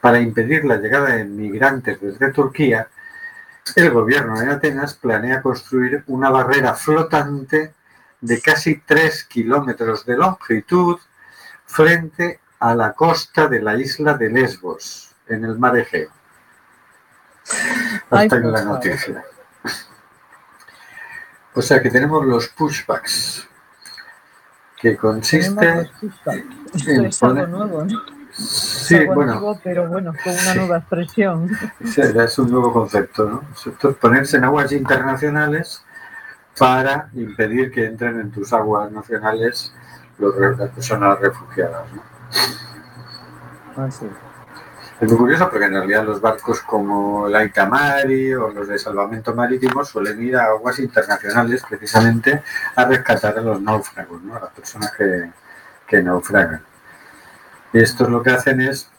Para 0.00 0.20
impedir 0.20 0.64
la 0.64 0.76
llegada 0.76 1.16
de 1.16 1.24
migrantes 1.24 2.00
desde 2.00 2.32
Turquía, 2.32 2.88
el 3.76 3.90
gobierno 3.90 4.38
de 4.38 4.50
Atenas 4.50 4.94
planea 4.94 5.42
construir 5.42 6.04
una 6.06 6.30
barrera 6.30 6.74
flotante 6.74 7.74
de 8.20 8.40
casi 8.40 8.76
3 8.80 9.24
kilómetros 9.24 10.06
de 10.06 10.16
longitud 10.16 10.98
frente 11.64 12.40
a 12.60 12.74
la 12.74 12.92
costa 12.92 13.48
de 13.48 13.60
la 13.60 13.74
isla 13.74 14.14
de 14.14 14.28
Lesbos, 14.28 15.14
en 15.26 15.44
el 15.44 15.58
mar 15.58 15.76
Egeo. 15.76 16.10
Hasta 18.10 18.36
en 18.36 18.52
la 18.52 18.64
noticia. 18.64 19.24
O 21.54 21.62
sea 21.62 21.82
que 21.82 21.90
tenemos 21.90 22.24
los 22.24 22.48
pushbacks. 22.48 23.48
que 24.80 24.96
consiste 24.96 25.90
en 26.86 27.04
es 27.06 27.22
algo 27.22 27.46
nuevo, 27.46 27.84
¿no? 27.84 28.00
Sí, 28.32 28.96
algo 28.96 29.14
bueno, 29.14 29.60
pero 29.64 29.88
bueno, 29.88 30.14
con 30.22 30.32
una 30.32 30.40
sí. 30.40 30.58
nueva 30.58 30.76
expresión. 30.78 31.50
Es 31.80 32.38
un 32.38 32.50
nuevo 32.50 32.72
concepto, 32.72 33.28
¿no? 33.28 33.42
Esto 33.52 33.90
es 33.90 33.96
ponerse 33.96 34.36
en 34.36 34.44
aguas 34.44 34.70
internacionales 34.72 35.82
para 36.58 37.08
impedir 37.14 37.72
que 37.72 37.86
entren 37.86 38.20
en 38.20 38.30
tus 38.30 38.52
aguas 38.52 38.92
nacionales 38.92 39.72
los, 40.18 40.36
las 40.36 40.70
personas 40.70 41.18
refugiadas. 41.20 41.90
¿no? 41.92 42.19
Así. 43.76 44.06
Es 45.00 45.08
muy 45.08 45.16
curioso 45.16 45.48
porque 45.48 45.64
en 45.64 45.72
realidad 45.72 46.04
los 46.04 46.20
barcos 46.20 46.60
como 46.60 47.26
el 47.26 47.34
Aita 47.34 47.64
Mari 47.64 48.34
o 48.34 48.50
los 48.50 48.68
de 48.68 48.78
salvamento 48.78 49.34
marítimo 49.34 49.82
suelen 49.82 50.22
ir 50.22 50.36
a 50.36 50.44
aguas 50.44 50.78
internacionales 50.78 51.64
precisamente 51.66 52.42
a 52.76 52.84
rescatar 52.84 53.38
a 53.38 53.40
los 53.40 53.62
náufragos, 53.62 54.22
¿no? 54.22 54.36
a 54.36 54.40
las 54.40 54.50
personas 54.50 54.92
que, 54.92 55.30
que 55.86 56.02
naufragan. 56.02 56.62
Y 57.72 57.78
esto 57.78 58.04
es 58.04 58.10
lo 58.10 58.22
que 58.22 58.30
hacen 58.30 58.60
es, 58.60 58.90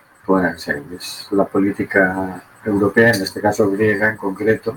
sí, 0.58 0.72
es 0.96 1.28
la 1.32 1.46
política 1.46 2.42
europea, 2.66 3.12
en 3.12 3.22
este 3.22 3.40
caso 3.40 3.70
griega 3.70 4.10
en 4.10 4.18
concreto, 4.18 4.76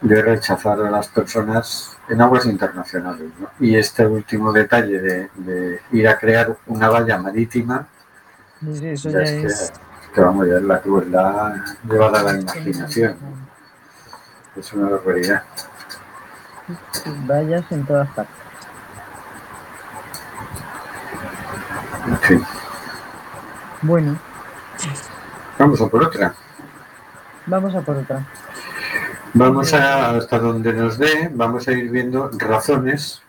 de 0.00 0.22
rechazar 0.22 0.80
a 0.80 0.90
las 0.90 1.08
personas 1.08 1.98
en 2.08 2.20
aguas 2.22 2.46
internacionales. 2.46 3.30
¿no? 3.38 3.48
Y 3.60 3.76
este 3.76 4.06
último 4.06 4.52
detalle 4.52 5.00
de, 5.00 5.30
de 5.34 5.82
ir 5.92 6.08
a 6.08 6.18
crear 6.18 6.56
una 6.66 6.88
valla 6.88 7.18
marítima 7.18 7.88
Sí, 8.60 8.76
sí, 8.76 8.86
eso 8.88 9.10
ya 9.10 9.20
ya 9.20 9.24
es 9.24 9.40
que, 9.40 10.12
que 10.14 10.20
vamos, 10.20 10.46
ya 10.48 10.56
es 10.56 10.62
la 10.62 10.80
crueldad 10.82 11.54
llevada 11.84 12.20
a 12.20 12.22
la 12.24 12.40
imaginación. 12.40 13.18
Es 14.54 14.72
una 14.72 14.88
barbaridad. 14.90 15.44
Vayas 17.04 17.70
en 17.72 17.84
todas 17.86 18.08
partes. 18.10 18.34
En 22.06 22.18
fin, 22.18 22.48
Bueno, 23.82 24.20
vamos 25.58 25.80
a 25.80 25.88
por 25.88 26.02
otra. 26.04 26.34
vamos 27.46 27.74
a 27.74 27.82
por 27.82 27.96
otra. 27.96 28.26
Vamos 29.32 29.72
a, 29.74 30.16
hasta 30.16 30.40
donde 30.40 30.72
nos 30.72 30.98
dé, 30.98 31.30
vamos 31.32 31.68
a 31.68 31.72
ir 31.72 31.88
viendo 31.88 32.30
razones 32.36 33.22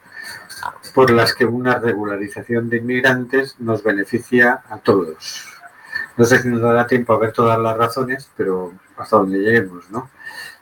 por 0.95 1.11
las 1.11 1.35
que 1.35 1.45
una 1.45 1.77
regularización 1.77 2.69
de 2.69 2.77
inmigrantes 2.77 3.55
nos 3.59 3.83
beneficia 3.83 4.63
a 4.67 4.77
todos. 4.77 5.47
No 6.17 6.25
sé 6.25 6.41
si 6.41 6.47
nos 6.47 6.61
dará 6.61 6.87
tiempo 6.87 7.13
a 7.13 7.19
ver 7.19 7.33
todas 7.33 7.59
las 7.59 7.77
razones, 7.77 8.31
pero 8.35 8.73
hasta 8.97 9.17
donde 9.17 9.37
lleguemos, 9.39 9.91
¿no? 9.91 10.09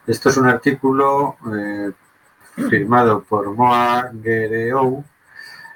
Esto 0.05 0.27
es 0.27 0.35
un 0.35 0.47
artículo 0.47 1.37
eh, 1.55 1.91
firmado 2.69 3.23
por 3.23 3.49
Moa 3.53 4.09
Guerreou 4.11 5.05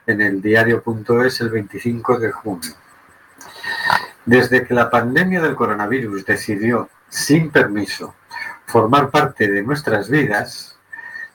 en 0.05 0.21
el 0.21 0.41
diario.es 0.41 1.39
el 1.39 1.49
25 1.49 2.19
de 2.19 2.31
junio. 2.31 2.73
Desde 4.25 4.65
que 4.65 4.73
la 4.73 4.89
pandemia 4.89 5.41
del 5.41 5.55
coronavirus 5.55 6.25
decidió, 6.25 6.89
sin 7.07 7.49
permiso, 7.49 8.13
formar 8.73 9.11
parte 9.11 9.47
de 9.47 9.61
nuestras 9.61 10.09
vidas, 10.09 10.79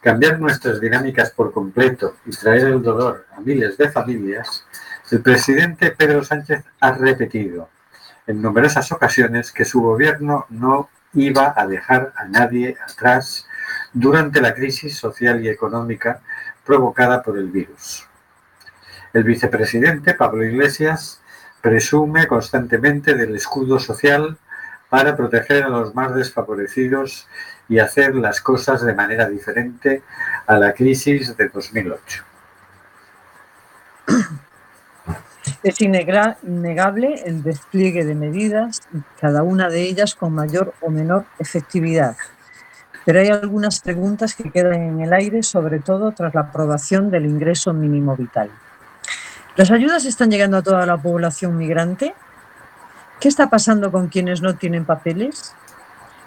cambiar 0.01 0.41
nuestras 0.41 0.81
dinámicas 0.81 1.31
por 1.31 1.53
completo 1.53 2.17
y 2.27 2.31
traer 2.31 2.67
el 2.67 2.83
dolor 2.83 3.27
a 3.33 3.39
miles 3.39 3.79
de 3.79 3.89
familias, 3.91 4.65
el 5.13 5.21
presidente 5.23 5.93
Pedro 5.93 6.25
Sánchez 6.25 6.65
ha 6.81 6.91
repetido 6.91 7.69
en 8.27 8.43
numerosas 8.43 8.91
ocasiones 8.91 9.53
que 9.53 9.65
su 9.65 9.81
gobierno 9.81 10.47
no 10.49 10.91
iba 11.15 11.55
a 11.57 11.65
dejar 11.69 12.13
a 12.17 12.25
nadie 12.25 12.77
atrás 12.85 13.47
durante 13.93 14.41
la 14.41 14.53
crisis 14.53 14.99
social 14.99 15.41
y 15.41 15.49
económica 15.49 16.21
provocada 16.67 17.23
por 17.23 17.39
el 17.39 17.53
virus. 17.53 18.05
El 19.13 19.23
vicepresidente 19.23 20.15
Pablo 20.15 20.43
Iglesias 20.43 21.21
presume 21.61 22.27
constantemente 22.27 23.15
del 23.15 23.37
escudo 23.37 23.79
social 23.79 24.37
para 24.91 25.17
proteger 25.17 25.65
a 25.65 25.69
los 25.69 25.95
más 25.95 26.15
desfavorecidos 26.15 27.27
y 27.69 27.79
hacer 27.79 28.15
las 28.15 28.41
cosas 28.41 28.83
de 28.83 28.95
manera 28.95 29.29
diferente 29.29 30.03
a 30.47 30.59
la 30.59 30.73
crisis 30.73 31.37
de 31.37 31.49
2008. 31.49 32.25
Es 35.63 35.81
innegable 35.81 37.23
el 37.25 37.43
despliegue 37.43 38.05
de 38.05 38.15
medidas, 38.15 38.81
cada 39.21 39.43
una 39.43 39.69
de 39.69 39.83
ellas 39.83 40.15
con 40.15 40.33
mayor 40.33 40.73
o 40.81 40.91
menor 40.91 41.25
efectividad. 41.39 42.17
Pero 43.05 43.21
hay 43.21 43.29
algunas 43.29 43.81
preguntas 43.81 44.35
que 44.35 44.51
quedan 44.51 44.75
en 44.75 45.01
el 45.01 45.13
aire, 45.13 45.43
sobre 45.43 45.81
todo 45.81 46.13
tras 46.13 46.35
la 46.35 46.43
aprobación 46.43 47.11
del 47.11 47.27
ingreso 47.27 47.73
mínimo 47.73 48.17
vital. 48.17 48.51
¿Las 49.57 49.71
ayudas 49.71 50.05
están 50.05 50.31
llegando 50.31 50.59
a 50.59 50.63
toda 50.63 50.87
la 50.87 50.97
población 50.97 51.57
migrante? 51.57 52.15
¿Qué 53.21 53.29
está 53.29 53.51
pasando 53.51 53.91
con 53.91 54.09
quienes 54.09 54.43
no 54.43 54.55
tienen 54.57 54.85
papeles? 54.85 55.55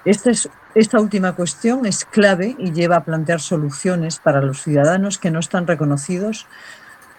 Esta, 0.04 0.32
es- 0.32 0.50
esta 0.76 1.00
última 1.00 1.34
cuestión 1.34 1.86
es 1.86 2.06
clave 2.06 2.56
y 2.58 2.72
lleva 2.72 2.98
a 2.98 3.04
plantear 3.04 3.40
soluciones 3.40 4.20
para 4.20 4.42
los 4.42 4.62
ciudadanos 4.62 5.18
que 5.18 5.32
no 5.32 5.40
están 5.40 5.68
reconocidos 5.68 6.48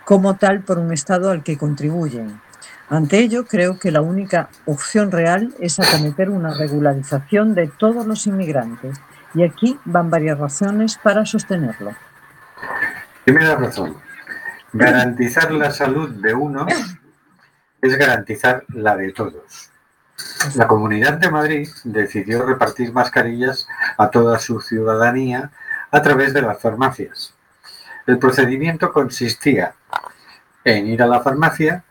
como 0.05 0.35
tal 0.37 0.63
por 0.63 0.79
un 0.79 0.93
Estado 0.93 1.31
al 1.31 1.43
que 1.43 1.57
contribuyen. 1.57 2.41
Ante 2.91 3.19
ello, 3.21 3.47
creo 3.47 3.79
que 3.79 3.91
la 3.93 4.03
única 4.03 4.49
opción 4.67 5.11
real 5.11 5.55
es 5.61 5.79
acometer 5.81 6.29
una 6.29 6.53
regularización 6.53 7.55
de 7.55 7.69
todos 7.69 8.05
los 8.07 8.27
inmigrantes. 8.27 9.01
Y 9.35 9.45
aquí 9.45 9.79
van 9.87 10.11
varias 10.11 10.39
razones 10.39 10.99
para 11.03 11.25
sostenerlo. 11.25 11.93
Primera 13.25 13.55
razón, 13.57 13.97
garantizar 14.75 15.51
la 15.53 15.71
salud 15.71 16.11
de 16.11 16.35
unos 16.35 16.71
es 17.83 17.99
garantizar 17.99 18.65
la 18.69 18.97
de 18.97 19.13
todos. 19.13 19.71
La 20.55 20.69
Comunidad 20.69 21.15
de 21.15 21.31
Madrid 21.31 21.69
decidió 21.83 22.47
repartir 22.47 22.93
mascarillas 22.93 23.67
a 23.99 24.09
toda 24.09 24.39
su 24.39 24.61
ciudadanía 24.61 25.51
a 25.91 26.01
través 26.01 26.33
de 26.33 26.43
las 26.43 26.61
farmacias. 26.61 27.35
El 28.07 28.19
procedimiento 28.19 28.93
consistía 28.93 29.75
en 30.65 30.87
ir 30.87 31.03
a 31.03 31.07
la 31.07 31.21
farmacia, 31.21 31.83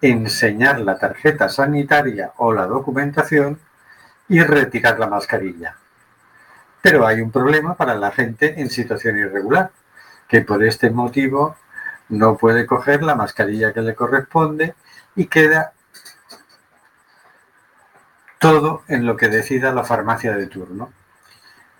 enseñar 0.00 0.80
la 0.80 0.96
tarjeta 0.96 1.48
sanitaria 1.48 2.32
o 2.36 2.52
la 2.52 2.66
documentación 2.66 3.58
y 4.28 4.40
retirar 4.42 4.98
la 5.00 5.08
mascarilla. 5.08 5.76
Pero 6.82 7.04
hay 7.04 7.20
un 7.20 7.32
problema 7.32 7.74
para 7.74 7.96
la 7.96 8.12
gente 8.12 8.60
en 8.60 8.70
situación 8.70 9.18
irregular, 9.18 9.70
que 10.28 10.42
por 10.42 10.62
este 10.62 10.90
motivo 10.90 11.56
no 12.08 12.36
puede 12.36 12.64
coger 12.64 13.02
la 13.02 13.16
mascarilla 13.16 13.72
que 13.72 13.82
le 13.82 13.96
corresponde 13.96 14.74
y 15.16 15.26
queda 15.26 15.72
todo 18.38 18.82
en 18.88 19.06
lo 19.06 19.16
que 19.16 19.28
decida 19.28 19.72
la 19.72 19.84
farmacia 19.84 20.36
de 20.36 20.46
turno. 20.46 20.92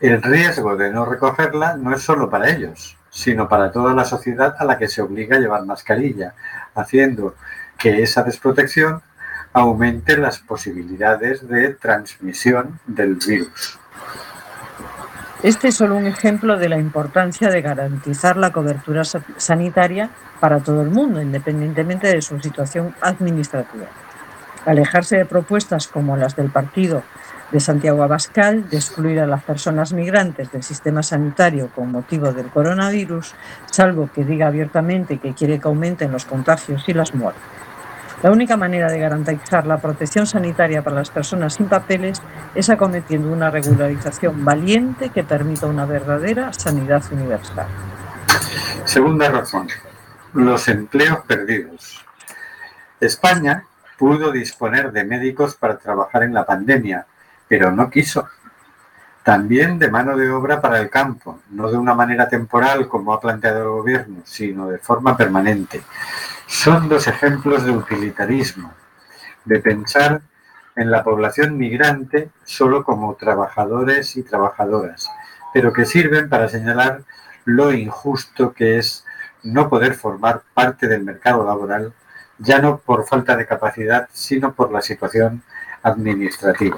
El 0.01 0.22
riesgo 0.22 0.76
de 0.76 0.91
no 0.91 1.05
recogerla 1.05 1.76
no 1.76 1.95
es 1.95 2.03
solo 2.03 2.28
para 2.28 2.51
ellos, 2.51 2.97
sino 3.11 3.49
para 3.49 3.72
toda 3.72 3.95
la 3.95 4.05
sociedad 4.05 4.55
a 4.59 4.64
la 4.64 4.78
que 4.78 4.89
se 4.89 5.03
obliga 5.03 5.37
a 5.37 5.41
llevar 5.41 5.64
mascarilla, 5.64 6.34
haciendo 6.74 7.34
que 7.78 8.03
esa 8.03 8.22
desprotección 8.22 9.03
aumente 9.53 10.16
las 10.18 10.39
posibilidades 10.39 11.47
de 11.49 11.70
transmisión 11.74 12.78
del 12.87 13.14
virus. 13.16 13.78
Este 15.43 15.68
es 15.68 15.76
solo 15.76 15.97
un 15.97 16.07
ejemplo 16.07 16.59
de 16.59 16.68
la 16.68 16.78
importancia 16.78 17.49
de 17.51 17.62
garantizar 17.62 18.37
la 18.37 18.53
cobertura 18.53 19.05
sa- 19.05 19.22
sanitaria 19.37 20.11
para 20.41 20.61
todo 20.61 20.82
el 20.82 20.91
mundo, 20.91 21.20
independientemente 21.20 22.09
de 22.09 22.22
su 22.22 22.39
situación 22.41 22.95
administrativa. 23.01 23.87
Alejarse 24.64 25.16
de 25.16 25.26
propuestas 25.26 25.87
como 25.89 26.16
las 26.16 26.37
del 26.37 26.51
partido 26.51 27.03
de 27.53 27.61
Santiago 27.61 28.03
Abascal 28.03 28.68
de 28.68 28.76
excluir 28.76 29.20
a 29.20 29.26
las 29.26 29.43
personas 29.43 29.93
migrantes 29.93 30.51
del 30.51 30.62
sistema 30.62 31.03
sanitario 31.03 31.70
con 31.74 31.93
motivo 31.93 32.32
del 32.32 32.47
coronavirus, 32.47 33.34
salvo 33.66 34.11
que 34.12 34.24
diga 34.24 34.49
abiertamente 34.49 35.18
que 35.18 35.34
quiere 35.34 35.61
que 35.61 35.68
aumenten 35.68 36.12
los 36.12 36.24
contagios 36.24 36.89
y 36.89 36.93
las 36.93 37.14
muertes. 37.14 37.43
La 38.22 38.32
única 38.32 38.57
manera 38.57 38.91
de 38.91 38.99
garantizar 38.99 39.66
la 39.66 39.78
protección 39.78 40.26
sanitaria 40.26 40.82
para 40.82 40.97
las 40.97 41.11
personas 41.11 41.55
sin 41.55 41.66
papeles 41.66 42.22
es 42.55 42.70
acometiendo 42.70 43.30
una 43.30 43.51
regularización 43.51 44.43
valiente 44.45 45.11
que 45.11 45.22
permita 45.22 45.66
una 45.66 45.84
verdadera 45.84 46.53
sanidad 46.53 47.05
universal. 47.12 47.66
Segunda 48.84 49.28
razón, 49.28 49.68
los 50.37 50.68
empleos 50.68 51.20
perdidos. 51.26 52.05
España 53.01 53.64
pudo 53.99 54.30
disponer 54.30 54.93
de 54.93 55.05
médicos 55.05 55.57
para 55.57 55.78
trabajar 55.78 56.22
en 56.22 56.34
la 56.34 56.45
pandemia, 56.45 57.07
pero 57.49 57.72
no 57.72 57.91
quiso. 57.91 58.28
También 59.22 59.78
de 59.78 59.91
mano 59.91 60.16
de 60.16 60.30
obra 60.30 60.61
para 60.61 60.78
el 60.78 60.91
campo, 60.91 61.41
no 61.51 61.70
de 61.70 61.78
una 61.78 61.95
manera 61.95 62.28
temporal 62.28 62.87
como 62.87 63.12
ha 63.12 63.20
planteado 63.20 63.62
el 63.62 63.68
gobierno, 63.68 64.20
sino 64.24 64.68
de 64.68 64.78
forma 64.78 65.16
permanente. 65.16 65.82
Son 66.47 66.89
dos 66.89 67.09
ejemplos 67.09 67.64
de 67.64 67.72
utilitarismo, 67.72 68.72
de 69.45 69.59
pensar 69.59 70.20
en 70.76 70.91
la 70.91 71.03
población 71.03 71.57
migrante 71.57 72.28
solo 72.45 72.84
como 72.84 73.14
trabajadores 73.14 74.16
y 74.16 74.22
trabajadoras, 74.22 75.11
pero 75.53 75.72
que 75.72 75.87
sirven 75.87 76.28
para 76.28 76.49
señalar 76.49 77.03
lo 77.47 77.72
injusto 77.72 78.53
que 78.53 78.78
es 78.78 79.05
no 79.43 79.68
poder 79.68 79.95
formar 79.95 80.43
parte 80.55 80.89
del 80.89 81.05
mercado 81.05 81.45
laboral, 81.47 81.93
ya 82.39 82.61
no 82.61 82.78
por 82.78 83.07
falta 83.07 83.37
de 83.37 83.47
capacidad, 83.47 84.09
sino 84.12 84.55
por 84.55 84.72
la 84.72 84.82
situación 84.82 85.43
administrativa. 85.82 86.76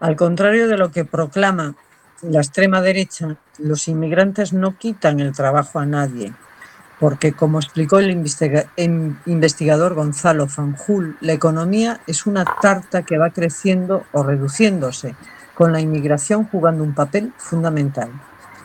Al 0.00 0.14
contrario 0.14 0.68
de 0.68 0.76
lo 0.76 0.92
que 0.92 1.04
proclama 1.04 1.74
la 2.22 2.38
extrema 2.38 2.80
derecha, 2.80 3.36
los 3.58 3.88
inmigrantes 3.88 4.52
no 4.52 4.76
quitan 4.76 5.18
el 5.20 5.32
trabajo 5.32 5.80
a 5.80 5.86
nadie, 5.86 6.32
porque 7.00 7.32
como 7.32 7.58
explicó 7.58 7.98
el 7.98 8.10
investigador 8.10 9.94
Gonzalo 9.94 10.46
Fanjul, 10.46 11.16
la 11.20 11.32
economía 11.32 12.00
es 12.06 12.26
una 12.26 12.44
tarta 12.44 13.02
que 13.02 13.18
va 13.18 13.30
creciendo 13.30 14.04
o 14.12 14.22
reduciéndose, 14.22 15.16
con 15.54 15.72
la 15.72 15.80
inmigración 15.80 16.44
jugando 16.44 16.84
un 16.84 16.94
papel 16.94 17.32
fundamental. 17.36 18.10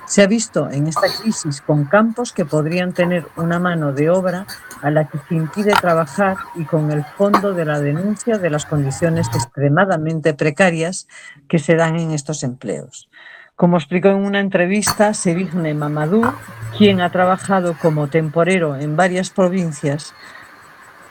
Se 0.06 0.22
ha 0.22 0.28
visto 0.28 0.70
en 0.70 0.88
esta 0.88 1.08
crisis 1.22 1.62
con 1.62 1.86
campos 1.86 2.34
que 2.34 2.46
podrían 2.46 2.94
tener 2.94 3.26
una 3.38 3.60
mano 3.60 3.94
de 3.94 4.10
obra 4.10 4.46
a 4.82 4.92
la 4.92 5.06
que 5.06 5.18
se 5.30 5.36
impide 5.36 5.74
trabajar 5.74 6.38
y 6.56 6.66
con 6.66 6.92
el 6.92 7.04
fondo 7.18 7.54
de 7.54 7.66
la 7.66 7.80
denuncia 7.80 8.38
de 8.38 8.50
las 8.50 8.66
condiciones 8.66 9.28
extremadamente 9.34 10.34
precarias 10.34 11.08
que 11.48 11.60
se 11.60 11.76
dan 11.76 11.98
en 11.98 12.12
estos 12.12 12.44
empleos. 12.44 13.10
Como 13.56 13.78
explicó 13.78 14.10
en 14.10 14.18
una 14.18 14.40
entrevista 14.40 15.14
Sevigne 15.14 15.74
Mamadou, 15.74 16.34
quien 16.78 17.02
ha 17.02 17.12
trabajado 17.12 17.76
como 17.80 18.08
temporero 18.08 18.76
en 18.76 18.98
varias 18.98 19.30
provincias, 19.30 20.14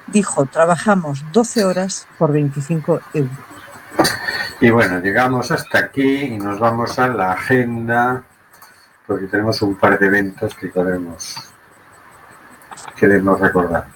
dijo, 0.09 0.47
trabajamos 0.47 1.25
12 1.33 1.65
horas 1.65 2.07
por 2.19 2.33
25 2.33 3.01
euros. 3.15 3.39
Y 4.61 4.71
bueno, 4.71 5.01
llegamos 5.01 5.51
hasta 5.51 5.79
aquí 5.79 6.23
y 6.25 6.39
nos 6.39 6.59
vamos 6.59 6.99
a 6.99 7.09
la 7.09 7.33
agenda, 7.33 8.25
porque 9.13 9.27
tenemos 9.27 9.61
un 9.61 9.77
par 9.77 9.99
de 9.99 10.07
eventos 10.07 10.55
que 10.55 10.71
queremos, 10.71 11.37
queremos 12.97 13.39
recordar. 13.39 13.87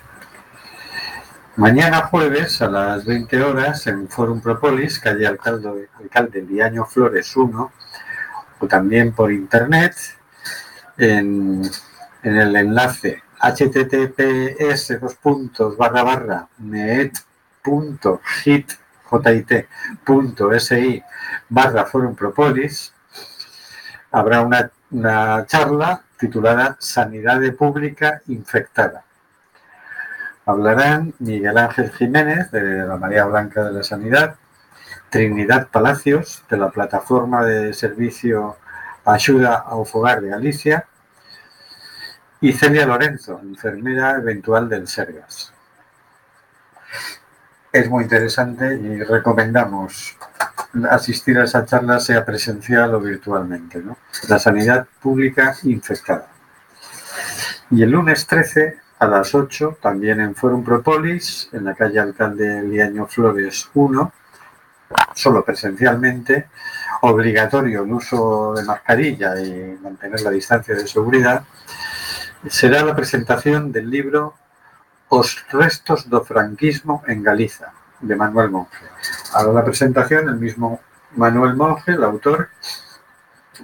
Mañana 1.57 2.03
jueves 2.03 2.61
a 2.61 2.69
las 2.69 3.07
20 3.07 3.43
horas 3.43 3.87
en 3.87 4.11
Forum 4.11 4.43
Propolis, 4.43 4.99
calle 4.99 5.27
Alcalde, 5.27 5.89
Alcalde 5.99 6.43
Liaño 6.43 6.85
Flores 6.85 7.35
1, 7.35 7.73
o 8.59 8.67
también 8.67 9.13
por 9.13 9.33
internet 9.33 9.95
en, 10.99 11.63
en 12.23 12.37
el 12.37 12.55
enlace 12.55 13.23
https 13.41 15.01
dos 15.01 15.15
puntos 15.15 15.79
barra 15.79 16.03
barra 16.03 16.47
net.hit.si 16.59 17.05
barra 21.49 21.87
forum 21.87 22.15
propolis 22.15 22.93
habrá 24.17 24.41
una, 24.41 24.71
una 24.91 25.45
charla 25.47 26.03
titulada 26.19 26.77
Sanidad 26.79 27.41
Pública 27.57 28.23
Infectada. 28.29 29.05
Hablarán 30.45 31.13
Miguel 31.19 31.59
Ángel 31.59 31.91
Jiménez 31.93 32.51
de 32.53 32.87
la 32.87 32.97
María 32.97 33.25
Blanca 33.25 33.65
de 33.65 33.73
la 33.73 33.83
Sanidad, 33.83 34.37
Trinidad 35.11 35.69
Palacios, 35.69 36.45
de 36.49 36.57
la 36.57 36.71
plataforma 36.71 37.45
de 37.45 37.73
servicio 37.73 38.57
Ayuda 39.05 39.57
a 39.57 39.77
Ufogar 39.77 40.21
de 40.21 40.29
Galicia, 40.29 40.87
y 42.41 42.53
Celia 42.53 42.87
Lorenzo, 42.87 43.41
enfermera 43.43 44.19
eventual 44.19 44.69
del 44.69 44.87
Sergas. 44.87 45.53
Es 47.73 47.89
muy 47.89 48.05
interesante 48.05 48.75
y 48.75 49.03
recomendamos 49.03 50.17
asistir 50.91 51.39
a 51.39 51.45
esa 51.45 51.65
charla, 51.65 52.01
sea 52.01 52.25
presencial 52.25 52.95
o 52.95 53.01
virtualmente. 53.01 53.79
¿no? 53.79 53.99
La 54.29 54.39
sanidad 54.39 54.87
pública 55.01 55.57
infectada. 55.63 56.29
Y 57.71 57.83
el 57.83 57.91
lunes 57.91 58.27
13 58.27 58.79
a 58.99 59.07
las 59.07 59.35
8, 59.35 59.79
también 59.81 60.21
en 60.21 60.35
Forum 60.35 60.65
Propolis, 60.65 61.49
en 61.53 61.65
la 61.65 61.75
calle 61.75 61.99
Alcalde 61.99 62.63
Liaño 62.63 63.07
Flores 63.07 63.69
1, 63.75 64.13
solo 65.15 65.45
presencialmente, 65.45 66.49
obligatorio 67.03 67.83
el 67.83 67.93
uso 67.93 68.55
de 68.55 68.65
mascarilla 68.65 69.39
y 69.41 69.79
mantener 69.83 70.21
la 70.21 70.31
distancia 70.31 70.75
de 70.75 70.87
seguridad, 70.87 71.45
será 72.49 72.85
la 72.85 72.95
presentación 72.95 73.73
del 73.73 73.91
libro 73.91 74.35
Os 75.09 75.47
restos 75.55 76.11
do 76.11 76.25
franquismo 76.27 77.07
en 77.07 77.23
Galiza, 77.23 77.71
de 78.01 78.17
Manuel 78.17 78.51
Monge. 78.51 78.77
Hago 79.35 79.53
la 79.53 79.65
presentación 79.65 80.29
el 80.29 80.37
mismo 80.37 80.81
Manuel 81.17 81.57
Monge, 81.57 81.93
el 81.93 82.05
autor, 82.05 82.49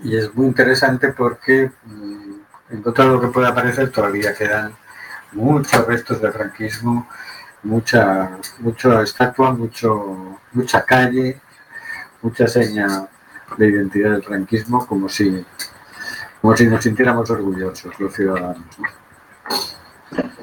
y 0.03 0.17
es 0.17 0.35
muy 0.35 0.47
interesante 0.47 1.13
porque 1.13 1.71
mm, 1.85 2.33
en 2.71 2.83
todo 2.83 3.09
lo 3.09 3.21
que 3.21 3.29
pueda 3.29 3.49
aparecer 3.49 3.91
todavía 3.91 4.35
quedan 4.35 4.75
muchos 5.33 5.87
restos 5.87 6.21
de 6.21 6.33
franquismo 6.33 7.07
mucha, 7.63 8.39
mucha 8.59 9.03
estatua, 9.03 9.53
mucho, 9.53 10.39
mucha 10.53 10.85
calle, 10.85 11.41
mucha 12.21 12.47
seña 12.47 13.09
de 13.57 13.69
identidad 13.69 14.13
del 14.13 14.23
franquismo, 14.23 14.87
como 14.87 15.09
si, 15.09 15.45
como 16.41 16.57
si 16.57 16.67
nos 16.67 16.83
sintiéramos 16.83 17.31
orgullosos 17.31 17.99
los 17.99 18.15
ciudadanos. 18.15 18.65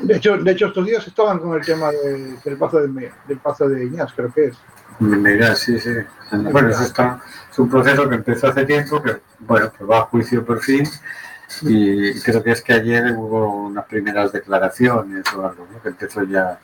De 0.01 0.15
hecho, 0.15 0.37
de 0.37 0.51
hecho, 0.51 0.67
estos 0.67 0.85
días 0.85 1.05
estaban 1.05 1.39
con 1.39 1.57
el 1.57 1.65
tema 1.65 1.91
del, 1.91 2.57
paso 2.57 2.79
de, 2.79 3.11
del 3.27 3.37
paso 3.37 3.67
de 3.67 3.85
Iñas, 3.85 4.11
creo 4.15 4.33
que 4.33 4.45
es. 4.45 4.57
Mira, 4.99 5.55
sí, 5.55 5.79
sí. 5.79 5.91
Bueno, 6.31 6.69
eso 6.69 6.83
está, 6.83 7.21
es 7.49 7.59
un 7.59 7.69
proceso 7.69 8.07
que 8.09 8.15
empezó 8.15 8.47
hace 8.47 8.65
tiempo, 8.65 9.01
que 9.01 9.17
bueno, 9.39 9.71
pues 9.77 9.89
va 9.89 9.99
a 9.99 10.01
juicio 10.03 10.45
por 10.45 10.61
fin, 10.61 10.87
y 11.61 12.19
creo 12.21 12.43
que 12.43 12.51
es 12.51 12.61
que 12.61 12.73
ayer 12.73 13.13
hubo 13.15 13.65
unas 13.65 13.85
primeras 13.85 14.31
declaraciones 14.31 15.23
o 15.33 15.45
algo, 15.45 15.67
¿no? 15.71 15.81
que 15.81 15.89
empezó 15.89 16.23
ya 16.23 16.59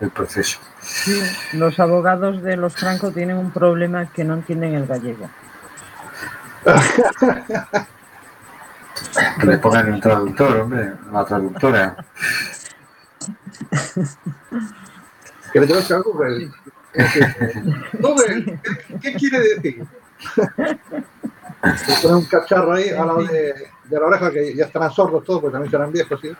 el 0.00 0.10
proceso. 0.10 0.58
Sí, 0.80 1.20
los 1.52 1.78
abogados 1.78 2.42
de 2.42 2.56
los 2.56 2.74
Franco 2.74 3.10
tienen 3.12 3.36
un 3.36 3.50
problema 3.50 4.06
que 4.06 4.24
no 4.24 4.34
entienden 4.34 4.74
el 4.74 4.86
gallego. 4.86 5.30
que 9.40 9.46
le 9.46 9.58
pongan 9.58 9.92
un 9.92 10.00
traductor, 10.00 10.56
hombre, 10.60 10.92
una 11.08 11.24
traductora. 11.24 11.96
que 15.52 15.60
le 15.60 15.66
tengas 15.66 15.90
algo, 15.90 16.12
pues. 16.16 16.50
¿qué, 16.92 18.58
¿qué 19.00 19.14
quiere 19.14 19.38
decir? 19.38 19.86
Le 21.62 21.94
ponen 22.02 22.16
un 22.16 22.24
cacharro 22.26 22.72
ahí 22.72 22.90
a 22.90 23.04
lado 23.04 23.24
de, 23.24 23.54
de 23.84 24.00
la 24.00 24.06
oreja 24.06 24.30
que 24.30 24.54
ya 24.54 24.66
estarán 24.66 24.90
sordos 24.90 25.24
todos, 25.24 25.40
porque 25.40 25.52
también 25.52 25.70
serán 25.70 25.92
viejos, 25.92 26.20
¿sí? 26.20 26.34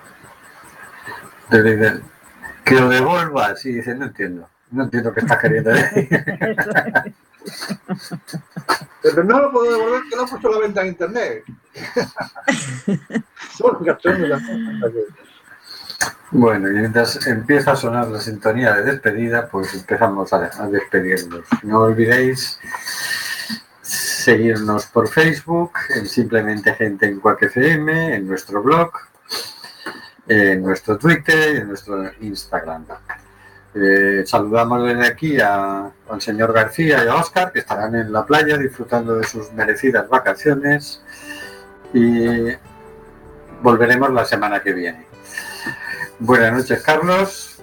que 2.65 2.75
lo 2.75 2.89
devuelvas 2.89 3.65
y 3.67 3.73
dice, 3.75 3.95
no 3.95 4.07
entiendo, 4.07 4.49
no 4.71 4.85
entiendo 4.85 5.13
qué 5.13 5.21
estás 5.21 5.39
queriendo 5.39 5.71
decir. 5.71 6.09
Pero 9.03 9.25
no 9.25 9.41
lo 9.41 9.53
puedo 9.53 9.73
devolver, 9.73 10.03
que 10.09 10.17
lo 10.17 10.25
he 10.25 10.29
puesto 10.29 10.49
a 10.49 10.53
la 10.53 10.59
venta 10.59 10.81
en 10.83 10.87
internet. 10.89 11.45
Son 13.57 13.85
cachones 13.85 14.43
Bueno, 16.31 16.71
y 16.71 16.73
mientras 16.73 17.27
empieza 17.27 17.73
a 17.73 17.77
sonar 17.77 18.09
la 18.09 18.21
sintonía 18.21 18.75
de 18.75 18.85
despedida, 18.85 19.49
pues 19.49 19.75
empezamos 19.75 20.33
a, 20.33 20.51
a 20.63 20.69
despedirnos. 20.69 21.45
No 21.63 21.81
olvidéis 21.81 22.59
seguirnos 23.83 24.87
por 24.87 25.09
Facebook, 25.09 25.73
en 25.91 26.07
Simplemente 26.07 26.75
Gente 26.75 27.07
en 27.07 27.19
Cuac 27.19 27.43
FM, 27.43 28.15
en 28.15 28.27
nuestro 28.27 28.63
blog, 28.63 28.93
en 30.29 30.63
nuestro 30.63 30.97
Twitter 30.97 31.55
y 31.55 31.59
en 31.59 31.69
nuestro 31.69 32.11
Instagram. 32.21 32.87
Eh, 33.75 34.25
saludamos 34.27 34.85
desde 34.85 35.07
aquí 35.07 35.41
a, 35.41 35.91
al 36.11 36.21
señor 36.21 36.53
García 36.53 37.05
y 37.05 37.09
a 37.09 37.17
Oscar, 37.17 37.53
que 37.53 37.61
estarán 37.61 37.95
en 37.95 38.13
la 38.13 38.27
playa 38.27 38.59
disfrutando 38.59 39.17
de 39.17 39.25
sus 39.25 39.51
merecidas 39.53 40.09
vacaciones 40.09 41.03
y 41.95 42.53
volveremos 43.63 44.11
la 44.11 44.25
semana 44.27 44.61
que 44.61 44.73
viene. 44.73 45.07
Buenas 46.19 46.53
noches, 46.53 46.83
Carlos. 46.83 47.59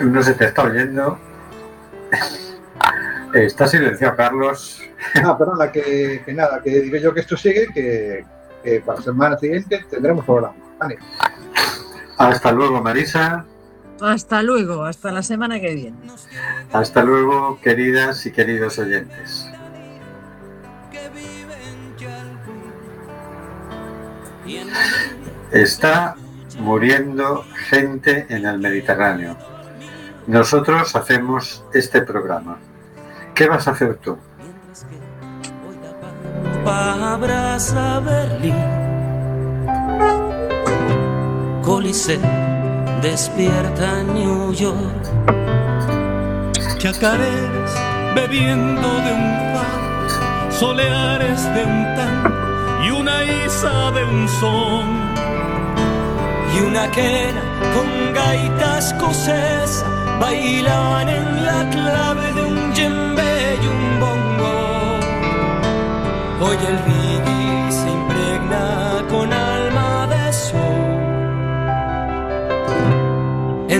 No 0.00 0.22
se 0.22 0.34
te 0.34 0.44
está 0.46 0.62
oyendo. 0.62 1.18
Está 3.34 3.66
silenciado, 3.66 4.16
Carlos. 4.16 4.82
Ah, 5.24 5.38
perdona, 5.38 5.70
que, 5.70 6.22
que 6.24 6.34
nada, 6.34 6.60
que 6.62 6.80
digo 6.80 6.96
yo 6.96 7.14
que 7.14 7.20
esto 7.20 7.36
sigue, 7.36 7.68
que, 7.72 8.24
que 8.62 8.80
para 8.80 8.98
la 8.98 9.04
semana 9.04 9.38
siguiente 9.38 9.86
tendremos 9.88 10.24
programa. 10.24 10.56
Vale. 10.78 10.98
Hasta 12.16 12.52
luego, 12.52 12.82
Marisa. 12.82 13.44
Hasta 14.00 14.42
luego, 14.42 14.84
hasta 14.84 15.10
la 15.10 15.22
semana 15.22 15.60
que 15.60 15.74
viene. 15.74 15.96
Hasta 16.72 17.02
luego, 17.02 17.60
queridas 17.60 18.26
y 18.26 18.32
queridos 18.32 18.78
oyentes. 18.78 19.48
Está 25.52 26.14
muriendo 26.60 27.44
gente 27.68 28.26
en 28.28 28.46
el 28.46 28.58
Mediterráneo. 28.58 29.36
Nosotros 30.26 30.94
hacemos 30.94 31.64
este 31.72 32.02
programa. 32.02 32.58
¿Qué 33.34 33.48
vas 33.48 33.66
a 33.66 33.70
hacer 33.70 33.96
tú? 33.96 34.18
Berlín. 38.04 38.54
Coliseo 41.68 42.18
despierta 43.02 44.02
New 44.02 44.54
York. 44.54 45.04
Chacareras 46.78 47.74
bebiendo 48.14 48.88
de 49.04 49.12
un 49.12 49.28
far, 49.52 50.50
soleares 50.50 51.44
de 51.54 51.64
un 51.64 51.84
tan 51.94 52.16
y 52.86 52.90
una 52.90 53.22
isa 53.44 53.90
de 53.90 54.02
un 54.02 54.26
son. 54.40 54.86
Y 56.56 56.60
una 56.60 56.90
quena 56.90 57.42
con 57.74 58.14
gaitas 58.14 58.94
escocesa 58.94 59.84
bailaban 60.18 61.10
en 61.10 61.44
la 61.44 61.68
clave 61.68 62.32
de 62.32 62.44
un 62.46 62.72
djembe 62.72 63.58
y 63.62 63.66
un 63.66 64.00
bongo. 64.00 64.56
Hoy 66.40 66.56
el 66.66 66.97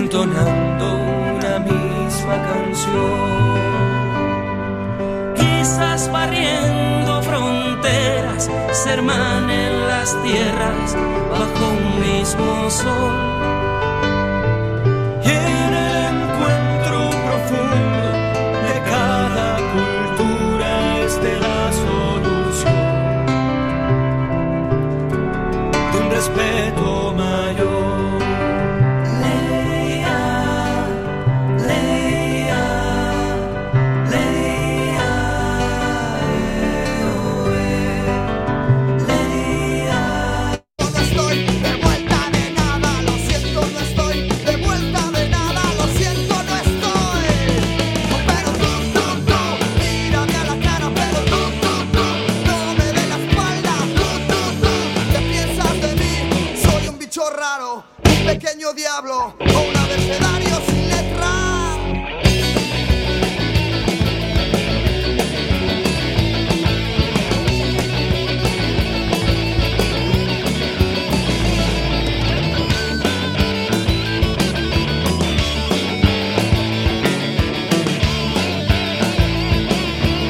entonando 0.09 0.95
una 0.95 1.59
misma 1.59 2.35
canción. 2.49 3.59
Quizás 5.35 6.11
barriendo 6.11 7.21
fronteras, 7.21 8.49
se 8.71 8.89
hermanen 8.89 9.87
las 9.87 10.17
tierras 10.23 10.95
bajo 11.29 11.69
un 11.69 12.01
mismo 12.01 12.69
sol 12.71 13.58